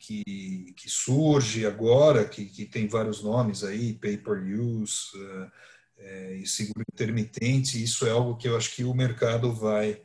que, 0.10 0.74
que, 0.76 0.90
surge 0.90 1.68
agora, 1.68 2.26
que, 2.26 2.46
que, 2.46 2.66
tem 2.66 2.88
vários 2.88 3.22
nomes 3.22 3.64
aí, 3.64 3.94
pay-per-use 3.94 5.16
uh, 5.16 5.52
é, 6.00 6.36
e 6.38 6.48
seguro 6.48 6.84
intermitente, 6.92 7.82
isso 7.84 8.08
é 8.08 8.10
algo 8.10 8.36
que 8.36 8.48
eu 8.48 8.58
acho 8.58 8.76
que 8.76 8.84
o 8.84 8.96
mercado 8.96 9.54
vai, 9.54 10.02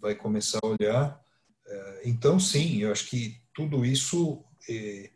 vai 0.00 0.16
começar 0.16 0.58
a 0.60 0.66
olhar. 0.66 1.20
Uh, 1.64 2.00
então, 2.04 2.40
sim, 2.40 2.82
eu 2.82 2.90
acho 2.90 3.06
que 3.06 3.40
tudo 3.54 3.84
isso 3.84 4.44
é, 4.68 5.10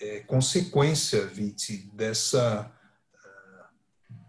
é 0.00 0.20
consequência, 0.20 1.26
Viti, 1.26 1.90
dessa 1.92 2.72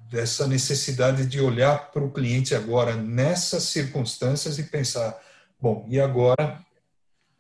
dessa 0.09 0.47
necessidade 0.47 1.25
de 1.25 1.41
olhar 1.41 1.91
para 1.91 2.01
o 2.01 2.09
cliente 2.09 2.55
agora 2.55 2.95
nessas 2.95 3.63
circunstâncias 3.63 4.57
e 4.57 4.63
pensar, 4.63 5.21
bom, 5.59 5.85
e 5.89 5.99
agora 5.99 6.65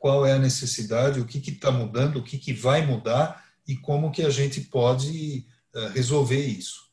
qual 0.07 0.25
é 0.25 0.31
a 0.31 0.39
necessidade, 0.39 1.19
o 1.19 1.25
que 1.25 1.37
está 1.37 1.69
mudando, 1.69 2.19
o 2.19 2.23
que, 2.23 2.37
que 2.37 2.53
vai 2.53 2.85
mudar 2.85 3.45
e 3.67 3.75
como 3.75 4.09
que 4.09 4.23
a 4.23 4.29
gente 4.29 4.61
pode 4.61 5.45
uh, 5.75 5.89
resolver 5.89 6.39
isso. 6.45 6.89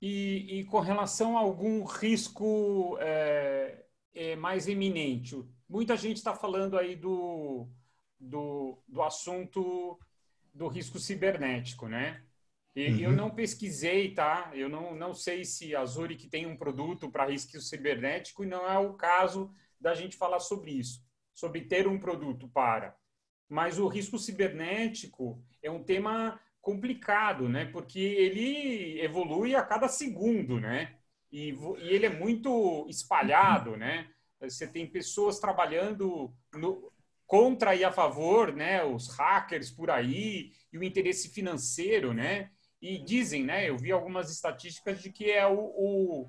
E, 0.00 0.60
e, 0.60 0.64
com 0.66 0.78
relação 0.78 1.36
a 1.36 1.40
algum 1.40 1.82
risco 1.82 2.96
é, 3.00 3.84
é 4.14 4.36
mais 4.36 4.68
eminente, 4.68 5.34
muita 5.68 5.96
gente 5.96 6.18
está 6.18 6.36
falando 6.36 6.78
aí 6.78 6.94
do, 6.94 7.66
do, 8.20 8.78
do 8.86 9.02
assunto 9.02 9.98
do 10.52 10.68
risco 10.68 11.00
cibernético, 11.00 11.88
né? 11.88 12.22
E 12.74 12.88
uhum. 12.88 12.98
eu 12.98 13.12
não 13.12 13.30
pesquisei, 13.30 14.12
tá? 14.12 14.50
Eu 14.52 14.68
não, 14.68 14.94
não 14.94 15.14
sei 15.14 15.44
se 15.44 15.76
a 15.76 15.84
Zurich 15.84 16.28
tem 16.28 16.44
um 16.44 16.56
produto 16.56 17.10
para 17.10 17.26
risco 17.26 17.60
cibernético 17.60 18.42
e 18.42 18.48
não 18.48 18.68
é 18.68 18.78
o 18.78 18.94
caso 18.94 19.52
da 19.80 19.94
gente 19.94 20.16
falar 20.16 20.40
sobre 20.40 20.72
isso, 20.72 21.04
sobre 21.32 21.62
ter 21.62 21.86
um 21.86 21.98
produto 21.98 22.48
para. 22.48 22.96
Mas 23.48 23.78
o 23.78 23.86
risco 23.86 24.18
cibernético 24.18 25.40
é 25.62 25.70
um 25.70 25.84
tema 25.84 26.40
complicado, 26.60 27.48
né? 27.48 27.66
Porque 27.66 28.00
ele 28.00 29.00
evolui 29.00 29.54
a 29.54 29.62
cada 29.62 29.86
segundo, 29.86 30.58
né? 30.58 30.96
E, 31.30 31.50
e 31.50 31.88
ele 31.88 32.06
é 32.06 32.10
muito 32.10 32.86
espalhado, 32.88 33.76
né? 33.76 34.08
Você 34.40 34.66
tem 34.66 34.86
pessoas 34.86 35.38
trabalhando 35.38 36.34
no, 36.52 36.92
contra 37.26 37.74
e 37.74 37.84
a 37.84 37.92
favor, 37.92 38.52
né, 38.52 38.84
os 38.84 39.08
hackers 39.08 39.70
por 39.70 39.90
aí 39.90 40.52
e 40.72 40.78
o 40.78 40.84
interesse 40.84 41.28
financeiro, 41.30 42.12
né? 42.12 42.50
E 42.84 42.98
dizem, 42.98 43.42
né, 43.42 43.66
eu 43.66 43.78
vi 43.78 43.90
algumas 43.90 44.30
estatísticas 44.30 45.00
de 45.00 45.10
que 45.10 45.30
é 45.30 45.46
o, 45.46 45.58
o 45.58 46.28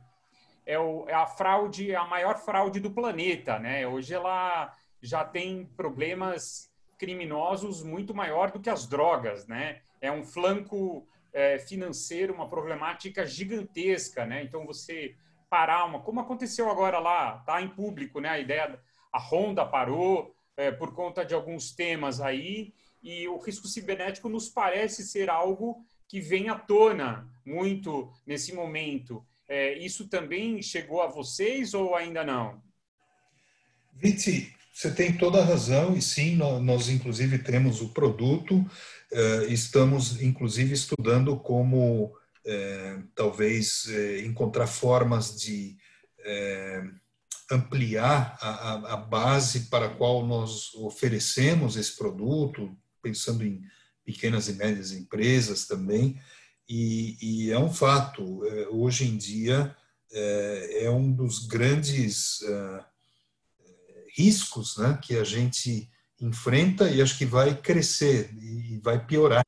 é, 0.65 0.79
o, 0.79 1.03
é 1.05 1.13
a 1.13 1.27
fraude, 1.27 1.93
a 1.93 2.05
maior 2.05 2.37
fraude 2.37 2.79
do 2.79 2.91
planeta, 2.91 3.59
né? 3.59 3.85
Hoje 3.85 4.13
ela 4.13 4.73
já 5.01 5.25
tem 5.25 5.65
problemas 5.75 6.71
criminosos 6.97 7.83
muito 7.83 8.15
maior 8.15 8.51
do 8.51 8.61
que 8.61 8.69
as 8.69 8.87
drogas, 8.87 9.45
né? 9.45 9.81
É 9.99 10.09
um 10.09 10.23
flanco 10.23 11.05
é, 11.33 11.59
financeiro, 11.59 12.33
uma 12.33 12.47
problemática 12.47 13.25
gigantesca, 13.25 14.25
né? 14.25 14.41
Então 14.41 14.65
você 14.65 15.13
parar 15.49 15.83
uma, 15.83 15.99
como 15.99 16.21
aconteceu 16.21 16.71
agora 16.71 16.99
lá, 16.99 17.39
tá 17.39 17.61
em 17.61 17.67
público, 17.67 18.21
né? 18.21 18.29
A 18.29 18.39
ideia, 18.39 18.79
a 19.11 19.19
Honda 19.19 19.65
parou, 19.65 20.33
é, 20.55 20.71
por 20.71 20.95
conta 20.95 21.25
de 21.25 21.35
alguns 21.35 21.75
temas 21.75 22.21
aí, 22.21 22.73
e 23.03 23.27
o 23.27 23.37
risco 23.39 23.67
cibernético 23.67 24.29
nos 24.29 24.47
parece 24.47 25.03
ser 25.03 25.29
algo 25.29 25.85
que 26.07 26.19
vem 26.19 26.49
à 26.49 26.55
tona 26.55 27.27
muito 27.45 28.11
nesse 28.25 28.53
momento. 28.53 29.25
É, 29.47 29.77
isso 29.77 30.07
também 30.07 30.61
chegou 30.61 31.01
a 31.01 31.07
vocês 31.07 31.73
ou 31.73 31.95
ainda 31.95 32.23
não? 32.23 32.61
Viti, 33.93 34.53
você 34.73 34.91
tem 34.91 35.15
toda 35.17 35.41
a 35.41 35.45
razão, 35.45 35.95
e 35.95 36.01
sim, 36.01 36.35
nós, 36.35 36.89
inclusive 36.89 37.39
temos 37.39 37.81
o 37.81 37.93
produto, 37.93 38.65
é, 39.11 39.45
estamos 39.45 40.21
inclusive 40.21 40.73
estudando 40.73 41.37
como 41.37 42.13
é, 42.45 42.99
talvez 43.15 43.87
é, 43.87 44.19
encontrar 44.25 44.67
formas 44.67 45.39
de 45.39 45.77
ampliar 47.51 48.35
a, 48.41 48.93
a, 48.93 48.97
base 48.97 49.67
para 49.69 49.85
a 49.85 49.93
qual 49.95 50.25
nós 50.25 50.73
oferecemos 50.73 51.77
esse 51.77 51.95
produto, 51.95 52.75
pensando 53.01 53.45
em 53.45 53.61
pequenas 54.05 54.47
e 54.47 54.53
médias 54.53 54.91
empresas 54.91 55.65
também, 55.65 56.19
e, 56.67 57.17
e 57.21 57.51
é 57.51 57.59
um 57.59 57.71
fato, 57.71 58.45
é, 58.45 58.67
hoje 58.69 59.05
em 59.05 59.17
dia 59.17 59.75
é, 60.11 60.85
é 60.85 60.89
um 60.89 61.11
dos 61.11 61.45
grandes 61.45 62.41
uh, 62.41 62.83
riscos 64.15 64.77
né, 64.77 64.97
que 65.01 65.17
a 65.17 65.23
gente 65.23 65.89
enfrenta 66.19 66.89
e 66.89 67.01
acho 67.01 67.17
que 67.17 67.25
vai 67.25 67.55
crescer 67.55 68.33
e 68.33 68.79
vai 68.81 69.05
piorar. 69.05 69.45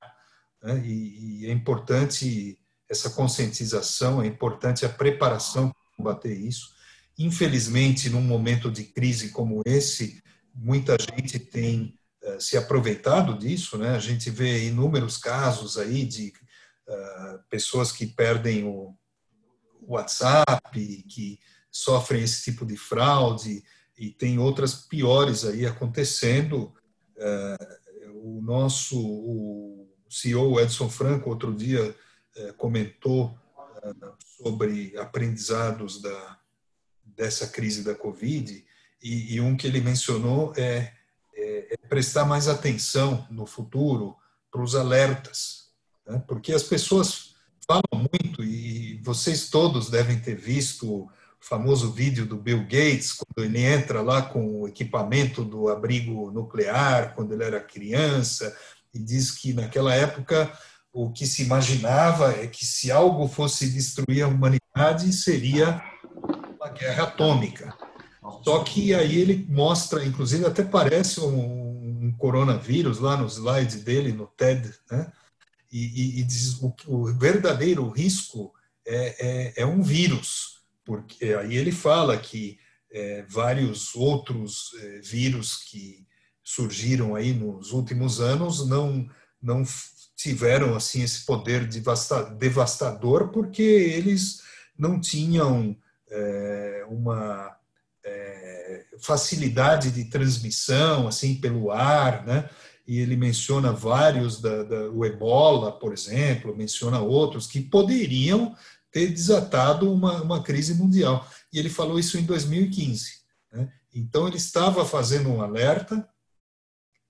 Né? 0.62 0.84
E, 0.86 1.44
e, 1.44 1.46
é 1.48 1.52
importante 1.52 2.60
essa 2.90 3.10
conscientização, 3.10 4.22
é 4.22 4.28
importante 4.28 4.86
a 4.86 4.90
preparação 4.90 5.70
para 5.70 5.96
combater 5.96 6.34
isso. 6.34 6.76
Infelizmente, 7.18 8.10
num 8.10 8.22
momento 8.22 8.70
de 8.70 8.84
crise 8.84 9.30
como 9.30 9.62
esse, 9.66 10.22
muita 10.54 10.98
gente 11.00 11.40
tem 11.40 11.98
se 12.40 12.58
aproveitado 12.58 13.38
disso, 13.38 13.78
né? 13.78 13.96
A 13.96 14.00
gente 14.00 14.30
vê 14.30 14.68
inúmeros 14.68 15.18
casos 15.18 15.78
aí 15.78 16.06
de 16.06 16.34
uh, 16.88 17.40
pessoas 17.50 17.92
que 17.92 18.06
perdem 18.06 18.66
o 18.66 18.96
WhatsApp, 19.82 21.04
que 21.10 21.40
sofrem 21.72 22.24
esse 22.24 22.44
tipo 22.44 22.66
de 22.66 22.76
fraude, 22.76 23.64
e 23.98 24.12
tem 24.12 24.38
outras 24.38 24.74
piores 24.74 25.46
aí 25.46 25.66
acontecendo. 25.66 26.74
Uh, 27.16 28.38
o 28.38 28.42
nosso 28.42 29.00
o 29.00 29.88
CEO 30.10 30.60
Edson 30.60 30.90
Franco 30.90 31.30
outro 31.30 31.54
dia 31.54 31.96
comentou 32.58 33.38
sobre 34.38 34.98
aprendizados 34.98 36.02
da 36.02 36.40
dessa 37.04 37.48
crise 37.48 37.84
da 37.84 37.96
Covid, 37.96 38.64
e, 39.02 39.36
e 39.36 39.42
um 39.42 39.58
que 39.58 39.66
ele 39.66 39.82
mencionou 39.82 40.54
é, 40.56 40.94
é, 41.48 41.68
é, 41.72 41.88
prestar 41.88 42.26
mais 42.26 42.50
atenção 42.50 43.26
no 43.32 43.46
futuro 43.46 44.18
para 44.52 44.62
os 44.62 44.76
alertas, 44.76 45.70
né? 46.06 46.22
porque 46.28 46.54
as 46.54 46.64
pessoas 46.64 47.36
falam 47.66 48.08
muito, 48.14 48.44
e 48.44 49.02
vocês 49.02 49.50
todos 49.50 49.90
devem 49.90 50.20
ter 50.20 50.36
visto 50.36 50.86
o 50.90 51.10
famoso 51.40 51.92
vídeo 51.94 52.26
do 52.26 52.36
Bill 52.36 52.64
Gates, 52.64 53.14
quando 53.14 53.46
ele 53.46 53.62
entra 53.62 54.02
lá 54.02 54.22
com 54.22 54.62
o 54.62 54.68
equipamento 54.68 55.44
do 55.44 55.70
abrigo 55.70 56.32
nuclear, 56.32 57.14
quando 57.16 57.34
ele 57.34 57.44
era 57.44 57.62
criança, 57.62 58.56
e 58.94 59.00
diz 59.00 59.32
que 59.32 59.54
naquela 59.54 59.94
época 59.94 60.52
o 60.92 61.12
que 61.12 61.26
se 61.26 61.44
imaginava 61.44 62.34
é 62.34 62.48
que 62.48 62.66
se 62.66 62.92
algo 62.92 63.28
fosse 63.28 63.70
destruir 63.70 64.24
a 64.24 64.28
humanidade 64.28 65.14
seria 65.14 65.82
uma 66.60 66.70
guerra 66.70 67.04
atômica. 67.04 67.87
Só 68.48 68.64
que 68.64 68.94
aí 68.94 69.18
ele 69.18 69.46
mostra, 69.50 70.06
inclusive 70.06 70.46
até 70.46 70.64
parece 70.64 71.20
um, 71.20 72.06
um 72.06 72.16
coronavírus 72.18 72.98
lá 72.98 73.18
no 73.18 73.28
slide 73.28 73.80
dele, 73.80 74.14
no 74.14 74.26
TED, 74.26 74.74
né? 74.90 75.12
E, 75.70 76.20
e, 76.20 76.20
e 76.22 76.24
diz 76.24 76.58
o, 76.62 76.74
o, 76.88 77.14
verdadeiro 77.14 77.90
risco 77.90 78.54
é, 78.86 79.16
é, 79.20 79.54
é, 79.64 79.66
um 79.66 79.82
vírus, 79.82 80.62
porque 80.86 81.26
aí 81.26 81.58
ele 81.58 81.74
fala 81.74 82.18
que 82.18 82.58
é, 82.90 83.26
vários 83.28 83.94
outros 83.94 84.72
é, 84.80 85.02
vírus 85.02 85.58
que 85.70 86.08
surgiram 86.42 87.16
aí 87.16 87.34
nos 87.34 87.74
últimos 87.74 88.22
anos 88.22 88.66
não 88.66 89.10
não 89.42 89.64
tiveram 90.16 90.74
assim 90.74 91.02
esse 91.02 91.26
poder 91.26 91.68
devastador 92.38 93.28
porque 93.28 93.62
eles 93.62 94.42
não 94.78 95.02
tinham 95.02 95.78
é, 96.10 96.86
uma 96.88 97.58
é, 98.08 98.47
facilidade 99.00 99.92
de 99.92 100.06
transmissão 100.06 101.08
assim 101.08 101.36
pelo 101.36 101.72
ar, 101.72 102.26
né? 102.26 102.50
E 102.88 103.00
ele 103.00 103.18
menciona 103.18 103.74
vários 103.74 104.40
da, 104.40 104.64
da, 104.64 104.90
o 104.90 105.04
Ebola, 105.04 105.78
por 105.78 105.92
exemplo, 105.92 106.56
menciona 106.56 107.02
outros 107.02 107.46
que 107.46 107.60
poderiam 107.60 108.56
ter 108.92 109.08
desatado 109.12 109.92
uma, 109.92 110.22
uma 110.22 110.42
crise 110.42 110.74
mundial. 110.74 111.28
E 111.52 111.60
ele 111.60 111.70
falou 111.70 112.00
isso 112.00 112.18
em 112.18 112.24
2015. 112.24 113.20
Né? 113.52 113.72
Então, 113.94 114.28
ele 114.28 114.38
estava 114.38 114.86
fazendo 114.86 115.30
um 115.30 115.42
alerta. 115.42 116.08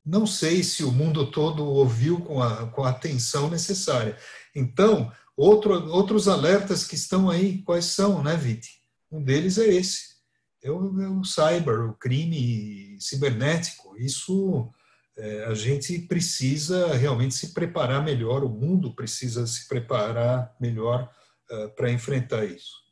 Não 0.04 0.26
sei 0.26 0.64
se 0.64 0.84
o 0.84 0.92
mundo 0.92 1.30
todo 1.30 1.64
ouviu 1.64 2.22
com 2.22 2.42
a, 2.42 2.68
com 2.68 2.84
a 2.84 2.90
atenção 2.90 3.50
necessária. 3.50 4.18
Então, 4.56 5.12
outro, 5.36 5.92
outros 5.92 6.28
alertas 6.28 6.84
que 6.84 6.96
estão 6.96 7.30
aí, 7.30 7.62
quais 7.62 7.86
são, 7.86 8.24
né, 8.24 8.36
Viti? 8.36 8.82
Um 9.12 9.22
deles 9.22 9.60
é 9.60 9.68
esse. 9.68 10.17
É 10.64 10.72
o, 10.72 11.02
é 11.02 11.10
o 11.10 11.24
cyber, 11.24 11.90
o 11.90 11.94
crime 11.94 12.98
cibernético. 13.00 13.96
Isso 13.98 14.72
é, 15.18 15.46
a 15.46 15.54
gente 15.54 16.00
precisa 16.00 16.94
realmente 16.96 17.34
se 17.34 17.54
preparar 17.54 18.04
melhor, 18.04 18.44
o 18.44 18.50
mundo 18.50 18.94
precisa 18.94 19.46
se 19.48 19.68
preparar 19.68 20.56
melhor 20.60 21.12
uh, 21.52 21.70
para 21.76 21.92
enfrentar 21.92 22.46
isso. 22.46 22.88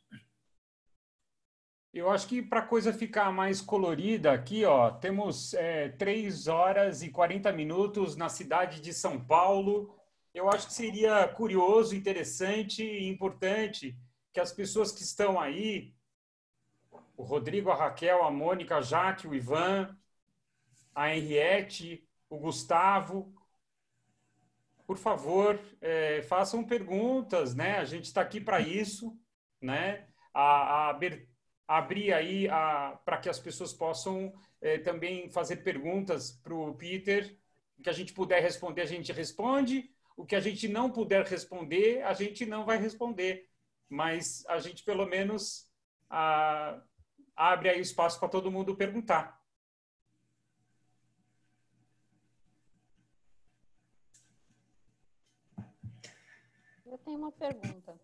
Eu 1.94 2.10
acho 2.10 2.26
que 2.26 2.42
para 2.42 2.60
a 2.60 2.66
coisa 2.66 2.92
ficar 2.92 3.32
mais 3.32 3.62
colorida 3.62 4.30
aqui, 4.30 4.66
ó, 4.66 4.90
temos 4.90 5.54
é, 5.54 5.88
3 5.88 6.46
horas 6.46 7.02
e 7.02 7.08
40 7.08 7.50
minutos 7.52 8.16
na 8.16 8.28
cidade 8.28 8.82
de 8.82 8.92
São 8.92 9.18
Paulo. 9.18 9.96
Eu 10.34 10.50
acho 10.50 10.66
que 10.66 10.74
seria 10.74 11.26
curioso, 11.28 11.96
interessante 11.96 12.82
e 12.82 13.08
importante 13.08 13.96
que 14.30 14.38
as 14.38 14.52
pessoas 14.52 14.92
que 14.92 15.02
estão 15.02 15.40
aí, 15.40 15.94
o 17.16 17.22
Rodrigo, 17.22 17.70
a 17.70 17.74
Raquel, 17.74 18.22
a 18.22 18.30
Mônica, 18.30 18.76
a 18.76 18.80
Jaque, 18.80 19.26
o 19.26 19.34
Ivan, 19.34 19.96
a 20.94 21.14
Henriette, 21.14 22.06
o 22.28 22.38
Gustavo. 22.38 23.34
Por 24.86 24.98
favor, 24.98 25.58
é, 25.80 26.22
façam 26.22 26.62
perguntas, 26.64 27.54
né? 27.54 27.78
A 27.78 27.84
gente 27.84 28.04
está 28.04 28.20
aqui 28.20 28.40
para 28.40 28.60
isso, 28.60 29.18
né? 29.60 30.06
A, 30.32 30.90
a, 30.90 30.98
abrir 31.66 32.12
aí 32.12 32.46
para 33.04 33.18
que 33.18 33.28
as 33.28 33.38
pessoas 33.38 33.72
possam 33.72 34.32
é, 34.60 34.78
também 34.78 35.28
fazer 35.30 35.56
perguntas 35.56 36.32
para 36.32 36.54
o 36.54 36.74
Peter. 36.74 37.36
O 37.78 37.82
que 37.82 37.90
a 37.90 37.92
gente 37.92 38.12
puder 38.12 38.42
responder, 38.42 38.82
a 38.82 38.86
gente 38.86 39.12
responde. 39.12 39.90
O 40.16 40.24
que 40.24 40.36
a 40.36 40.40
gente 40.40 40.68
não 40.68 40.90
puder 40.90 41.24
responder, 41.26 42.02
a 42.02 42.14
gente 42.14 42.46
não 42.46 42.64
vai 42.64 42.78
responder. 42.78 43.50
Mas 43.88 44.44
a 44.46 44.58
gente, 44.58 44.82
pelo 44.84 45.06
menos, 45.06 45.68
a, 46.08 46.80
abre 47.36 47.68
aí 47.68 47.80
espaço 47.80 48.18
para 48.18 48.28
todo 48.28 48.50
mundo 48.50 48.74
perguntar. 48.74 49.40
Eu 56.84 56.98
tenho 56.98 57.18
uma 57.18 57.32
pergunta. 57.32 57.94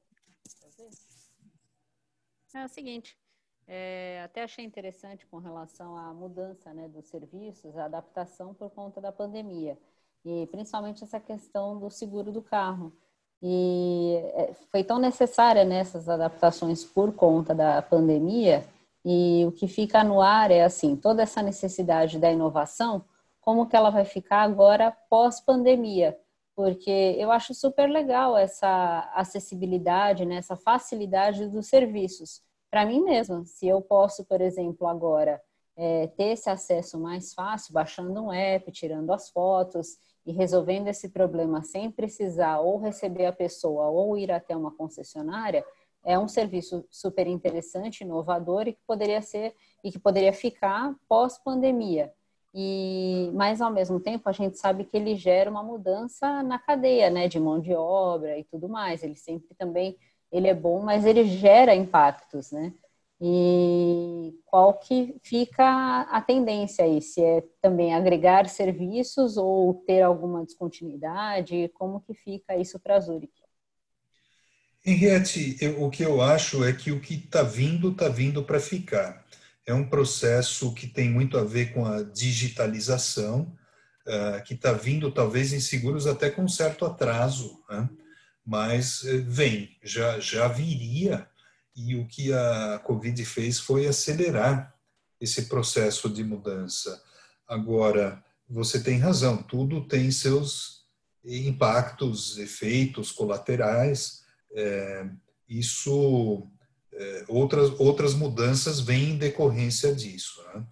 É 2.54 2.64
o 2.64 2.68
seguinte, 2.68 3.16
é, 3.66 4.20
até 4.24 4.42
achei 4.42 4.64
interessante 4.64 5.24
com 5.26 5.38
relação 5.38 5.96
à 5.96 6.12
mudança 6.12 6.74
né, 6.74 6.88
dos 6.88 7.06
serviços, 7.06 7.76
a 7.78 7.86
adaptação 7.86 8.52
por 8.52 8.68
conta 8.70 9.00
da 9.00 9.10
pandemia, 9.10 9.78
e 10.24 10.46
principalmente 10.48 11.02
essa 11.02 11.18
questão 11.18 11.78
do 11.78 11.88
seguro 11.88 12.30
do 12.30 12.42
carro. 12.42 12.92
E 13.40 14.14
é, 14.34 14.54
foi 14.70 14.84
tão 14.84 14.98
necessária 14.98 15.64
nessas 15.64 16.06
né, 16.06 16.14
adaptações 16.14 16.84
por 16.84 17.14
conta 17.14 17.54
da 17.54 17.80
pandemia, 17.80 18.64
e 19.04 19.44
o 19.46 19.52
que 19.52 19.66
fica 19.66 20.04
no 20.04 20.20
ar 20.20 20.50
é 20.50 20.62
assim, 20.62 20.96
toda 20.96 21.22
essa 21.22 21.42
necessidade 21.42 22.18
da 22.18 22.30
inovação, 22.30 23.04
como 23.40 23.66
que 23.66 23.76
ela 23.76 23.90
vai 23.90 24.04
ficar 24.04 24.42
agora 24.42 24.96
pós-pandemia? 25.10 26.16
porque 26.54 27.16
eu 27.18 27.30
acho 27.30 27.54
super 27.54 27.88
legal 27.88 28.36
essa 28.36 29.10
acessibilidade, 29.14 30.24
né, 30.24 30.36
essa 30.36 30.56
facilidade 30.56 31.48
dos 31.48 31.66
serviços. 31.66 32.42
Para 32.70 32.86
mim 32.86 33.02
mesmo, 33.02 33.44
se 33.46 33.66
eu 33.66 33.80
posso, 33.80 34.24
por 34.24 34.40
exemplo, 34.40 34.86
agora 34.86 35.40
é, 35.76 36.06
ter 36.08 36.32
esse 36.32 36.50
acesso 36.50 36.98
mais 36.98 37.32
fácil, 37.32 37.72
baixando 37.72 38.22
um 38.22 38.32
app, 38.32 38.70
tirando 38.70 39.12
as 39.12 39.30
fotos 39.30 39.98
e 40.24 40.32
resolvendo 40.32 40.88
esse 40.88 41.08
problema 41.08 41.62
sem 41.62 41.90
precisar 41.90 42.60
ou 42.60 42.78
receber 42.78 43.26
a 43.26 43.32
pessoa 43.32 43.88
ou 43.88 44.16
ir 44.16 44.30
até 44.30 44.56
uma 44.56 44.70
concessionária, 44.70 45.64
é 46.04 46.18
um 46.18 46.28
serviço 46.28 46.84
super 46.90 47.26
interessante, 47.26 48.02
inovador 48.02 48.68
e 48.68 48.72
que 48.72 48.82
poderia 48.86 49.22
ser 49.22 49.54
e 49.82 49.90
que 49.90 49.98
poderia 49.98 50.32
ficar 50.32 50.94
pós-pandemia. 51.08 52.12
E, 52.54 53.30
mas 53.34 53.60
ao 53.60 53.72
mesmo 53.72 53.98
tempo 53.98 54.28
a 54.28 54.32
gente 54.32 54.58
sabe 54.58 54.84
que 54.84 54.96
ele 54.96 55.16
gera 55.16 55.50
uma 55.50 55.62
mudança 55.62 56.42
na 56.42 56.58
cadeia, 56.58 57.08
né, 57.08 57.26
de 57.26 57.40
mão 57.40 57.58
de 57.58 57.74
obra 57.74 58.38
e 58.38 58.44
tudo 58.44 58.68
mais. 58.68 59.02
Ele 59.02 59.16
sempre 59.16 59.54
também 59.54 59.96
ele 60.30 60.48
é 60.48 60.54
bom, 60.54 60.80
mas 60.80 61.04
ele 61.04 61.24
gera 61.24 61.74
impactos, 61.74 62.50
né? 62.52 62.72
E 63.20 64.34
qual 64.46 64.74
que 64.74 65.16
fica 65.22 66.02
a 66.10 66.20
tendência 66.20 66.84
aí? 66.84 67.00
Se 67.00 67.22
é 67.22 67.42
também 67.60 67.94
agregar 67.94 68.48
serviços 68.48 69.36
ou 69.36 69.74
ter 69.86 70.02
alguma 70.02 70.44
descontinuidade? 70.44 71.70
Como 71.74 72.00
que 72.00 72.14
fica 72.14 72.56
isso 72.56 72.80
para 72.80 72.96
a 72.96 73.00
Zurich? 73.00 73.41
Henriette, 74.84 75.56
eu, 75.60 75.82
o 75.84 75.90
que 75.90 76.02
eu 76.02 76.20
acho 76.20 76.64
é 76.64 76.72
que 76.72 76.90
o 76.90 77.00
que 77.00 77.14
está 77.14 77.42
vindo, 77.42 77.90
está 77.90 78.08
vindo 78.08 78.42
para 78.42 78.58
ficar 78.58 79.22
é 79.66 79.72
um 79.72 79.88
processo 79.88 80.72
que 80.74 80.86
tem 80.86 81.10
muito 81.10 81.38
a 81.38 81.44
ver 81.44 81.72
com 81.72 81.86
a 81.86 82.02
digitalização, 82.02 83.56
uh, 84.06 84.42
que 84.44 84.54
está 84.54 84.72
vindo 84.72 85.10
talvez 85.12 85.52
em 85.52 85.60
seguros 85.60 86.06
até 86.06 86.30
com 86.30 86.44
um 86.44 86.48
certo 86.48 86.84
atraso, 86.84 87.62
né? 87.70 87.88
mas 88.44 89.02
uh, 89.02 89.22
vem, 89.24 89.76
já, 89.82 90.18
já 90.18 90.48
viria, 90.48 91.28
e 91.74 91.94
o 91.96 92.06
que 92.06 92.32
a 92.32 92.80
Covid 92.84 93.24
fez 93.24 93.58
foi 93.58 93.86
acelerar 93.86 94.74
esse 95.18 95.46
processo 95.46 96.10
de 96.10 96.22
mudança. 96.22 97.02
Agora, 97.48 98.22
você 98.46 98.82
tem 98.82 98.98
razão, 98.98 99.42
tudo 99.42 99.86
tem 99.86 100.10
seus 100.10 100.82
impactos, 101.24 102.36
efeitos 102.36 103.10
colaterais, 103.10 104.21
é, 104.54 105.06
isso 105.48 106.50
é, 106.92 107.24
outras, 107.28 107.70
outras 107.80 108.14
mudanças 108.14 108.80
vêm 108.80 109.10
em 109.10 109.18
decorrência 109.18 109.94
disso. 109.94 110.42
Né? 110.54 110.66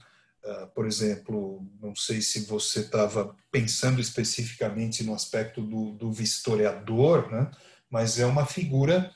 Ah, 0.45 0.66
por 0.74 0.87
exemplo, 0.87 1.66
não 1.81 1.95
sei 1.95 2.20
se 2.20 2.47
você 2.47 2.81
estava 2.81 3.37
pensando 3.51 4.01
especificamente 4.01 5.05
no 5.05 5.14
aspecto 5.14 5.62
do, 5.62 5.93
do 5.93 6.12
vistoriador, 6.12 7.31
né? 7.31 7.51
mas 7.91 8.18
é 8.18 8.26
uma 8.26 8.47
figura 8.47 9.14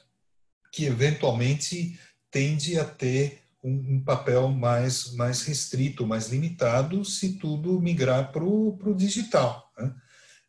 que 0.71 0.85
eventualmente 0.85 1.99
tende 2.31 2.79
a 2.79 2.85
ter 2.85 3.43
um, 3.63 3.97
um 3.97 4.05
papel 4.05 4.49
mais, 4.49 5.13
mais 5.15 5.43
restrito, 5.43 6.07
mais 6.07 6.29
limitado, 6.29 7.05
se 7.05 7.39
tudo 7.39 7.81
migrar 7.81 8.31
para 8.33 8.45
o 8.45 8.95
digital. 8.95 9.73
Né? 9.79 9.95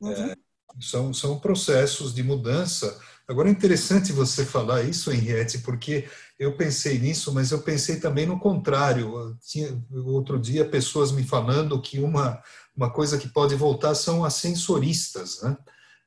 Uhum. 0.02 0.12
É, 0.12 0.36
são, 0.82 1.14
são 1.14 1.40
processos 1.40 2.14
de 2.14 2.22
mudança. 2.22 3.00
Agora 3.28 3.50
é 3.50 3.52
interessante 3.52 4.12
você 4.12 4.46
falar 4.46 4.84
isso, 4.84 5.12
Henriette, 5.12 5.60
porque 5.60 6.08
eu 6.38 6.56
pensei 6.56 7.00
nisso, 7.00 7.34
mas 7.34 7.52
eu 7.52 7.62
pensei 7.62 8.00
também 8.00 8.26
no 8.26 8.40
contrário. 8.40 9.36
Tinha 9.42 9.84
outro 10.06 10.40
dia 10.40 10.64
pessoas 10.64 11.12
me 11.12 11.24
falando 11.24 11.82
que 11.82 12.00
uma, 12.00 12.42
uma 12.76 12.92
coisa 12.92 13.18
que 13.18 13.28
pode 13.28 13.56
voltar 13.56 13.96
são 13.96 14.24
ascensoristas, 14.24 15.42
né? 15.42 15.58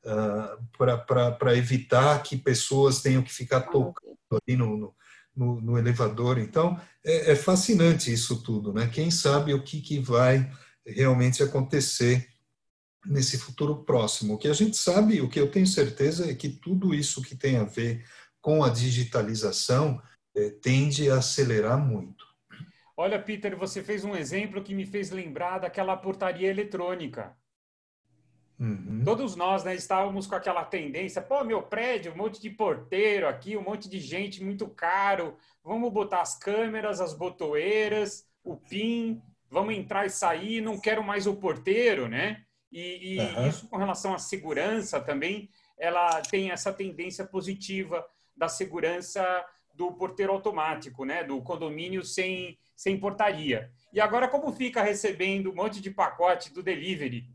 Uh, 0.04 0.78
para 0.78 1.56
evitar 1.56 2.22
que 2.22 2.36
pessoas 2.36 3.02
tenham 3.02 3.22
que 3.22 3.32
ficar 3.32 3.62
tocando 3.62 4.16
ali 4.46 4.56
no, 4.56 4.94
no, 5.34 5.60
no 5.60 5.78
elevador. 5.78 6.38
Então, 6.38 6.80
é, 7.04 7.32
é, 7.32 7.36
fascinante 7.36 8.12
isso 8.12 8.42
tudo, 8.42 8.72
né? 8.72 8.86
Quem 8.86 9.10
sabe 9.10 9.52
o 9.52 9.62
que, 9.62 9.80
que 9.80 9.98
vai 9.98 10.50
realmente 10.86 11.42
acontecer 11.42 12.28
nesse 13.04 13.38
futuro 13.38 13.84
próximo. 13.84 14.34
O 14.34 14.38
que 14.38 14.48
a 14.48 14.52
gente 14.52 14.76
sabe, 14.76 15.20
o 15.20 15.28
que 15.28 15.40
eu 15.40 15.50
tenho 15.50 15.66
certeza 15.66 16.30
é 16.30 16.34
que 16.34 16.48
tudo 16.48 16.94
isso 16.94 17.22
que 17.22 17.36
tem 17.36 17.56
a 17.56 17.64
ver 17.64 18.04
com 18.40 18.62
a 18.62 18.68
digitalização 18.68 20.00
é, 20.34 20.50
tende 20.50 21.10
a 21.10 21.16
acelerar 21.16 21.78
muito. 21.78 22.26
Olha, 22.96 23.20
Peter, 23.20 23.56
você 23.56 23.82
fez 23.82 24.04
um 24.04 24.16
exemplo 24.16 24.62
que 24.62 24.74
me 24.74 24.84
fez 24.84 25.10
lembrar 25.10 25.58
daquela 25.58 25.96
portaria 25.96 26.48
eletrônica. 26.48 27.36
Uhum. 28.58 29.02
Todos 29.04 29.36
nós 29.36 29.62
né, 29.62 29.74
estávamos 29.74 30.26
com 30.26 30.34
aquela 30.34 30.64
tendência, 30.64 31.22
pô, 31.22 31.44
meu 31.44 31.62
prédio, 31.62 32.12
um 32.12 32.16
monte 32.16 32.40
de 32.40 32.50
porteiro 32.50 33.28
aqui, 33.28 33.56
um 33.56 33.62
monte 33.62 33.88
de 33.88 34.00
gente 34.00 34.42
muito 34.42 34.66
caro, 34.68 35.36
vamos 35.62 35.92
botar 35.92 36.22
as 36.22 36.36
câmeras, 36.36 37.00
as 37.00 37.14
botoeiras, 37.14 38.26
o 38.42 38.56
PIN, 38.56 39.22
vamos 39.48 39.74
entrar 39.74 40.06
e 40.06 40.10
sair, 40.10 40.60
não 40.60 40.80
quero 40.80 41.04
mais 41.04 41.26
o 41.28 41.36
porteiro, 41.36 42.08
né? 42.08 42.42
E, 42.70 43.14
e 43.14 43.18
uhum. 43.18 43.48
isso 43.48 43.68
com 43.68 43.76
relação 43.76 44.14
à 44.14 44.18
segurança 44.18 45.00
também, 45.00 45.48
ela 45.78 46.20
tem 46.22 46.50
essa 46.50 46.72
tendência 46.72 47.24
positiva 47.24 48.04
da 48.36 48.48
segurança 48.48 49.24
do 49.74 49.92
porteiro 49.92 50.32
automático, 50.32 51.04
né? 51.04 51.22
Do 51.22 51.40
condomínio 51.40 52.04
sem, 52.04 52.58
sem 52.74 52.98
portaria. 52.98 53.70
E 53.92 54.00
agora, 54.00 54.28
como 54.28 54.52
fica 54.52 54.82
recebendo 54.82 55.50
um 55.50 55.54
monte 55.54 55.80
de 55.80 55.90
pacote 55.90 56.52
do 56.52 56.62
delivery? 56.62 57.26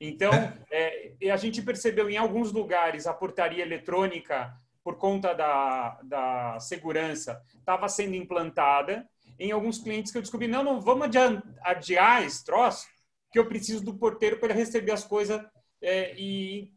Então, 0.00 0.32
é, 0.70 1.12
a 1.30 1.36
gente 1.36 1.62
percebeu 1.62 2.10
em 2.10 2.16
alguns 2.16 2.50
lugares 2.52 3.06
a 3.06 3.14
portaria 3.14 3.62
eletrônica 3.62 4.52
por 4.82 4.96
conta 4.96 5.32
da, 5.32 6.00
da 6.02 6.58
segurança, 6.58 7.40
estava 7.56 7.88
sendo 7.88 8.16
implantada. 8.16 9.08
Em 9.38 9.52
alguns 9.52 9.78
clientes 9.78 10.10
que 10.10 10.18
eu 10.18 10.22
descobri, 10.22 10.48
não, 10.48 10.64
não, 10.64 10.80
vamos 10.80 11.08
adiar 11.62 12.24
esse 12.24 12.44
troço, 12.44 12.86
que 13.32 13.38
eu 13.38 13.46
preciso 13.46 13.82
do 13.82 13.94
porteiro 13.94 14.38
para 14.38 14.54
receber 14.54 14.92
as 14.92 15.04
coisas. 15.04 15.40
É, 15.80 16.14
e, 16.16 16.70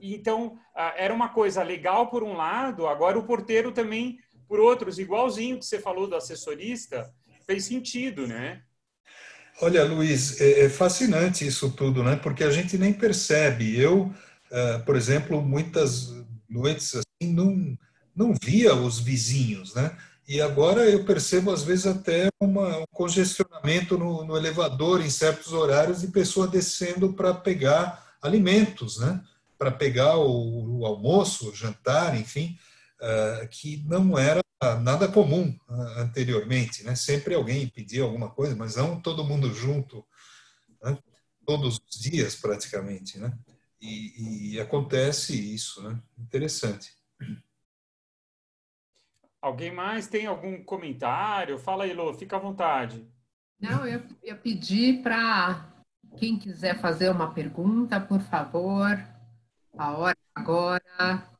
então, 0.00 0.58
era 0.96 1.12
uma 1.12 1.30
coisa 1.30 1.62
legal 1.62 2.10
por 2.10 2.22
um 2.22 2.34
lado, 2.34 2.86
agora 2.86 3.18
o 3.18 3.26
porteiro 3.26 3.72
também 3.72 4.18
por 4.46 4.60
outros, 4.60 4.98
igualzinho 4.98 5.58
que 5.58 5.64
você 5.64 5.80
falou 5.80 6.06
do 6.06 6.14
assessorista, 6.14 7.12
fez 7.46 7.64
sentido, 7.64 8.26
né? 8.26 8.62
Olha, 9.60 9.84
Luiz, 9.84 10.40
é, 10.40 10.64
é 10.64 10.68
fascinante 10.68 11.46
isso 11.46 11.70
tudo, 11.70 12.02
né? 12.02 12.16
Porque 12.16 12.44
a 12.44 12.50
gente 12.50 12.76
nem 12.76 12.92
percebe. 12.92 13.78
Eu, 13.78 14.02
uh, 14.50 14.84
por 14.84 14.96
exemplo, 14.96 15.40
muitas 15.40 16.12
noites 16.48 16.94
assim, 16.94 17.32
não, 17.32 17.78
não 18.14 18.34
via 18.42 18.74
os 18.74 19.00
vizinhos, 19.00 19.74
né? 19.74 19.96
E 20.28 20.40
agora 20.40 20.88
eu 20.90 21.04
percebo, 21.04 21.52
às 21.52 21.62
vezes, 21.62 21.86
até 21.86 22.28
uma, 22.40 22.78
um 22.78 22.86
congestionamento 22.92 23.96
no, 23.96 24.24
no 24.24 24.36
elevador 24.36 25.00
em 25.00 25.08
certos 25.08 25.52
horários 25.52 26.00
de 26.00 26.08
pessoa 26.08 26.48
descendo 26.48 27.12
para 27.12 27.32
pegar 27.32 28.16
alimentos, 28.20 28.98
né? 28.98 29.22
Para 29.56 29.70
pegar 29.70 30.16
o, 30.16 30.80
o, 30.80 30.86
almoço, 30.86 31.50
o 31.50 31.54
jantar, 31.54 32.18
enfim, 32.18 32.58
uh, 33.00 33.48
que 33.48 33.84
não 33.86 34.18
era 34.18 34.40
nada 34.80 35.06
comum 35.06 35.56
uh, 35.68 36.00
anteriormente, 36.00 36.82
né? 36.82 36.96
Sempre 36.96 37.34
alguém 37.34 37.68
pedia 37.68 38.02
alguma 38.02 38.28
coisa, 38.28 38.56
mas 38.56 38.74
não 38.74 39.00
todo 39.00 39.24
mundo 39.24 39.54
junto, 39.54 40.04
né? 40.82 40.98
todos 41.46 41.80
os 41.88 42.00
dias 42.00 42.34
praticamente, 42.34 43.16
né? 43.16 43.32
E, 43.80 44.54
e 44.54 44.60
acontece 44.60 45.32
isso, 45.54 45.80
né? 45.82 45.96
Interessante. 46.18 46.90
Alguém 49.46 49.70
mais 49.70 50.08
tem 50.08 50.26
algum 50.26 50.60
comentário? 50.60 51.56
Fala 51.56 51.84
aí, 51.84 51.92
Lô, 51.92 52.12
fica 52.12 52.34
à 52.34 52.40
vontade. 52.40 53.06
Não, 53.60 53.86
eu 53.86 54.02
ia 54.24 54.34
pedir 54.34 55.04
para 55.04 55.72
quem 56.16 56.36
quiser 56.36 56.76
fazer 56.80 57.10
uma 57.10 57.32
pergunta, 57.32 58.00
por 58.00 58.20
favor, 58.22 58.98
a 59.78 59.96
hora 59.96 60.16
agora. 60.34 61.30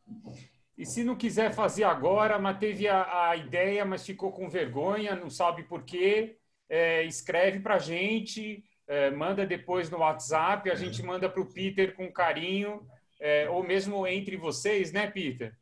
E 0.78 0.86
se 0.86 1.02
não 1.02 1.16
quiser 1.16 1.52
fazer 1.52 1.82
agora, 1.82 2.38
mas 2.38 2.58
teve 2.58 2.86
a, 2.86 3.30
a 3.30 3.36
ideia, 3.36 3.84
mas 3.84 4.06
ficou 4.06 4.30
com 4.30 4.48
vergonha, 4.48 5.16
não 5.16 5.28
sabe 5.28 5.64
por 5.64 5.82
quê, 5.82 6.38
é, 6.68 7.02
escreve 7.02 7.58
para 7.58 7.74
a 7.74 7.80
gente, 7.80 8.62
é, 8.86 9.10
manda 9.10 9.44
depois 9.44 9.90
no 9.90 9.98
WhatsApp, 9.98 10.70
a 10.70 10.76
gente 10.76 11.02
manda 11.02 11.28
para 11.28 11.42
o 11.42 11.52
Peter 11.52 11.92
com 11.96 12.12
carinho, 12.12 12.86
é, 13.20 13.50
ou 13.50 13.64
mesmo 13.64 14.06
entre 14.06 14.36
vocês, 14.36 14.92
né, 14.92 15.10
Peter? 15.10 15.56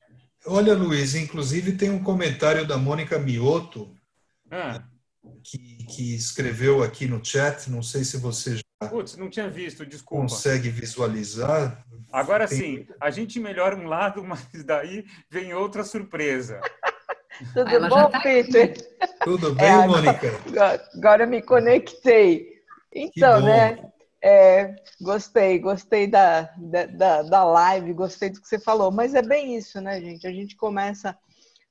Olha, 0.47 0.75
Luiz, 0.75 1.15
inclusive 1.15 1.73
tem 1.73 1.91
um 1.91 2.03
comentário 2.03 2.67
da 2.67 2.77
Mônica 2.77 3.19
Mioto, 3.19 3.95
ah. 4.51 4.83
que, 5.43 5.85
que, 5.87 6.15
escreveu 6.15 6.83
aqui 6.83 7.07
no 7.07 7.25
chat, 7.25 7.71
não 7.71 7.83
sei 7.83 8.05
se 8.05 8.19
você 8.19 8.57
já 8.57 8.89
Putz, 8.91 9.17
não 9.17 9.31
tinha 9.31 9.49
visto, 9.49 9.87
desculpa. 9.87 10.23
consegue 10.23 10.69
visualizar. 10.69 11.83
Agora 12.13 12.47
tem... 12.47 12.59
sim, 12.59 12.87
a 13.01 13.11
gente 13.11 13.41
melhora 13.41 13.75
um 13.77 13.87
lado, 13.87 14.23
mas 14.25 14.47
daí 14.65 15.05
vem 15.31 15.55
outra 15.55 15.83
surpresa. 15.83 16.61
Tudo 17.53 17.69
Ela 17.69 17.89
bom, 17.89 18.11
tá 18.11 18.21
Peter? 18.21 18.75
Tudo 19.25 19.55
bem, 19.55 19.67
é, 19.67 19.87
Mônica? 19.87 20.41
Agora, 20.47 20.89
agora 20.95 21.27
me 21.27 21.43
conectei. 21.43 22.63
Então, 22.95 23.41
né? 23.43 23.79
É, 24.27 24.75
gostei, 25.03 25.59
gostei 25.59 26.07
da, 26.07 26.51
da, 26.57 27.20
da 27.20 27.45
live, 27.45 27.93
gostei 27.93 28.31
do 28.31 28.41
que 28.41 28.49
você 28.49 28.59
falou. 28.59 28.91
Mas 28.91 29.14
é 29.14 29.20
bem 29.20 29.55
isso, 29.55 29.83
né, 29.83 30.01
gente? 30.01 30.27
A 30.27 30.33
gente 30.33 30.57
começa 30.57 31.14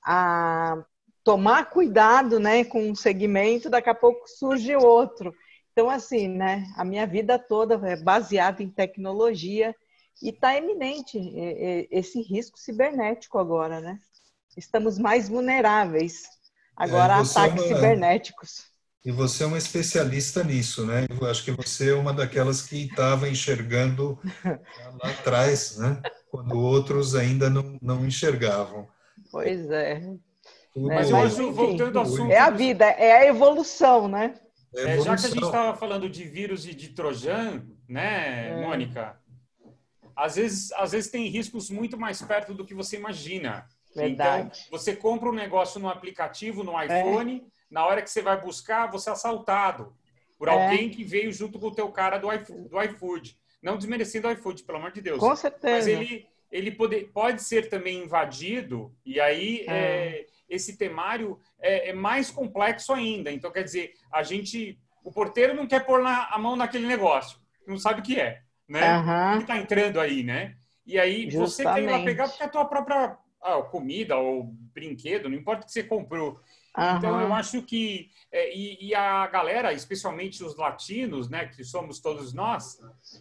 a 0.06 0.78
tomar 1.24 1.72
cuidado 1.72 2.40
né, 2.40 2.64
com 2.64 2.92
um 2.92 2.94
segmento, 2.94 3.72
daqui 3.72 3.90
a 3.90 3.96
pouco 3.96 4.28
surge 4.28 4.76
outro. 4.76 5.34
Então, 5.72 5.90
assim, 5.90 6.28
né, 6.28 6.64
a 6.78 6.86
minha 6.86 7.08
vida 7.08 7.40
toda 7.40 7.74
é 7.90 7.96
baseada 7.96 8.62
em 8.62 8.70
tecnologia 8.70 9.76
e 10.22 10.30
está 10.30 10.56
eminente 10.56 11.18
esse 11.90 12.22
risco 12.22 12.60
cibernético 12.60 13.40
agora, 13.40 13.82
né? 13.82 14.00
Estamos 14.56 15.00
mais 15.00 15.28
vulneráveis 15.28 16.26
agora 16.76 17.14
é, 17.14 17.16
a 17.16 17.22
ataques 17.22 17.64
é 17.64 17.68
uma... 17.68 17.76
cibernéticos. 17.76 18.73
E 19.06 19.12
você 19.12 19.44
é 19.44 19.48
uma 19.48 19.58
especialista 19.58 20.44
nisso, 20.44 20.86
né? 20.86 21.06
Eu 21.10 21.28
acho 21.28 21.44
que 21.44 21.52
você 21.52 21.92
é 21.92 21.94
uma 21.94 22.14
daquelas 22.14 22.62
que 22.62 22.86
estava 22.86 23.28
enxergando 23.28 24.18
lá 25.04 25.10
atrás, 25.10 25.78
né? 25.78 26.02
Quando 26.32 26.58
outros 26.58 27.14
ainda 27.14 27.50
não, 27.50 27.78
não 27.82 28.06
enxergavam. 28.06 28.88
Pois 29.30 29.70
é. 29.70 30.02
Tudo 30.74 30.92
é, 30.92 31.12
mas, 31.12 31.38
enfim, 31.38 31.52
voltando 31.52 32.00
ao 32.00 32.06
assunto. 32.06 32.32
É 32.32 32.40
a 32.40 32.50
vida, 32.50 32.86
é 32.86 33.12
a 33.12 33.26
evolução, 33.26 34.08
né? 34.08 34.36
É, 34.76 35.00
já 35.02 35.16
que 35.16 35.26
a 35.26 35.30
gente 35.30 35.44
estava 35.44 35.78
falando 35.78 36.10
de 36.10 36.24
vírus 36.24 36.66
e 36.66 36.74
de 36.74 36.90
trojan, 36.90 37.62
né, 37.88 38.50
é. 38.50 38.62
Mônica? 38.62 39.20
Às 40.16 40.36
vezes, 40.36 40.72
às 40.74 40.94
vezes 40.94 41.12
tem 41.12 41.28
riscos 41.28 41.70
muito 41.70 41.98
mais 41.98 42.22
perto 42.22 42.54
do 42.54 42.66
que 42.66 42.74
você 42.74 42.98
imagina. 42.98 43.68
Verdade. 43.96 44.48
Então, 44.48 44.80
você 44.80 44.96
compra 44.96 45.30
um 45.30 45.34
negócio 45.34 45.80
no 45.80 45.90
aplicativo, 45.90 46.64
no 46.64 46.80
é. 46.80 46.88
Na 47.74 47.84
hora 47.84 48.04
que 48.04 48.10
você 48.10 48.22
vai 48.22 48.40
buscar, 48.40 48.86
você 48.86 49.10
é 49.10 49.14
assaltado 49.14 49.96
por 50.38 50.48
é. 50.48 50.52
alguém 50.52 50.92
que 50.92 51.04
veio 51.04 51.34
junto 51.34 51.58
com 51.58 51.68
o 51.68 51.76
teu 51.76 51.90
cara 51.92 52.20
do 52.20 52.32
iFood. 52.32 52.70
Do 52.70 52.82
iFood. 52.84 53.38
Não 53.64 53.78
desmerecendo 53.78 54.28
o 54.28 54.32
iFood, 54.32 54.64
pelo 54.64 54.78
amor 54.78 54.92
de 54.92 55.02
Deus. 55.02 55.20
Com 55.20 55.36
certeza. 55.36 55.76
Mas 55.76 55.88
ele, 55.88 56.28
ele 56.52 56.72
pode, 56.72 57.06
pode 57.06 57.42
ser 57.42 57.70
também 57.70 58.04
invadido, 58.04 58.96
e 59.04 59.20
aí 59.20 59.66
é. 59.68 59.74
É, 59.74 60.26
esse 60.48 60.78
temário 60.78 61.40
é, 61.60 61.90
é, 61.90 61.94
mais 61.94 62.30
complexo 62.30 62.94
ainda. 62.94 63.32
Então, 63.32 63.52
quer 63.52 63.64
dizer, 63.64 63.94
a 64.12 64.22
gente. 64.22 64.80
O 65.04 65.12
porteiro 65.12 65.56
não 65.56 65.68
quer 65.68 65.84
pôr 65.86 66.02
na, 66.02 66.28
a 66.28 66.38
mão 66.38 66.56
naquele 66.56 66.88
negócio, 66.88 67.38
não 67.68 67.78
sabe 67.78 68.00
o 68.00 68.04
que 68.04 68.18
é, 68.18 68.42
né? 68.70 68.98
Uhum. 69.00 69.38
que 69.38 69.44
está 69.44 69.58
entrando 69.58 70.00
aí, 70.00 70.24
né? 70.24 70.56
E 70.86 70.98
aí 71.00 71.30
Justamente. 71.30 71.50
você 71.50 71.64
tem 71.74 71.88
lá 71.90 72.06
pegar 72.06 72.30
porque 72.30 72.44
é 72.44 72.46
a 72.46 72.50
tua 72.50 72.64
própria 72.64 73.18
ah, 73.42 73.62
comida 73.64 74.16
ou 74.16 74.44
brinquedo, 74.74 75.28
não 75.28 75.38
importa 75.38 75.64
o 75.64 75.66
que 75.66 75.74
você 75.74 75.84
comprou. 75.84 76.40
Uhum. 76.78 76.98
Então, 76.98 77.22
eu 77.22 77.34
acho 77.34 77.62
que. 77.62 78.10
É, 78.32 78.56
e, 78.56 78.90
e, 78.90 78.96
a 78.96 79.28
galera, 79.28 79.72
especialmente 79.74 80.44
os 80.44 80.58
latinos, 80.58 81.30
né, 81.30 81.46
que 81.46 81.64
somos 81.64 82.00
todos 82.00 82.34
nós, 82.34 82.80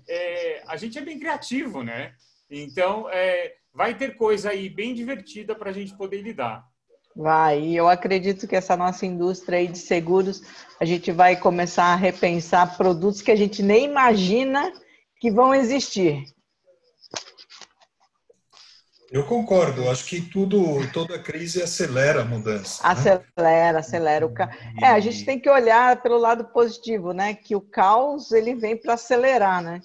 é, 0.09 0.63
a 0.67 0.77
gente 0.77 0.97
é 0.99 1.03
bem 1.03 1.19
criativo, 1.19 1.83
né? 1.83 2.15
Então, 2.51 3.09
é, 3.11 3.55
vai 3.75 3.95
ter 3.95 4.17
coisa 4.17 4.51
aí 4.51 4.71
bem 4.71 4.95
divertida 4.95 5.55
para 5.55 5.71
a 5.71 5.73
gente 5.73 5.95
poder 5.97 6.23
lidar. 6.23 6.67
Vai, 7.15 7.61
e 7.61 7.77
eu 7.77 7.89
acredito 7.89 8.49
que 8.49 8.57
essa 8.57 8.75
nossa 8.75 9.05
indústria 9.05 9.59
aí 9.59 9.69
de 9.69 9.79
seguros, 9.79 10.43
a 10.81 10.85
gente 10.87 11.13
vai 11.13 11.37
começar 11.37 11.93
a 11.93 11.97
repensar 11.97 12.77
produtos 12.77 13.21
que 13.21 13.31
a 13.31 13.37
gente 13.37 13.63
nem 13.63 13.85
imagina 13.85 14.73
que 15.21 15.31
vão 15.31 15.55
existir. 15.55 16.25
Eu 19.13 19.25
concordo. 19.25 19.91
Acho 19.91 20.07
que 20.07 20.23
tudo, 20.23 20.91
toda 20.91 21.19
crise 21.19 21.63
acelera 21.63 22.23
a 22.23 22.25
mudança. 22.25 22.83
Acelera, 22.83 23.23
né? 23.37 23.79
acelera 23.79 24.25
o 24.25 24.33
caos. 24.33 24.57
É, 24.81 24.87
a 24.87 25.01
gente 25.01 25.27
tem 25.27 25.39
que 25.39 25.51
olhar 25.51 26.01
pelo 26.01 26.17
lado 26.17 26.47
positivo, 26.47 27.13
né? 27.13 27.35
Que 27.35 27.55
o 27.55 27.61
caos 27.61 28.33
ele 28.33 28.55
vem 28.55 28.75
para 28.75 28.95
acelerar, 28.95 29.63
né? 29.63 29.83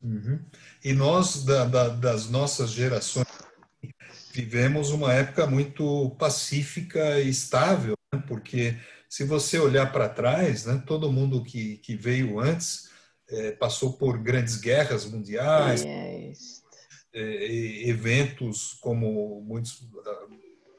Uhum. 0.00 0.38
E 0.84 0.92
nós 0.92 1.44
da, 1.44 1.64
da, 1.64 1.88
das 1.88 2.30
nossas 2.30 2.70
gerações 2.70 3.26
vivemos 4.32 4.90
uma 4.90 5.12
época 5.12 5.44
muito 5.48 6.10
pacífica 6.10 7.18
e 7.18 7.28
estável, 7.28 7.96
né? 8.14 8.22
porque 8.28 8.76
se 9.08 9.24
você 9.24 9.58
olhar 9.58 9.90
para 9.90 10.08
trás, 10.08 10.66
né? 10.66 10.80
Todo 10.86 11.10
mundo 11.10 11.42
que, 11.42 11.78
que 11.78 11.96
veio 11.96 12.38
antes 12.38 12.90
é, 13.28 13.50
passou 13.50 13.94
por 13.94 14.18
grandes 14.18 14.56
guerras 14.56 15.04
mundiais. 15.04 15.82
Yes 15.82 16.55
eventos 17.16 18.76
como 18.80 19.40
muitos, 19.40 19.88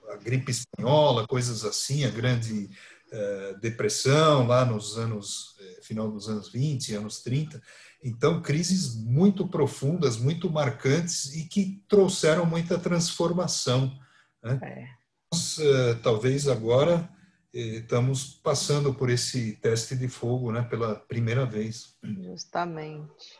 a, 0.07 0.13
a, 0.13 0.17
gripe 0.17 0.51
espanhola, 0.51 1.27
coisas 1.27 1.65
assim, 1.65 2.05
a 2.05 2.09
grande 2.09 2.69
é, 3.11 3.53
depressão 3.55 4.45
lá 4.45 4.63
nos 4.63 4.97
anos, 4.97 5.55
é, 5.59 5.81
final 5.81 6.11
dos 6.11 6.29
anos 6.29 6.51
20, 6.51 6.93
anos 6.95 7.21
30. 7.21 7.61
Então, 8.03 8.41
crises 8.41 8.95
muito 8.95 9.47
profundas, 9.47 10.17
muito 10.17 10.49
marcantes 10.49 11.33
e 11.35 11.45
que 11.45 11.81
trouxeram 11.87 12.45
muita 12.45 12.77
transformação. 12.77 13.97
Né? 14.43 14.59
É. 14.61 14.87
Nós, 15.33 15.57
talvez 16.03 16.47
agora 16.47 17.09
estamos 17.51 18.39
passando 18.43 18.93
por 18.93 19.09
esse 19.09 19.53
teste 19.53 19.95
de 19.95 20.07
fogo 20.07 20.51
né, 20.51 20.61
pela 20.61 20.95
primeira 20.95 21.45
vez. 21.45 21.97
Justamente. 22.03 23.39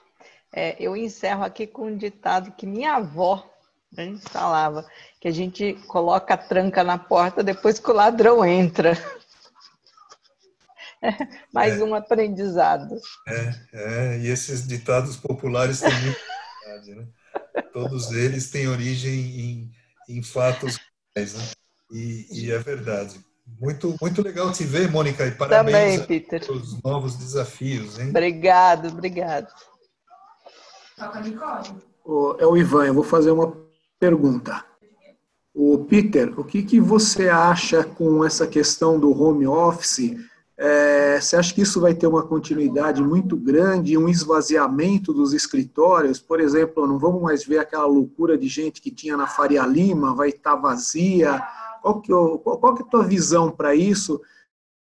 É, 0.59 0.75
eu 0.79 0.97
encerro 0.97 1.43
aqui 1.43 1.67
com 1.67 1.85
um 1.85 1.95
ditado 1.95 2.51
que 2.53 2.65
minha 2.65 2.95
avó 2.95 3.47
né, 3.95 4.17
falava, 4.31 4.83
que 5.21 5.27
a 5.27 5.31
gente 5.31 5.73
coloca 5.87 6.33
a 6.33 6.37
tranca 6.37 6.83
na 6.83 6.97
porta 6.97 7.43
depois 7.43 7.77
que 7.77 7.91
o 7.91 7.93
ladrão 7.93 8.43
entra. 8.43 8.93
É, 10.99 11.11
mais 11.53 11.79
é. 11.79 11.83
um 11.83 11.93
aprendizado. 11.93 12.99
É, 13.27 13.53
é, 13.71 14.17
e 14.17 14.29
esses 14.29 14.67
ditados 14.67 15.15
populares 15.15 15.79
têm 15.79 15.93
muita 15.93 16.19
verdade, 16.65 16.95
né? 16.95 17.07
Todos 17.71 18.11
eles 18.13 18.49
têm 18.49 18.67
origem 18.67 19.13
em, 19.13 19.71
em 20.09 20.23
fatos 20.23 20.79
reais, 21.15 21.35
né? 21.35 21.43
E, 21.91 22.25
e, 22.31 22.51
é 22.51 22.57
verdade. 22.57 23.23
Muito, 23.61 23.95
muito 24.01 24.23
legal 24.23 24.51
te 24.51 24.63
ver, 24.63 24.89
Mônica, 24.89 25.23
e 25.23 25.29
parabéns 25.29 26.01
Também, 26.01 26.07
Peter. 26.07 26.43
pelos 26.43 26.81
novos 26.81 27.15
desafios. 27.15 27.99
Hein? 27.99 28.09
Obrigado, 28.09 28.87
obrigado. 28.87 29.53
É 32.39 32.45
o 32.45 32.57
Ivan, 32.57 32.87
eu 32.87 32.93
vou 32.93 33.03
fazer 33.03 33.29
uma 33.29 33.55
pergunta. 33.99 34.65
O 35.53 35.85
Peter, 35.85 36.39
o 36.39 36.43
que, 36.43 36.63
que 36.63 36.79
você 36.79 37.29
acha 37.29 37.83
com 37.83 38.25
essa 38.25 38.47
questão 38.47 38.99
do 38.99 39.11
home 39.11 39.45
office? 39.45 40.15
É, 40.57 41.21
você 41.21 41.35
acha 41.35 41.53
que 41.53 41.61
isso 41.61 41.79
vai 41.79 41.93
ter 41.93 42.07
uma 42.07 42.23
continuidade 42.23 43.03
muito 43.03 43.37
grande, 43.37 43.95
um 43.95 44.09
esvaziamento 44.09 45.13
dos 45.13 45.33
escritórios? 45.33 46.19
Por 46.19 46.39
exemplo, 46.39 46.87
não 46.87 46.97
vamos 46.97 47.21
mais 47.21 47.45
ver 47.45 47.59
aquela 47.59 47.85
loucura 47.85 48.35
de 48.35 48.47
gente 48.47 48.81
que 48.81 48.89
tinha 48.89 49.15
na 49.15 49.27
Faria 49.27 49.67
Lima, 49.67 50.15
vai 50.15 50.29
estar 50.29 50.55
vazia. 50.55 51.39
Qual 51.83 52.01
que, 52.01 52.11
qual, 52.11 52.57
qual 52.57 52.73
que 52.73 52.81
é 52.81 52.85
a 52.85 52.89
tua 52.89 53.03
visão 53.03 53.51
para 53.51 53.75
isso, 53.75 54.19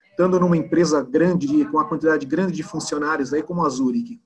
estando 0.09 0.39
numa 0.39 0.57
empresa 0.57 1.03
grande, 1.03 1.65
com 1.65 1.77
uma 1.77 1.85
quantidade 1.87 2.25
grande 2.25 2.53
de 2.53 2.63
funcionários 2.63 3.31
aí 3.31 3.43
como 3.43 3.63
a 3.63 3.69
Zurich? 3.69 4.19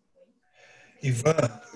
Ivan, 1.04 1.36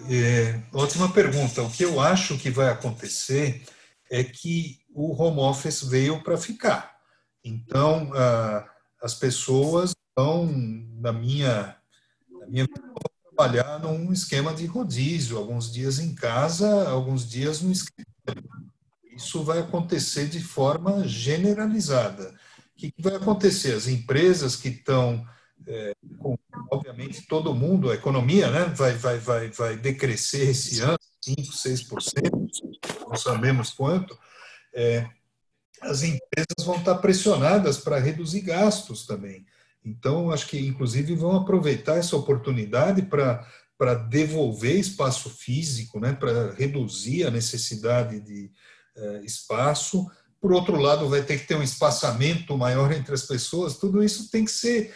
é, 0.10 0.62
ótima 0.72 1.12
pergunta. 1.12 1.62
O 1.62 1.70
que 1.70 1.84
eu 1.84 2.00
acho 2.00 2.38
que 2.38 2.50
vai 2.50 2.70
acontecer 2.70 3.62
é 4.10 4.24
que 4.24 4.80
o 4.90 5.22
home 5.22 5.42
office 5.42 5.84
veio 5.84 6.24
para 6.24 6.38
ficar. 6.38 6.96
Então, 7.44 8.10
as 9.02 9.14
pessoas 9.14 9.94
vão, 10.16 10.48
na 11.02 11.12
minha, 11.12 11.76
na 12.40 12.48
minha 12.48 12.68
trabalhar 13.38 13.80
num 13.80 14.12
esquema 14.14 14.54
de 14.54 14.66
rodízio, 14.66 15.38
alguns 15.38 15.72
dias 15.72 16.00
em 16.00 16.16
casa, 16.16 16.90
alguns 16.90 17.30
dias 17.30 17.62
no 17.62 17.72
escritório. 17.72 18.50
Isso 19.16 19.44
vai 19.44 19.60
acontecer 19.60 20.28
de 20.28 20.40
forma 20.40 21.08
generalizada. 21.08 22.30
O 22.30 22.80
que, 22.80 22.94
vai 23.00 23.16
acontecer? 23.16 23.74
As 23.74 23.88
empresas 23.88 24.56
que 24.56 24.70
estão 24.70 25.26
é, 25.68 25.94
com, 26.20 26.38
obviamente, 26.72 27.28
todo 27.28 27.54
mundo, 27.54 27.92
a 27.92 27.96
economia 27.96 28.50
né, 28.50 28.66
vai, 28.76 28.94
vai, 28.94 29.18
vai, 29.18 29.50
vai 29.50 29.78
decrescer 29.78 30.50
esse 30.50 30.82
ano, 30.82 30.98
5%, 31.26 31.90
6%, 31.90 32.32
não 33.08 33.16
sabemos 33.16 33.72
quanto, 33.72 34.18
é, 34.74 35.08
as 35.82 36.04
empresas 36.04 36.66
vão 36.66 36.78
estar 36.78 36.96
pressionadas 36.96 37.78
para 37.78 38.00
reduzir 38.00 38.42
gastos 38.42 39.06
também. 39.06 39.46
Então, 39.84 40.32
acho 40.32 40.48
que, 40.48 40.60
inclusive, 40.60 41.16
vão 41.16 41.36
aproveitar 41.36 41.98
essa 41.98 42.16
oportunidade 42.16 43.04
para 43.04 43.46
para 43.78 43.94
devolver 43.94 44.76
espaço 44.76 45.30
físico, 45.30 46.00
né, 46.00 46.12
para 46.14 46.52
reduzir 46.54 47.26
a 47.26 47.32
necessidade 47.32 48.20
de 48.20 48.52
uh, 48.98 49.24
espaço. 49.24 50.10
Por 50.42 50.52
outro 50.52 50.78
lado, 50.78 51.08
vai 51.08 51.22
ter 51.22 51.40
que 51.40 51.48
ter 51.48 51.56
um 51.56 51.64
espaçamento 51.64 52.58
maior 52.58 52.92
entre 52.92 53.14
as 53.14 53.24
pessoas. 53.24 53.78
Tudo 53.78 54.04
isso 54.04 54.32
tem 54.32 54.46
que 54.46 54.52
ser 54.52 54.96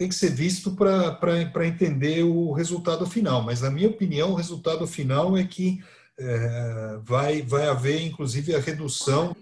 tem 0.00 0.08
que 0.08 0.14
ser 0.14 0.30
visto 0.30 0.74
para 0.74 1.66
entender 1.66 2.22
o 2.22 2.52
resultado 2.52 3.04
final. 3.04 3.42
Mas, 3.42 3.60
na 3.60 3.70
minha 3.70 3.90
opinião, 3.90 4.30
o 4.30 4.34
resultado 4.34 4.86
final 4.86 5.36
é 5.36 5.44
que 5.44 5.84
é, 6.18 6.98
vai, 7.02 7.42
vai 7.42 7.68
haver, 7.68 8.00
inclusive, 8.00 8.56
a 8.56 8.60
redução 8.60 9.36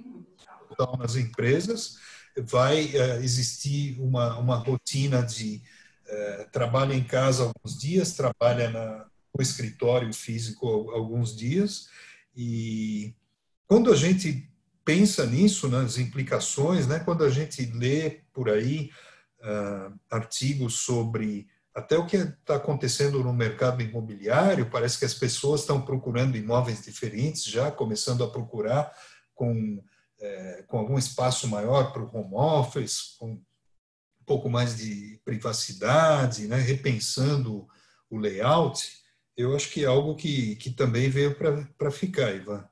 nas 0.98 1.14
empresas, 1.14 1.98
vai 2.36 2.90
é, 2.92 3.18
existir 3.18 4.00
uma, 4.00 4.36
uma 4.36 4.56
rotina 4.56 5.22
de 5.22 5.62
é, 6.08 6.48
trabalho 6.50 6.92
em 6.92 7.04
casa 7.04 7.44
alguns 7.44 7.78
dias, 7.78 8.14
trabalha 8.14 8.68
na, 8.68 9.06
no 9.32 9.40
escritório 9.40 10.12
físico 10.12 10.90
alguns 10.90 11.36
dias, 11.36 11.88
e 12.36 13.14
quando 13.68 13.92
a 13.92 13.96
gente 13.96 14.50
pensa 14.84 15.24
nisso, 15.24 15.68
nas 15.68 15.98
implicações, 15.98 16.84
né, 16.88 16.98
quando 16.98 17.22
a 17.22 17.30
gente 17.30 17.64
lê 17.66 18.22
por 18.32 18.50
aí 18.50 18.90
uh, 19.40 19.98
artigos 20.10 20.80
sobre 20.80 21.48
até 21.78 21.96
o 21.96 22.06
que 22.06 22.16
está 22.16 22.56
acontecendo 22.56 23.22
no 23.22 23.32
mercado 23.32 23.82
imobiliário, 23.82 24.68
parece 24.68 24.98
que 24.98 25.04
as 25.04 25.14
pessoas 25.14 25.60
estão 25.60 25.80
procurando 25.80 26.36
imóveis 26.36 26.82
diferentes, 26.82 27.44
já 27.44 27.70
começando 27.70 28.24
a 28.24 28.30
procurar 28.30 28.92
com, 29.32 29.82
é, 30.18 30.64
com 30.66 30.78
algum 30.78 30.98
espaço 30.98 31.46
maior 31.46 31.92
para 31.92 32.02
o 32.02 32.10
home 32.12 32.34
office, 32.34 33.14
com 33.16 33.30
um 33.30 34.24
pouco 34.26 34.50
mais 34.50 34.76
de 34.76 35.20
privacidade, 35.24 36.48
né, 36.48 36.56
repensando 36.56 37.68
o 38.10 38.18
layout. 38.18 38.98
Eu 39.36 39.54
acho 39.54 39.70
que 39.70 39.84
é 39.84 39.86
algo 39.86 40.16
que, 40.16 40.56
que 40.56 40.70
também 40.70 41.08
veio 41.08 41.36
para 41.76 41.90
ficar, 41.92 42.34
Ivan. 42.34 42.68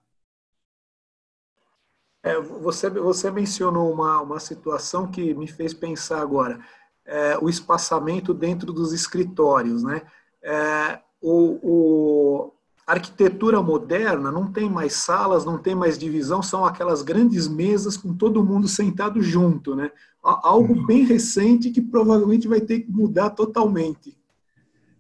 É, 2.26 2.40
você, 2.40 2.90
você 2.90 3.30
mencionou 3.30 3.92
uma, 3.92 4.20
uma 4.20 4.40
situação 4.40 5.06
que 5.06 5.32
me 5.32 5.46
fez 5.46 5.72
pensar 5.72 6.20
agora, 6.20 6.58
é, 7.06 7.38
o 7.40 7.48
espaçamento 7.48 8.34
dentro 8.34 8.72
dos 8.72 8.92
escritórios. 8.92 9.84
Né? 9.84 10.02
É, 10.42 10.98
o, 11.22 11.60
o, 11.62 12.52
a 12.84 12.94
arquitetura 12.94 13.62
moderna 13.62 14.32
não 14.32 14.50
tem 14.50 14.68
mais 14.68 14.94
salas, 14.94 15.44
não 15.44 15.56
tem 15.56 15.76
mais 15.76 15.96
divisão, 15.96 16.42
são 16.42 16.64
aquelas 16.64 17.00
grandes 17.00 17.46
mesas 17.46 17.96
com 17.96 18.12
todo 18.12 18.44
mundo 18.44 18.66
sentado 18.66 19.22
junto. 19.22 19.76
Né? 19.76 19.92
Algo 20.20 20.74
uhum. 20.74 20.84
bem 20.84 21.04
recente 21.04 21.70
que 21.70 21.80
provavelmente 21.80 22.48
vai 22.48 22.60
ter 22.60 22.80
que 22.80 22.90
mudar 22.90 23.30
totalmente. 23.30 24.18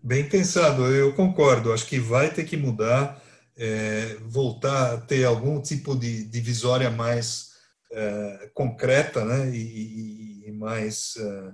Bem 0.00 0.28
pensado, 0.28 0.84
eu 0.84 1.12
concordo. 1.12 1.72
Acho 1.72 1.88
que 1.88 1.98
vai 1.98 2.30
ter 2.30 2.44
que 2.44 2.56
mudar 2.56 3.20
é, 3.56 4.18
voltar 4.22 4.94
a 4.94 5.00
ter 5.00 5.24
algum 5.24 5.60
tipo 5.60 5.96
de 5.96 6.24
divisória 6.24 6.90
mais 6.90 7.52
é, 7.90 8.50
concreta 8.52 9.24
né, 9.24 9.50
e, 9.50 10.46
e 10.46 10.52
mais 10.52 11.14
é, 11.16 11.52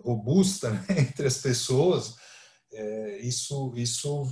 robusta 0.00 0.70
né, 0.70 0.84
entre 0.98 1.26
as 1.26 1.38
pessoas, 1.38 2.16
é, 2.72 3.18
isso, 3.20 3.72
isso, 3.76 4.30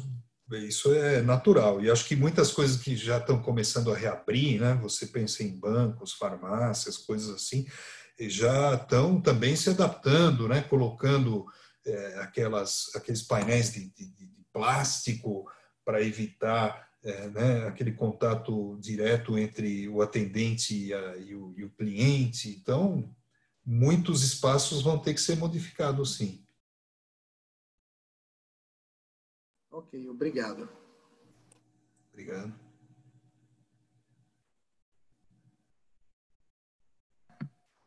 isso 0.52 0.92
é 0.92 1.22
natural. 1.22 1.82
E 1.82 1.90
acho 1.90 2.04
que 2.06 2.16
muitas 2.16 2.52
coisas 2.52 2.76
que 2.80 2.96
já 2.96 3.18
estão 3.18 3.40
começando 3.40 3.92
a 3.92 3.96
reabrir, 3.96 4.60
né, 4.60 4.74
você 4.82 5.06
pensa 5.06 5.42
em 5.42 5.58
bancos, 5.58 6.12
farmácias, 6.12 6.98
coisas 6.98 7.34
assim, 7.34 7.66
já 8.18 8.74
estão 8.74 9.20
também 9.20 9.56
se 9.56 9.70
adaptando, 9.70 10.46
né, 10.46 10.60
colocando 10.62 11.46
é, 11.86 12.20
aquelas, 12.20 12.90
aqueles 12.94 13.22
painéis 13.22 13.72
de, 13.72 13.88
de, 13.94 14.06
de 14.06 14.44
plástico 14.52 15.50
para 15.84 16.02
evitar 16.02 16.89
é, 17.02 17.28
né, 17.28 17.66
aquele 17.66 17.92
contato 17.92 18.76
direto 18.78 19.38
entre 19.38 19.88
o 19.88 20.02
atendente 20.02 20.86
e, 20.86 20.92
a, 20.92 21.16
e, 21.16 21.34
o, 21.34 21.54
e, 21.56 21.64
o, 21.64 21.70
cliente. 21.70 22.50
Então, 22.50 23.14
muitos 23.64 24.22
espaços 24.22 24.82
vão 24.82 24.98
ter 24.98 25.14
que 25.14 25.20
ser 25.20 25.36
modificados, 25.36 26.16
sim. 26.16 26.44
Ok, 29.70 30.08
obrigado. 30.08 30.68
Obrigado. 32.12 32.52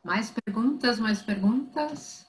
Mais 0.04 0.32
perguntas? 0.32 1.00
Mais 1.00 1.22
perguntas? 1.22 2.26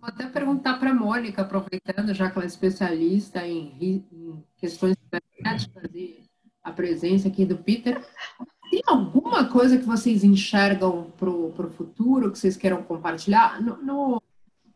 Vou 0.00 0.08
até 0.08 0.26
perguntar 0.26 0.78
para 0.78 0.90
a 0.90 0.94
Mônica, 0.94 1.42
aproveitando, 1.42 2.14
já 2.14 2.30
que 2.30 2.38
ela 2.38 2.44
é 2.44 2.48
especialista 2.48 3.46
em, 3.46 3.76
em 3.80 4.44
questões 4.56 4.96
cibernéticas 5.02 5.90
e 5.94 6.24
a 6.62 6.70
presença 6.70 7.28
aqui 7.28 7.44
do 7.44 7.56
Peter. 7.56 8.00
Tem 8.70 8.82
alguma 8.86 9.48
coisa 9.48 9.78
que 9.78 9.84
vocês 9.84 10.22
enxergam 10.22 11.10
para 11.16 11.28
o 11.30 11.70
futuro 11.70 12.30
que 12.30 12.38
vocês 12.38 12.56
queiram 12.56 12.82
compartilhar? 12.82 13.60
No, 13.60 13.76
no, 13.78 14.22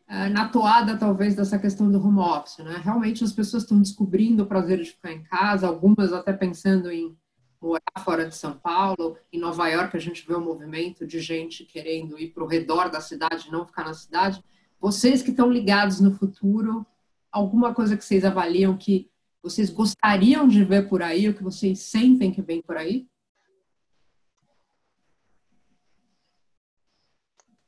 é, 0.08 0.28
na 0.28 0.48
toada, 0.48 0.96
talvez, 0.96 1.36
dessa 1.36 1.58
questão 1.58 1.90
do 1.90 2.04
home 2.04 2.18
office, 2.18 2.58
né? 2.58 2.80
Realmente 2.82 3.22
as 3.22 3.32
pessoas 3.32 3.62
estão 3.62 3.80
descobrindo 3.80 4.42
o 4.42 4.46
prazer 4.46 4.78
de 4.78 4.90
ficar 4.90 5.12
em 5.12 5.22
casa, 5.22 5.66
algumas 5.66 6.12
até 6.12 6.32
pensando 6.32 6.90
em 6.90 7.16
morar 7.60 7.80
fora 8.00 8.26
de 8.26 8.34
São 8.34 8.54
Paulo. 8.54 9.16
Em 9.32 9.38
Nova 9.38 9.68
York, 9.68 9.96
a 9.96 10.00
gente 10.00 10.26
vê 10.26 10.34
um 10.34 10.44
movimento 10.44 11.06
de 11.06 11.20
gente 11.20 11.64
querendo 11.64 12.18
ir 12.18 12.28
para 12.28 12.42
o 12.42 12.48
redor 12.48 12.90
da 12.90 13.00
cidade, 13.00 13.52
não 13.52 13.64
ficar 13.64 13.84
na 13.84 13.94
cidade. 13.94 14.42
Vocês 14.82 15.22
que 15.22 15.30
estão 15.30 15.48
ligados 15.48 16.00
no 16.00 16.12
futuro, 16.12 16.84
alguma 17.30 17.72
coisa 17.72 17.96
que 17.96 18.04
vocês 18.04 18.24
avaliam 18.24 18.76
que 18.76 19.08
vocês 19.40 19.70
gostariam 19.70 20.48
de 20.48 20.64
ver 20.64 20.88
por 20.88 21.04
aí, 21.04 21.28
o 21.28 21.34
que 21.34 21.42
vocês 21.42 21.78
sentem 21.78 22.32
que 22.32 22.42
vem 22.42 22.60
por 22.60 22.76
aí? 22.76 23.06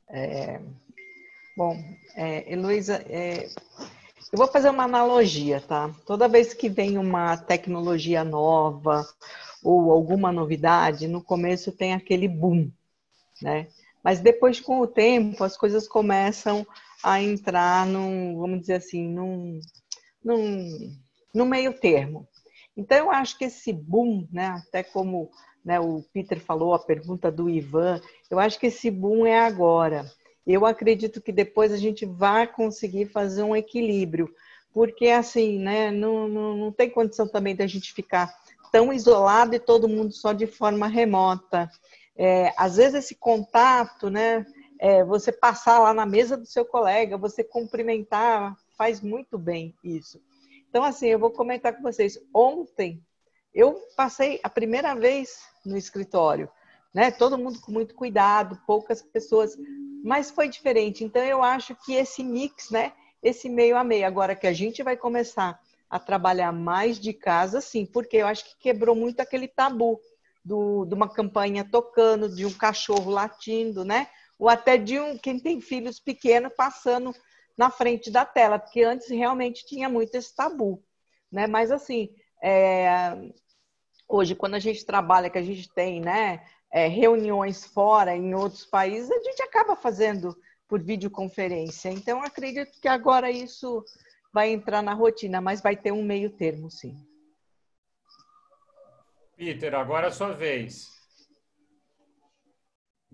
É, 0.09 0.61
bom, 1.55 1.81
é, 2.15 2.51
Heloísa, 2.51 2.95
é, 3.07 3.45
eu 3.45 4.37
vou 4.37 4.47
fazer 4.47 4.69
uma 4.69 4.83
analogia, 4.83 5.61
tá? 5.61 5.95
Toda 6.05 6.27
vez 6.27 6.53
que 6.53 6.67
vem 6.67 6.97
uma 6.97 7.37
tecnologia 7.37 8.25
nova 8.25 9.07
ou 9.63 9.89
alguma 9.89 10.33
novidade, 10.33 11.07
no 11.07 11.23
começo 11.23 11.71
tem 11.71 11.93
aquele 11.93 12.27
boom, 12.27 12.69
né? 13.41 13.69
Mas 14.03 14.19
depois, 14.19 14.59
com 14.59 14.81
o 14.81 14.87
tempo, 14.87 15.45
as 15.45 15.55
coisas 15.55 15.87
começam 15.87 16.67
a 17.05 17.21
entrar 17.21 17.85
num, 17.85 18.37
vamos 18.37 18.61
dizer 18.61 18.75
assim, 18.75 19.07
num, 19.07 19.59
num, 20.23 20.97
num 21.33 21.45
meio 21.45 21.73
termo. 21.73 22.27
Então, 22.75 22.97
eu 22.97 23.11
acho 23.11 23.37
que 23.37 23.45
esse 23.45 23.71
boom, 23.71 24.27
né, 24.31 24.47
até 24.67 24.83
como 24.83 25.29
né? 25.65 25.79
O 25.79 26.03
Peter 26.13 26.39
falou 26.39 26.75
a 26.75 26.79
pergunta 26.79 27.31
do 27.31 27.49
Ivan. 27.49 27.99
Eu 28.29 28.39
acho 28.39 28.59
que 28.59 28.67
esse 28.67 28.91
boom 28.91 29.25
é 29.25 29.39
agora. 29.39 30.05
Eu 30.45 30.63
acredito 30.63 31.19
que 31.19 31.31
depois 31.31 31.71
a 31.71 31.77
gente 31.77 32.05
vai 32.05 32.45
conseguir 32.45 33.07
fazer 33.07 33.41
um 33.41 33.55
equilíbrio, 33.55 34.29
porque 34.71 35.07
assim, 35.07 35.57
né? 35.57 35.89
Não, 35.89 36.27
não, 36.27 36.55
não 36.55 36.71
tem 36.71 36.87
condição 36.87 37.27
também 37.27 37.55
da 37.55 37.65
gente 37.65 37.91
ficar 37.93 38.31
tão 38.71 38.93
isolado 38.93 39.55
e 39.55 39.59
todo 39.59 39.89
mundo 39.89 40.13
só 40.13 40.33
de 40.33 40.45
forma 40.45 40.85
remota. 40.85 41.67
É, 42.15 42.53
às 42.55 42.77
vezes 42.77 43.05
esse 43.05 43.15
contato, 43.15 44.09
né? 44.11 44.45
É, 44.79 45.03
você 45.03 45.31
passar 45.31 45.79
lá 45.79 45.93
na 45.93 46.05
mesa 46.05 46.35
do 46.35 46.45
seu 46.45 46.65
colega, 46.65 47.17
você 47.17 47.43
cumprimentar, 47.43 48.55
faz 48.77 49.01
muito 49.01 49.37
bem 49.37 49.73
isso. 49.83 50.21
Então, 50.69 50.83
assim, 50.83 51.07
eu 51.07 51.19
vou 51.19 51.31
comentar 51.31 51.75
com 51.75 51.81
vocês. 51.81 52.19
Ontem, 52.33 53.01
eu 53.53 53.81
passei 53.95 54.39
a 54.43 54.49
primeira 54.49 54.93
vez 54.93 55.39
no 55.65 55.77
escritório, 55.77 56.49
né? 56.93 57.11
Todo 57.11 57.37
mundo 57.37 57.61
com 57.61 57.71
muito 57.71 57.95
cuidado, 57.95 58.61
poucas 58.67 59.01
pessoas, 59.01 59.57
mas 60.03 60.29
foi 60.29 60.49
diferente. 60.49 61.03
Então, 61.03 61.23
eu 61.23 61.41
acho 61.41 61.73
que 61.75 61.93
esse 61.93 62.23
mix, 62.23 62.69
né? 62.69 62.91
Esse 63.23 63.47
meio 63.47 63.77
a 63.77 63.83
meio, 63.83 64.05
agora 64.05 64.35
que 64.35 64.45
a 64.45 64.53
gente 64.53 64.83
vai 64.83 64.97
começar 64.97 65.59
a 65.89 65.97
trabalhar 65.97 66.51
mais 66.51 66.99
de 66.99 67.13
casa, 67.13 67.61
sim, 67.61 67.85
porque 67.85 68.17
eu 68.17 68.27
acho 68.27 68.43
que 68.45 68.57
quebrou 68.59 68.95
muito 68.95 69.21
aquele 69.21 69.47
tabu 69.47 69.99
do, 70.43 70.85
de 70.85 70.93
uma 70.93 71.07
campanha 71.07 71.63
tocando, 71.63 72.27
de 72.27 72.45
um 72.45 72.51
cachorro 72.51 73.09
latindo, 73.09 73.85
né? 73.85 74.07
Ou 74.37 74.49
até 74.49 74.77
de 74.77 74.99
um 74.99 75.17
quem 75.17 75.39
tem 75.39 75.61
filhos 75.61 75.99
pequenos 75.99 76.53
passando 76.55 77.13
na 77.57 77.69
frente 77.69 78.11
da 78.11 78.25
tela, 78.25 78.59
porque 78.59 78.83
antes 78.83 79.09
realmente 79.09 79.65
tinha 79.65 79.87
muito 79.87 80.15
esse 80.15 80.35
tabu, 80.35 80.83
né? 81.31 81.47
Mas 81.47 81.71
assim, 81.71 82.09
é, 82.43 83.31
hoje 84.07 84.35
quando 84.35 84.55
a 84.55 84.59
gente 84.59 84.85
trabalha, 84.85 85.29
que 85.29 85.37
a 85.37 85.43
gente 85.43 85.69
tem, 85.73 86.01
né, 86.01 86.45
é, 86.71 86.87
reuniões 86.87 87.65
fora 87.65 88.15
em 88.15 88.33
outros 88.33 88.65
países, 88.65 89.09
a 89.09 89.23
gente 89.23 89.41
acaba 89.41 89.75
fazendo 89.75 90.35
por 90.67 90.81
videoconferência. 90.81 91.89
Então 91.89 92.21
acredito 92.21 92.79
que 92.81 92.87
agora 92.87 93.31
isso 93.31 93.83
vai 94.33 94.49
entrar 94.51 94.81
na 94.81 94.93
rotina, 94.93 95.39
mas 95.39 95.61
vai 95.61 95.77
ter 95.77 95.93
um 95.93 96.03
meio 96.03 96.29
termo, 96.29 96.69
sim. 96.69 96.97
Peter, 99.37 99.73
agora 99.75 100.07
é 100.07 100.09
a 100.09 100.13
sua 100.13 100.33
vez. 100.33 100.94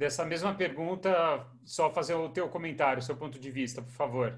Dessa 0.02 0.26
mesma 0.26 0.56
pergunta, 0.56 1.46
só 1.64 1.94
fazer 1.94 2.16
o 2.16 2.28
teu 2.28 2.50
comentário, 2.50 3.04
seu 3.04 3.16
ponto 3.16 3.38
de 3.38 3.52
vista, 3.52 3.84
por 3.84 3.92
favor. 3.92 4.36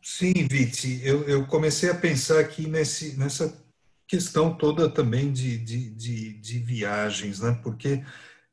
Sim, 0.00 0.32
Viti, 0.48 1.00
eu, 1.04 1.24
eu 1.24 1.44
comecei 1.48 1.90
a 1.90 1.94
pensar 1.96 2.38
aqui 2.38 2.68
nesse, 2.68 3.18
nessa 3.18 3.52
questão 4.06 4.56
toda 4.56 4.88
também 4.88 5.32
de, 5.32 5.58
de, 5.58 5.90
de, 5.90 6.34
de 6.34 6.58
viagens, 6.60 7.40
né? 7.40 7.58
Porque 7.64 8.04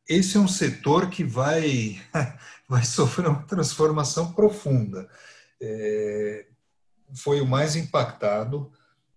esse 0.09 0.37
é 0.37 0.39
um 0.39 0.47
setor 0.47 1.07
que 1.07 1.23
vai, 1.23 2.01
vai 2.67 2.83
sofrer 2.83 3.27
uma 3.27 3.43
transformação 3.43 4.33
profunda. 4.33 5.07
É, 5.61 6.47
foi 7.13 7.41
o 7.41 7.45
mais 7.45 7.75
impactado 7.75 8.71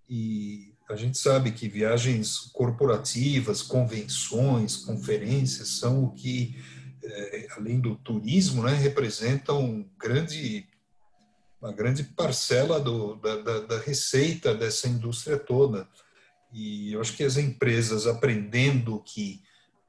e 0.07 0.68
a 0.89 0.97
gente 0.97 1.19
sabe 1.19 1.53
que 1.53 1.69
viagens 1.69 2.39
corporativas, 2.53 3.63
convenções, 3.63 4.77
conferências 4.77 5.69
são 5.79 6.05
o 6.05 6.13
que, 6.13 6.57
é, 7.03 7.49
além 7.57 7.81
do 7.81 7.95
turismo, 7.97 8.63
né, 8.63 8.75
representam 8.75 9.63
um 9.63 9.91
grande, 9.99 10.67
uma 11.61 11.73
grande 11.73 12.05
parcela 12.05 12.81
do, 12.81 13.17
da, 13.17 13.37
da, 13.37 13.61
da 13.61 13.79
receita 13.81 14.55
dessa 14.55 14.89
indústria 14.89 15.39
toda. 15.39 15.87
E 16.53 16.93
eu 16.93 17.01
acho 17.01 17.15
que 17.15 17.25
as 17.25 17.37
empresas 17.37 18.07
aprendendo 18.07 19.03
que 19.05 19.43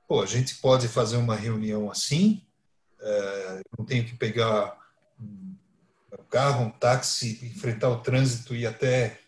pô, 0.07 0.21
a 0.21 0.25
gente 0.25 0.55
pode 0.55 0.87
fazer 0.87 1.17
uma 1.17 1.35
reunião 1.35 1.89
assim, 1.89 2.43
é, 2.99 3.61
não 3.77 3.85
tenho 3.85 4.03
que 4.03 4.15
pegar 4.17 4.77
carro, 6.29 6.65
um 6.65 6.69
táxi, 6.69 7.39
enfrentar 7.43 7.89
o 7.89 8.01
trânsito 8.01 8.55
e 8.55 8.65
até 8.65 9.19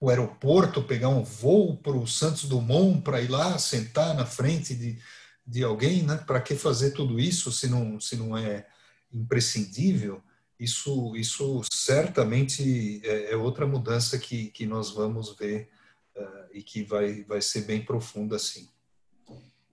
o 0.00 0.08
aeroporto, 0.10 0.82
pegar 0.82 1.08
um 1.08 1.24
voo 1.24 1.76
para 1.76 1.96
o 1.96 2.06
Santos 2.06 2.44
Dumont 2.44 3.02
para 3.02 3.20
ir 3.20 3.28
lá 3.28 3.58
sentar 3.58 4.14
na 4.14 4.24
frente 4.24 4.74
de, 4.74 4.98
de 5.46 5.64
alguém, 5.64 6.02
né? 6.02 6.16
Para 6.16 6.40
que 6.40 6.54
fazer 6.54 6.92
tudo 6.92 7.18
isso 7.18 7.50
se 7.50 7.68
não 7.68 7.98
se 8.00 8.16
não 8.16 8.36
é 8.36 8.66
imprescindível? 9.12 10.22
Isso 10.58 11.16
isso 11.16 11.62
certamente 11.72 13.00
é, 13.04 13.32
é 13.32 13.36
outra 13.36 13.66
mudança 13.66 14.18
que 14.18 14.50
que 14.50 14.66
nós 14.66 14.90
vamos 14.90 15.36
ver 15.36 15.68
uh, 16.16 16.48
e 16.52 16.62
que 16.62 16.82
vai 16.84 17.24
vai 17.24 17.42
ser 17.42 17.62
bem 17.62 17.84
profunda 17.84 18.36
assim. 18.36 18.68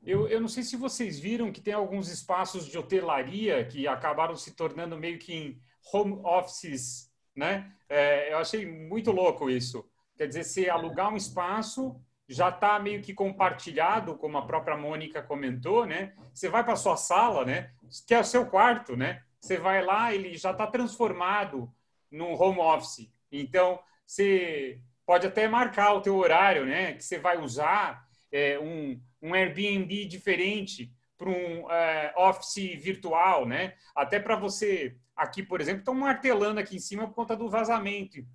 Eu, 0.04 0.28
eu 0.28 0.40
não 0.40 0.48
sei 0.48 0.62
se 0.62 0.76
vocês 0.76 1.20
viram 1.20 1.52
que 1.52 1.60
tem 1.60 1.74
alguns 1.74 2.10
espaços 2.10 2.68
de 2.68 2.78
hotelaria 2.78 3.66
que 3.66 3.88
acabaram 3.88 4.36
se 4.36 4.52
tornando 4.52 4.98
meio 4.98 5.18
que 5.18 5.34
em 5.34 5.62
home 5.92 6.20
offices, 6.24 7.12
né? 7.36 7.72
É, 7.90 8.32
eu 8.32 8.38
achei 8.38 8.66
muito 8.66 9.12
louco 9.12 9.50
isso. 9.50 9.84
Quer 10.18 10.28
dizer, 10.28 10.44
se 10.44 10.70
alugar 10.70 11.12
um 11.12 11.18
espaço 11.18 12.00
já 12.28 12.50
está 12.50 12.80
meio 12.80 13.02
que 13.02 13.14
compartilhado, 13.14 14.18
como 14.18 14.38
a 14.38 14.46
própria 14.46 14.76
Mônica 14.76 15.22
comentou, 15.22 15.86
né? 15.86 16.14
Você 16.34 16.50
vai 16.50 16.64
para 16.64 16.76
sua 16.76 16.98
sala, 16.98 17.46
né? 17.46 17.72
Que 18.08 18.16
é 18.16 18.20
o 18.20 18.24
seu 18.24 18.48
quarto, 18.48 18.98
né? 18.98 19.22
Você 19.40 19.58
vai 19.58 19.84
lá, 19.84 20.14
ele 20.14 20.36
já 20.36 20.52
está 20.52 20.66
transformado 20.66 21.72
num 22.10 22.34
home 22.34 22.60
office. 22.60 23.12
Então, 23.32 23.80
você 24.06 24.80
pode 25.06 25.28
até 25.28 25.48
marcar 25.48 25.94
o 25.94 26.02
teu 26.02 26.16
horário, 26.16 26.66
né? 26.66 26.94
Que 26.94 27.04
você 27.04 27.20
vai 27.20 27.38
usar 27.38 28.08
é, 28.32 28.58
um, 28.60 29.00
um 29.22 29.34
Airbnb 29.34 30.06
diferente 30.06 30.92
para 31.18 31.30
um 31.30 31.72
é, 31.72 32.14
office 32.18 32.76
virtual, 32.82 33.46
né? 33.46 33.76
Até 33.96 34.20
para 34.20 34.36
você 34.36 34.98
aqui, 35.16 35.44
por 35.44 35.62
exemplo, 35.62 35.80
estão 35.80 35.94
martelando 35.94 36.60
aqui 36.60 36.76
em 36.76 36.80
cima 36.80 37.08
por 37.08 37.14
conta 37.14 37.38
do 37.38 37.50
vazamento. 37.50 38.26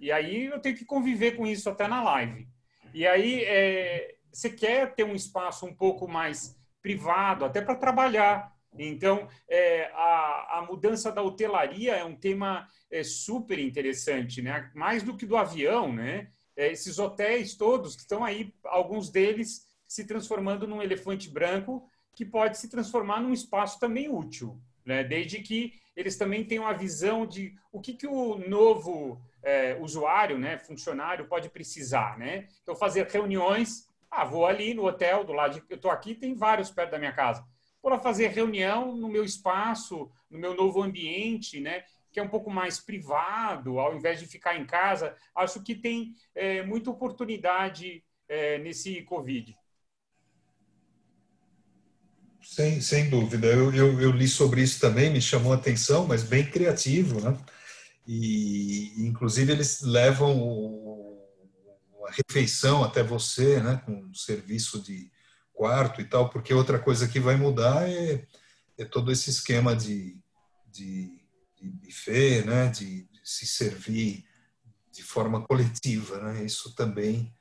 E 0.00 0.10
aí 0.10 0.46
eu 0.46 0.58
tenho 0.58 0.76
que 0.76 0.84
conviver 0.84 1.36
com 1.36 1.46
isso 1.46 1.68
até 1.68 1.86
na 1.86 2.02
live. 2.02 2.48
E 2.94 3.06
aí 3.06 3.44
é, 3.44 4.16
você 4.32 4.48
quer 4.48 4.94
ter 4.94 5.04
um 5.04 5.14
espaço 5.14 5.66
um 5.66 5.74
pouco 5.74 6.08
mais 6.08 6.58
privado, 6.82 7.44
até 7.44 7.60
para 7.60 7.74
trabalhar. 7.74 8.56
Então, 8.78 9.28
é, 9.48 9.90
a, 9.94 10.58
a, 10.58 10.66
mudança 10.66 11.10
da 11.12 11.22
hotelaria 11.22 11.96
é 11.96 12.04
um 12.04 12.14
tema 12.14 12.66
é, 12.90 13.02
super 13.02 13.58
interessante, 13.58 14.40
né? 14.40 14.70
mais 14.74 15.02
do 15.02 15.16
que 15.16 15.26
do 15.26 15.36
avião. 15.36 15.92
Né? 15.92 16.30
É, 16.56 16.72
esses 16.72 16.98
hotéis 16.98 17.54
todos 17.54 17.94
que 17.94 18.02
estão 18.02 18.24
aí, 18.24 18.54
alguns 18.64 19.10
deles 19.10 19.66
se 19.86 20.04
transformando 20.04 20.66
num 20.66 20.82
elefante 20.82 21.28
branco 21.28 21.86
que 22.14 22.24
pode 22.24 22.58
se 22.58 22.70
transformar 22.70 23.20
num 23.20 23.32
espaço 23.32 23.78
também 23.78 24.08
útil, 24.08 24.60
né? 24.84 25.02
desde 25.02 25.40
que 25.40 25.74
eles 25.96 26.16
também 26.16 26.44
tenham 26.44 26.66
a 26.66 26.72
visão 26.72 27.26
de 27.26 27.54
o 27.72 27.80
que, 27.80 27.94
que 27.94 28.06
o 28.06 28.38
novo 28.48 29.20
é, 29.42 29.76
usuário, 29.80 30.38
né, 30.38 30.58
funcionário, 30.58 31.26
pode 31.26 31.48
precisar. 31.48 32.18
Né? 32.18 32.48
Então, 32.62 32.74
fazer 32.74 33.06
reuniões. 33.06 33.88
Ah, 34.10 34.24
vou 34.24 34.44
ali 34.44 34.74
no 34.74 34.86
hotel 34.86 35.24
do 35.24 35.32
lado 35.32 35.54
de, 35.54 35.62
eu 35.68 35.76
estou 35.76 35.90
aqui, 35.90 36.14
tem 36.14 36.34
vários 36.34 36.70
perto 36.70 36.90
da 36.90 36.98
minha 36.98 37.12
casa. 37.12 37.44
Vou 37.82 37.92
lá 37.92 37.98
fazer 37.98 38.28
reunião 38.28 38.94
no 38.96 39.08
meu 39.08 39.24
espaço, 39.24 40.10
no 40.28 40.38
meu 40.38 40.54
novo 40.54 40.82
ambiente, 40.82 41.60
né? 41.60 41.84
que 42.12 42.18
é 42.18 42.22
um 42.22 42.28
pouco 42.28 42.50
mais 42.50 42.78
privado, 42.78 43.78
ao 43.78 43.96
invés 43.96 44.18
de 44.18 44.26
ficar 44.26 44.56
em 44.56 44.66
casa. 44.66 45.14
Acho 45.34 45.62
que 45.62 45.74
tem 45.74 46.14
é, 46.34 46.62
muita 46.62 46.90
oportunidade 46.90 48.02
é, 48.28 48.58
nesse 48.58 49.02
Covid. 49.02 49.56
Sem, 52.42 52.80
sem 52.80 53.08
dúvida. 53.08 53.46
Eu, 53.46 53.72
eu, 53.72 54.00
eu, 54.00 54.10
li 54.10 54.26
sobre 54.26 54.62
isso 54.62 54.80
também, 54.80 55.10
me 55.10 55.20
chamou 55.20 55.52
a 55.52 55.56
atenção, 55.56 56.06
mas 56.06 56.22
bem 56.22 56.44
criativo, 56.44 57.20
né? 57.20 57.36
E, 58.06 58.94
inclusive, 59.06 59.52
eles 59.52 59.82
levam 59.82 60.38
o, 60.38 61.24
a 62.08 62.12
refeição 62.12 62.82
até 62.82 63.02
você, 63.02 63.60
né? 63.60 63.82
Com 63.84 63.92
um 63.92 64.14
serviço 64.14 64.82
de 64.82 65.10
quarto 65.52 66.00
e 66.00 66.04
tal, 66.04 66.30
porque 66.30 66.54
outra 66.54 66.78
coisa 66.78 67.06
que 67.06 67.20
vai 67.20 67.36
mudar 67.36 67.88
é, 67.88 68.26
é 68.78 68.84
todo 68.84 69.12
esse 69.12 69.30
esquema 69.30 69.76
de, 69.76 70.18
de, 70.66 71.20
de 71.60 71.70
buffet, 71.70 72.44
né? 72.44 72.68
De, 72.68 73.04
de, 73.04 73.20
se 73.22 73.46
servir 73.46 74.24
de 74.90 75.02
forma 75.02 75.46
coletiva, 75.46 76.20
né? 76.20 76.44
Isso 76.44 76.74
também 76.74 77.32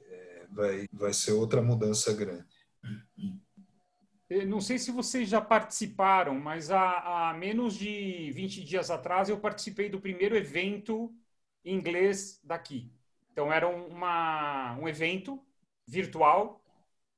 é, 0.00 0.46
vai, 0.50 0.86
vai 0.92 1.12
ser 1.12 1.32
outra 1.32 1.62
mudança 1.62 2.12
grande. 2.12 2.44
Não 4.46 4.60
sei 4.60 4.78
se 4.78 4.90
vocês 4.90 5.28
já 5.28 5.40
participaram, 5.40 6.34
mas 6.34 6.70
há, 6.70 7.30
há, 7.30 7.34
menos 7.34 7.74
de 7.76 8.32
20 8.32 8.64
dias 8.64 8.90
atrás 8.90 9.28
eu 9.28 9.38
participei 9.38 9.88
do 9.88 10.00
primeiro 10.00 10.36
evento 10.36 11.14
em 11.64 11.76
inglês 11.76 12.40
daqui. 12.42 12.90
Então, 13.30 13.52
era 13.52 13.68
uma, 13.68 14.76
um 14.80 14.88
evento 14.88 15.40
virtual 15.86 16.60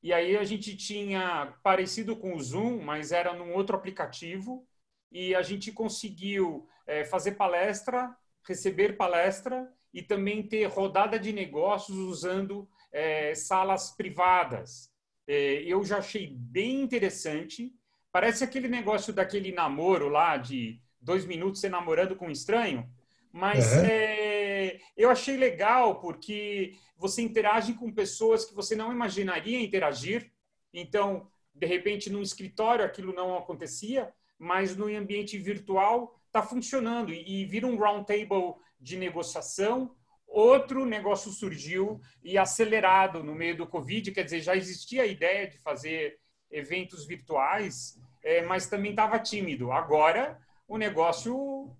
e 0.02 0.12
aí 0.12 0.36
a 0.36 0.44
gente 0.44 0.76
tinha 0.76 1.54
parecido 1.62 2.16
com 2.16 2.34
o 2.34 2.42
Zoom, 2.42 2.82
mas 2.82 3.11
era 3.11 3.32
num 3.32 3.54
outro 3.54 3.76
aplicativo 3.76 4.66
e 5.11 5.34
a 5.34 5.42
gente 5.42 5.72
conseguiu 5.72 6.68
é, 6.86 7.04
fazer 7.04 7.32
palestra, 7.32 8.14
receber 8.46 8.96
palestra 8.96 9.72
e 9.92 10.02
também 10.02 10.42
ter 10.46 10.66
rodada 10.66 11.18
de 11.18 11.32
negócios 11.32 11.96
usando 11.96 12.68
é, 12.92 13.34
salas 13.34 13.90
privadas. 13.92 14.92
É, 15.28 15.62
eu 15.62 15.84
já 15.84 15.98
achei 15.98 16.26
bem 16.34 16.80
interessante. 16.80 17.74
Parece 18.10 18.42
aquele 18.42 18.66
negócio 18.66 19.12
daquele 19.12 19.52
namoro 19.52 20.08
lá 20.08 20.38
de 20.38 20.80
dois 20.98 21.26
minutos 21.26 21.60
você 21.60 21.68
namorando 21.68 22.16
com 22.16 22.28
um 22.28 22.30
estranho, 22.30 22.88
mas 23.30 23.74
uhum. 23.74 23.84
é, 23.84 24.80
eu 24.96 25.10
achei 25.10 25.36
legal 25.36 26.00
porque 26.00 26.74
você 26.96 27.20
interage 27.20 27.74
com 27.74 27.92
pessoas 27.92 28.44
que 28.46 28.54
você 28.54 28.74
não 28.74 28.90
imaginaria 28.90 29.60
interagir. 29.60 30.32
Então, 30.72 31.30
de 31.54 31.66
repente, 31.66 32.10
num 32.10 32.22
escritório 32.22 32.84
aquilo 32.84 33.12
não 33.12 33.36
acontecia, 33.36 34.10
mas 34.38 34.76
no 34.76 34.86
ambiente 34.86 35.36
virtual 35.36 36.18
está 36.26 36.42
funcionando 36.42 37.12
e, 37.12 37.42
e 37.42 37.44
vira 37.44 37.66
um 37.66 37.76
round 37.76 38.06
table 38.06 38.54
de 38.80 38.96
negociação. 38.96 39.94
Outro 40.28 40.84
negócio 40.84 41.32
surgiu 41.32 42.00
e 42.22 42.36
acelerado 42.36 43.24
no 43.24 43.34
meio 43.34 43.56
do 43.56 43.66
Covid, 43.66 44.12
quer 44.12 44.24
dizer, 44.24 44.40
já 44.40 44.54
existia 44.54 45.02
a 45.02 45.06
ideia 45.06 45.48
de 45.48 45.58
fazer 45.58 46.18
eventos 46.50 47.06
virtuais, 47.06 47.98
é, 48.22 48.42
mas 48.42 48.66
também 48.66 48.90
estava 48.90 49.18
tímido. 49.18 49.72
Agora 49.72 50.38
o 50.68 50.76
negócio 50.76 51.74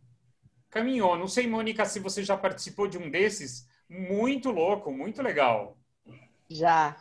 caminhou. 0.71 1.17
Não 1.17 1.29
sei, 1.29 1.47
Mônica, 1.47 1.85
se 1.85 2.01
você 2.01 2.25
já 2.25 2.37
participou 2.37 2.89
de 2.89 2.99
um 2.99 3.11
desses. 3.11 3.69
Muito 3.89 4.51
louco, 4.51 4.91
muito 4.91 5.23
legal. 5.23 5.77
Já, 6.51 6.97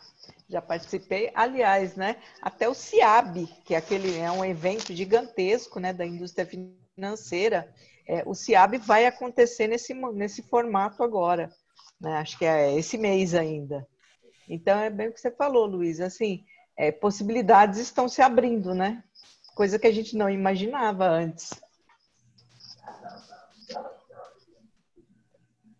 já 0.49 0.61
participei. 0.61 1.31
Aliás, 1.33 1.95
né? 1.95 2.17
Até 2.41 2.67
o 2.67 2.73
CIAB, 2.73 3.47
que 3.63 3.73
é 3.73 3.77
aquele 3.77 4.17
é 4.17 4.29
um 4.29 4.43
evento 4.43 4.93
gigantesco, 4.93 5.79
né, 5.79 5.93
da 5.93 6.05
indústria 6.05 6.45
financeira. 6.45 7.73
É, 8.07 8.23
o 8.25 8.33
CIAB 8.33 8.77
vai 8.77 9.05
acontecer 9.05 9.67
nesse 9.67 9.93
nesse 9.93 10.41
formato 10.41 11.03
agora, 11.03 11.51
né? 11.99 12.17
Acho 12.17 12.37
que 12.37 12.45
é 12.45 12.73
esse 12.77 12.97
mês 12.97 13.35
ainda. 13.35 13.85
Então 14.47 14.79
é 14.79 14.89
bem 14.89 15.09
o 15.09 15.13
que 15.13 15.19
você 15.19 15.29
falou, 15.29 15.65
Luiz. 15.65 15.99
Assim, 15.99 16.45
é, 16.77 16.91
possibilidades 16.91 17.79
estão 17.79 18.07
se 18.07 18.21
abrindo, 18.21 18.73
né? 18.73 19.03
Coisa 19.53 19.77
que 19.77 19.87
a 19.87 19.91
gente 19.91 20.15
não 20.15 20.29
imaginava 20.29 21.05
antes. 21.05 21.49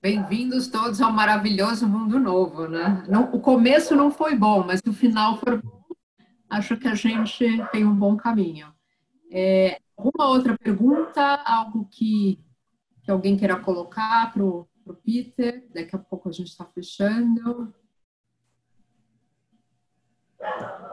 Bem-vindos 0.01 0.67
todos 0.67 1.01
ao 1.01 1.11
maravilhoso 1.11 1.87
mundo 1.87 2.19
novo, 2.19 2.67
né? 2.67 3.03
Não, 3.09 3.33
o 3.33 3.39
começo 3.39 3.95
não 3.95 4.11
foi 4.11 4.35
bom, 4.35 4.63
mas 4.63 4.81
o 4.87 4.93
final 4.93 5.37
for 5.39 5.61
bom, 5.61 5.81
acho 6.49 6.77
que 6.77 6.87
a 6.87 6.95
gente 6.95 7.45
tem 7.71 7.85
um 7.85 7.95
bom 7.95 8.15
caminho. 8.15 8.73
É, 9.31 9.79
alguma 9.97 10.29
outra 10.29 10.57
pergunta? 10.57 11.21
Algo 11.43 11.87
que, 11.89 12.39
que 13.03 13.09
alguém 13.09 13.35
queira 13.35 13.59
colocar 13.59 14.31
para 14.31 14.43
o 14.43 14.67
Peter? 15.03 15.67
Daqui 15.73 15.95
a 15.95 15.99
pouco 15.99 16.29
a 16.29 16.31
gente 16.31 16.47
está 16.47 16.65
fechando. 16.65 17.73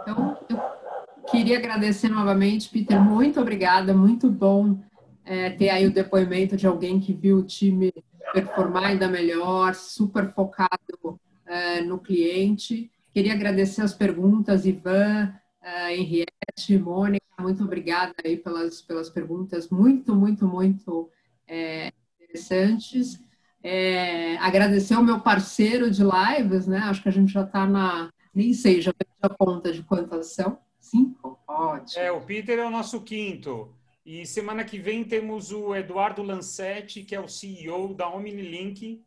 Então, 0.02 0.38
eu 0.48 1.24
queria 1.30 1.58
agradecer 1.58 2.08
novamente, 2.08 2.70
Peter, 2.70 3.00
muito 3.00 3.40
obrigada, 3.40 3.92
muito 3.92 4.30
bom 4.30 4.80
é, 5.24 5.50
ter 5.50 5.68
aí 5.68 5.86
o 5.86 5.92
depoimento 5.92 6.56
de 6.56 6.66
alguém 6.66 6.98
que 6.98 7.12
viu 7.12 7.38
o 7.38 7.42
time 7.44 7.92
performar 8.32 8.86
ainda 8.86 9.06
melhor, 9.08 9.74
super 9.74 10.32
focado 10.32 11.20
é, 11.46 11.80
no 11.82 11.98
cliente. 11.98 12.90
Queria 13.12 13.32
agradecer 13.32 13.82
as 13.82 13.94
perguntas, 13.94 14.66
Ivan, 14.66 15.32
é, 15.62 15.96
Henriette, 15.96 16.78
Mônica, 16.78 17.23
muito 17.42 17.64
obrigada 17.64 18.14
aí 18.24 18.36
pelas, 18.36 18.82
pelas 18.82 19.10
perguntas 19.10 19.68
muito, 19.68 20.14
muito, 20.14 20.46
muito 20.46 21.10
é, 21.46 21.92
interessantes. 22.20 23.18
É, 23.62 24.36
agradecer 24.36 24.94
ao 24.94 25.02
meu 25.02 25.20
parceiro 25.20 25.90
de 25.90 26.02
lives, 26.02 26.66
né? 26.66 26.78
Acho 26.78 27.02
que 27.02 27.08
a 27.08 27.12
gente 27.12 27.32
já 27.32 27.42
está 27.42 27.66
na. 27.66 28.10
Nem 28.34 28.52
sei, 28.52 28.80
já 28.80 28.92
perdi 28.92 29.14
a 29.22 29.28
conta 29.28 29.72
de 29.72 29.82
quantas 29.82 30.34
são. 30.34 30.58
Cinco? 30.78 31.38
Ótimo. 31.48 32.02
É, 32.02 32.12
o 32.12 32.20
Peter 32.20 32.58
é 32.58 32.66
o 32.66 32.70
nosso 32.70 33.00
quinto. 33.00 33.74
E 34.04 34.26
semana 34.26 34.64
que 34.64 34.78
vem 34.78 35.02
temos 35.02 35.50
o 35.50 35.74
Eduardo 35.74 36.22
Lancetti, 36.22 37.02
que 37.04 37.14
é 37.14 37.20
o 37.20 37.28
CEO 37.28 37.94
da 37.94 38.06
OmniLink, 38.06 39.02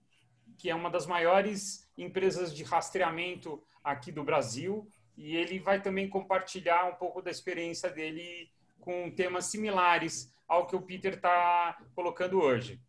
que 0.58 0.70
é 0.72 0.76
uma 0.76 0.90
das 0.90 1.06
maiores 1.06 1.88
empresas 1.96 2.52
de 2.52 2.64
rastreamento 2.64 3.62
aqui 3.84 4.12
do 4.12 4.24
Brasil. 4.24 4.88
E 5.18 5.36
ele 5.36 5.60
vai 5.60 5.82
também 5.82 6.08
compartilhar 6.08 6.86
um 6.86 6.96
pouco 6.96 7.22
da 7.22 7.32
experiência 7.32 7.90
dele 7.90 8.50
com 8.80 9.10
temas 9.10 9.46
similares 9.46 10.32
ao 10.48 10.68
que 10.68 10.76
o 10.76 10.82
Peter 10.82 11.16
está 11.16 11.78
colocando 11.96 12.40
hoje. 12.40 12.80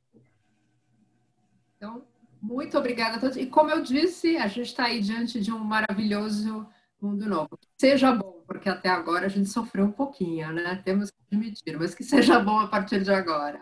Então, 1.76 2.04
muito 2.40 2.76
obrigada 2.76 3.16
a 3.16 3.20
todos. 3.20 3.36
E 3.36 3.46
como 3.46 3.70
eu 3.70 3.82
disse, 3.82 4.36
a 4.36 4.46
gente 4.46 4.66
está 4.68 4.84
aí 4.84 5.00
diante 5.00 5.40
de 5.40 5.50
um 5.50 5.58
maravilhoso 5.58 6.68
mundo 7.00 7.28
novo. 7.28 7.58
Seja 7.80 8.12
bom, 8.12 8.42
porque 8.46 8.68
até 8.68 8.88
agora 8.88 9.26
a 9.26 9.28
gente 9.28 9.48
sofreu 9.48 9.86
um 9.86 9.92
pouquinho, 9.92 10.52
né? 10.52 10.80
Temos 10.84 11.10
que 11.10 11.16
admitir, 11.32 11.78
mas 11.78 11.94
que 11.94 12.04
seja 12.04 12.38
bom 12.40 12.58
a 12.58 12.66
partir 12.66 13.02
de 13.02 13.10
agora. 13.10 13.60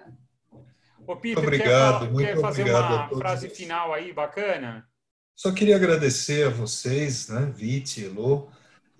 Ô, 1.06 1.14
Peter, 1.16 1.42
obrigado, 1.42 2.00
quer, 2.00 2.12
muito 2.12 2.26
quer 2.26 2.40
fazer 2.40 2.64
uma 2.64 3.08
frase 3.08 3.48
final 3.48 3.94
aí, 3.94 4.12
bacana? 4.12 4.86
Só 5.34 5.52
queria 5.52 5.76
agradecer 5.76 6.46
a 6.46 6.50
vocês, 6.50 7.28
né, 7.28 7.52
Vite, 7.54 8.02
Elô, 8.02 8.48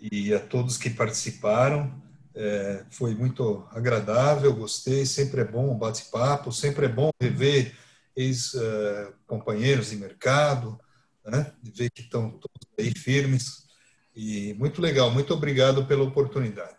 e 0.01 0.35
a 0.35 0.41
todos 0.41 0.77
que 0.77 0.91
participaram. 0.91 2.03
É, 2.35 2.85
foi 2.91 3.15
muito 3.15 3.67
agradável, 3.71 4.55
gostei. 4.55 5.07
Sempre 5.07 5.41
é 5.41 5.45
bom 5.45 5.77
bate-papo, 5.79 6.53
sempre 6.53 6.87
é 6.87 6.89
bom 6.89 7.11
rever 7.21 7.75
ex-companheiros 8.17 9.91
de 9.91 9.97
mercado, 9.97 10.81
né, 11.25 11.53
ver 11.63 11.91
que 11.91 12.01
estão 12.01 12.31
todos 12.31 12.67
aí 12.79 12.91
firmes 12.97 13.67
e 14.15 14.55
muito 14.55 14.81
legal, 14.81 15.11
muito 15.11 15.35
obrigado 15.35 15.85
pela 15.85 16.03
oportunidade. 16.05 16.75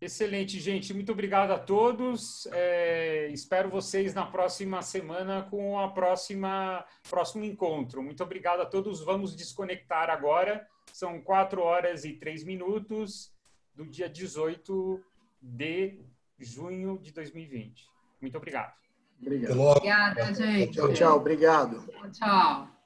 Excelente, 0.00 0.60
gente. 0.60 0.94
Muito 0.94 1.10
obrigado 1.10 1.50
a 1.50 1.58
todos. 1.58 2.46
É, 2.52 3.28
espero 3.32 3.68
vocês 3.68 4.14
na 4.14 4.24
próxima 4.24 4.80
semana 4.80 5.42
com 5.50 5.78
a 5.78 5.88
próxima 5.88 6.84
próximo 7.10 7.44
encontro. 7.44 8.00
Muito 8.02 8.22
obrigado 8.22 8.60
a 8.60 8.66
todos. 8.66 9.00
Vamos 9.00 9.34
desconectar 9.34 10.08
agora. 10.08 10.66
São 10.92 11.20
quatro 11.20 11.62
horas 11.62 12.04
e 12.04 12.12
três 12.12 12.44
minutos 12.44 13.32
do 13.74 13.84
dia 13.84 14.08
18 14.08 15.02
de 15.40 15.98
junho 16.38 16.98
de 16.98 17.12
2020. 17.12 17.84
Muito 18.20 18.36
obrigado. 18.36 18.74
Obrigado. 19.20 19.60
Obrigada, 19.60 20.34
gente. 20.34 20.74
Tchau, 20.74 20.92
tchau. 20.92 21.16
Obrigado. 21.16 21.84
Tchau. 22.12 22.77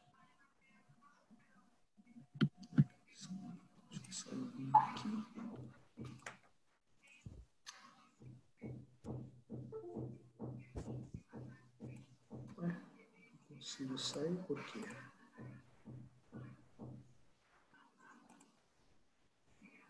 filho 13.82 13.98
sai 13.98 14.32
por 14.46 14.62
quê? 14.66 14.80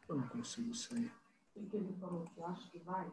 Eu 0.09 0.17
não 0.17 0.29
consigo 0.29 0.75
sair. 0.75 1.13
Porque 1.53 1.77
ele 1.77 1.93
falou 2.01 2.25
que 2.25 2.43
acho 2.43 2.71
que 2.71 2.79
vai. 2.79 3.11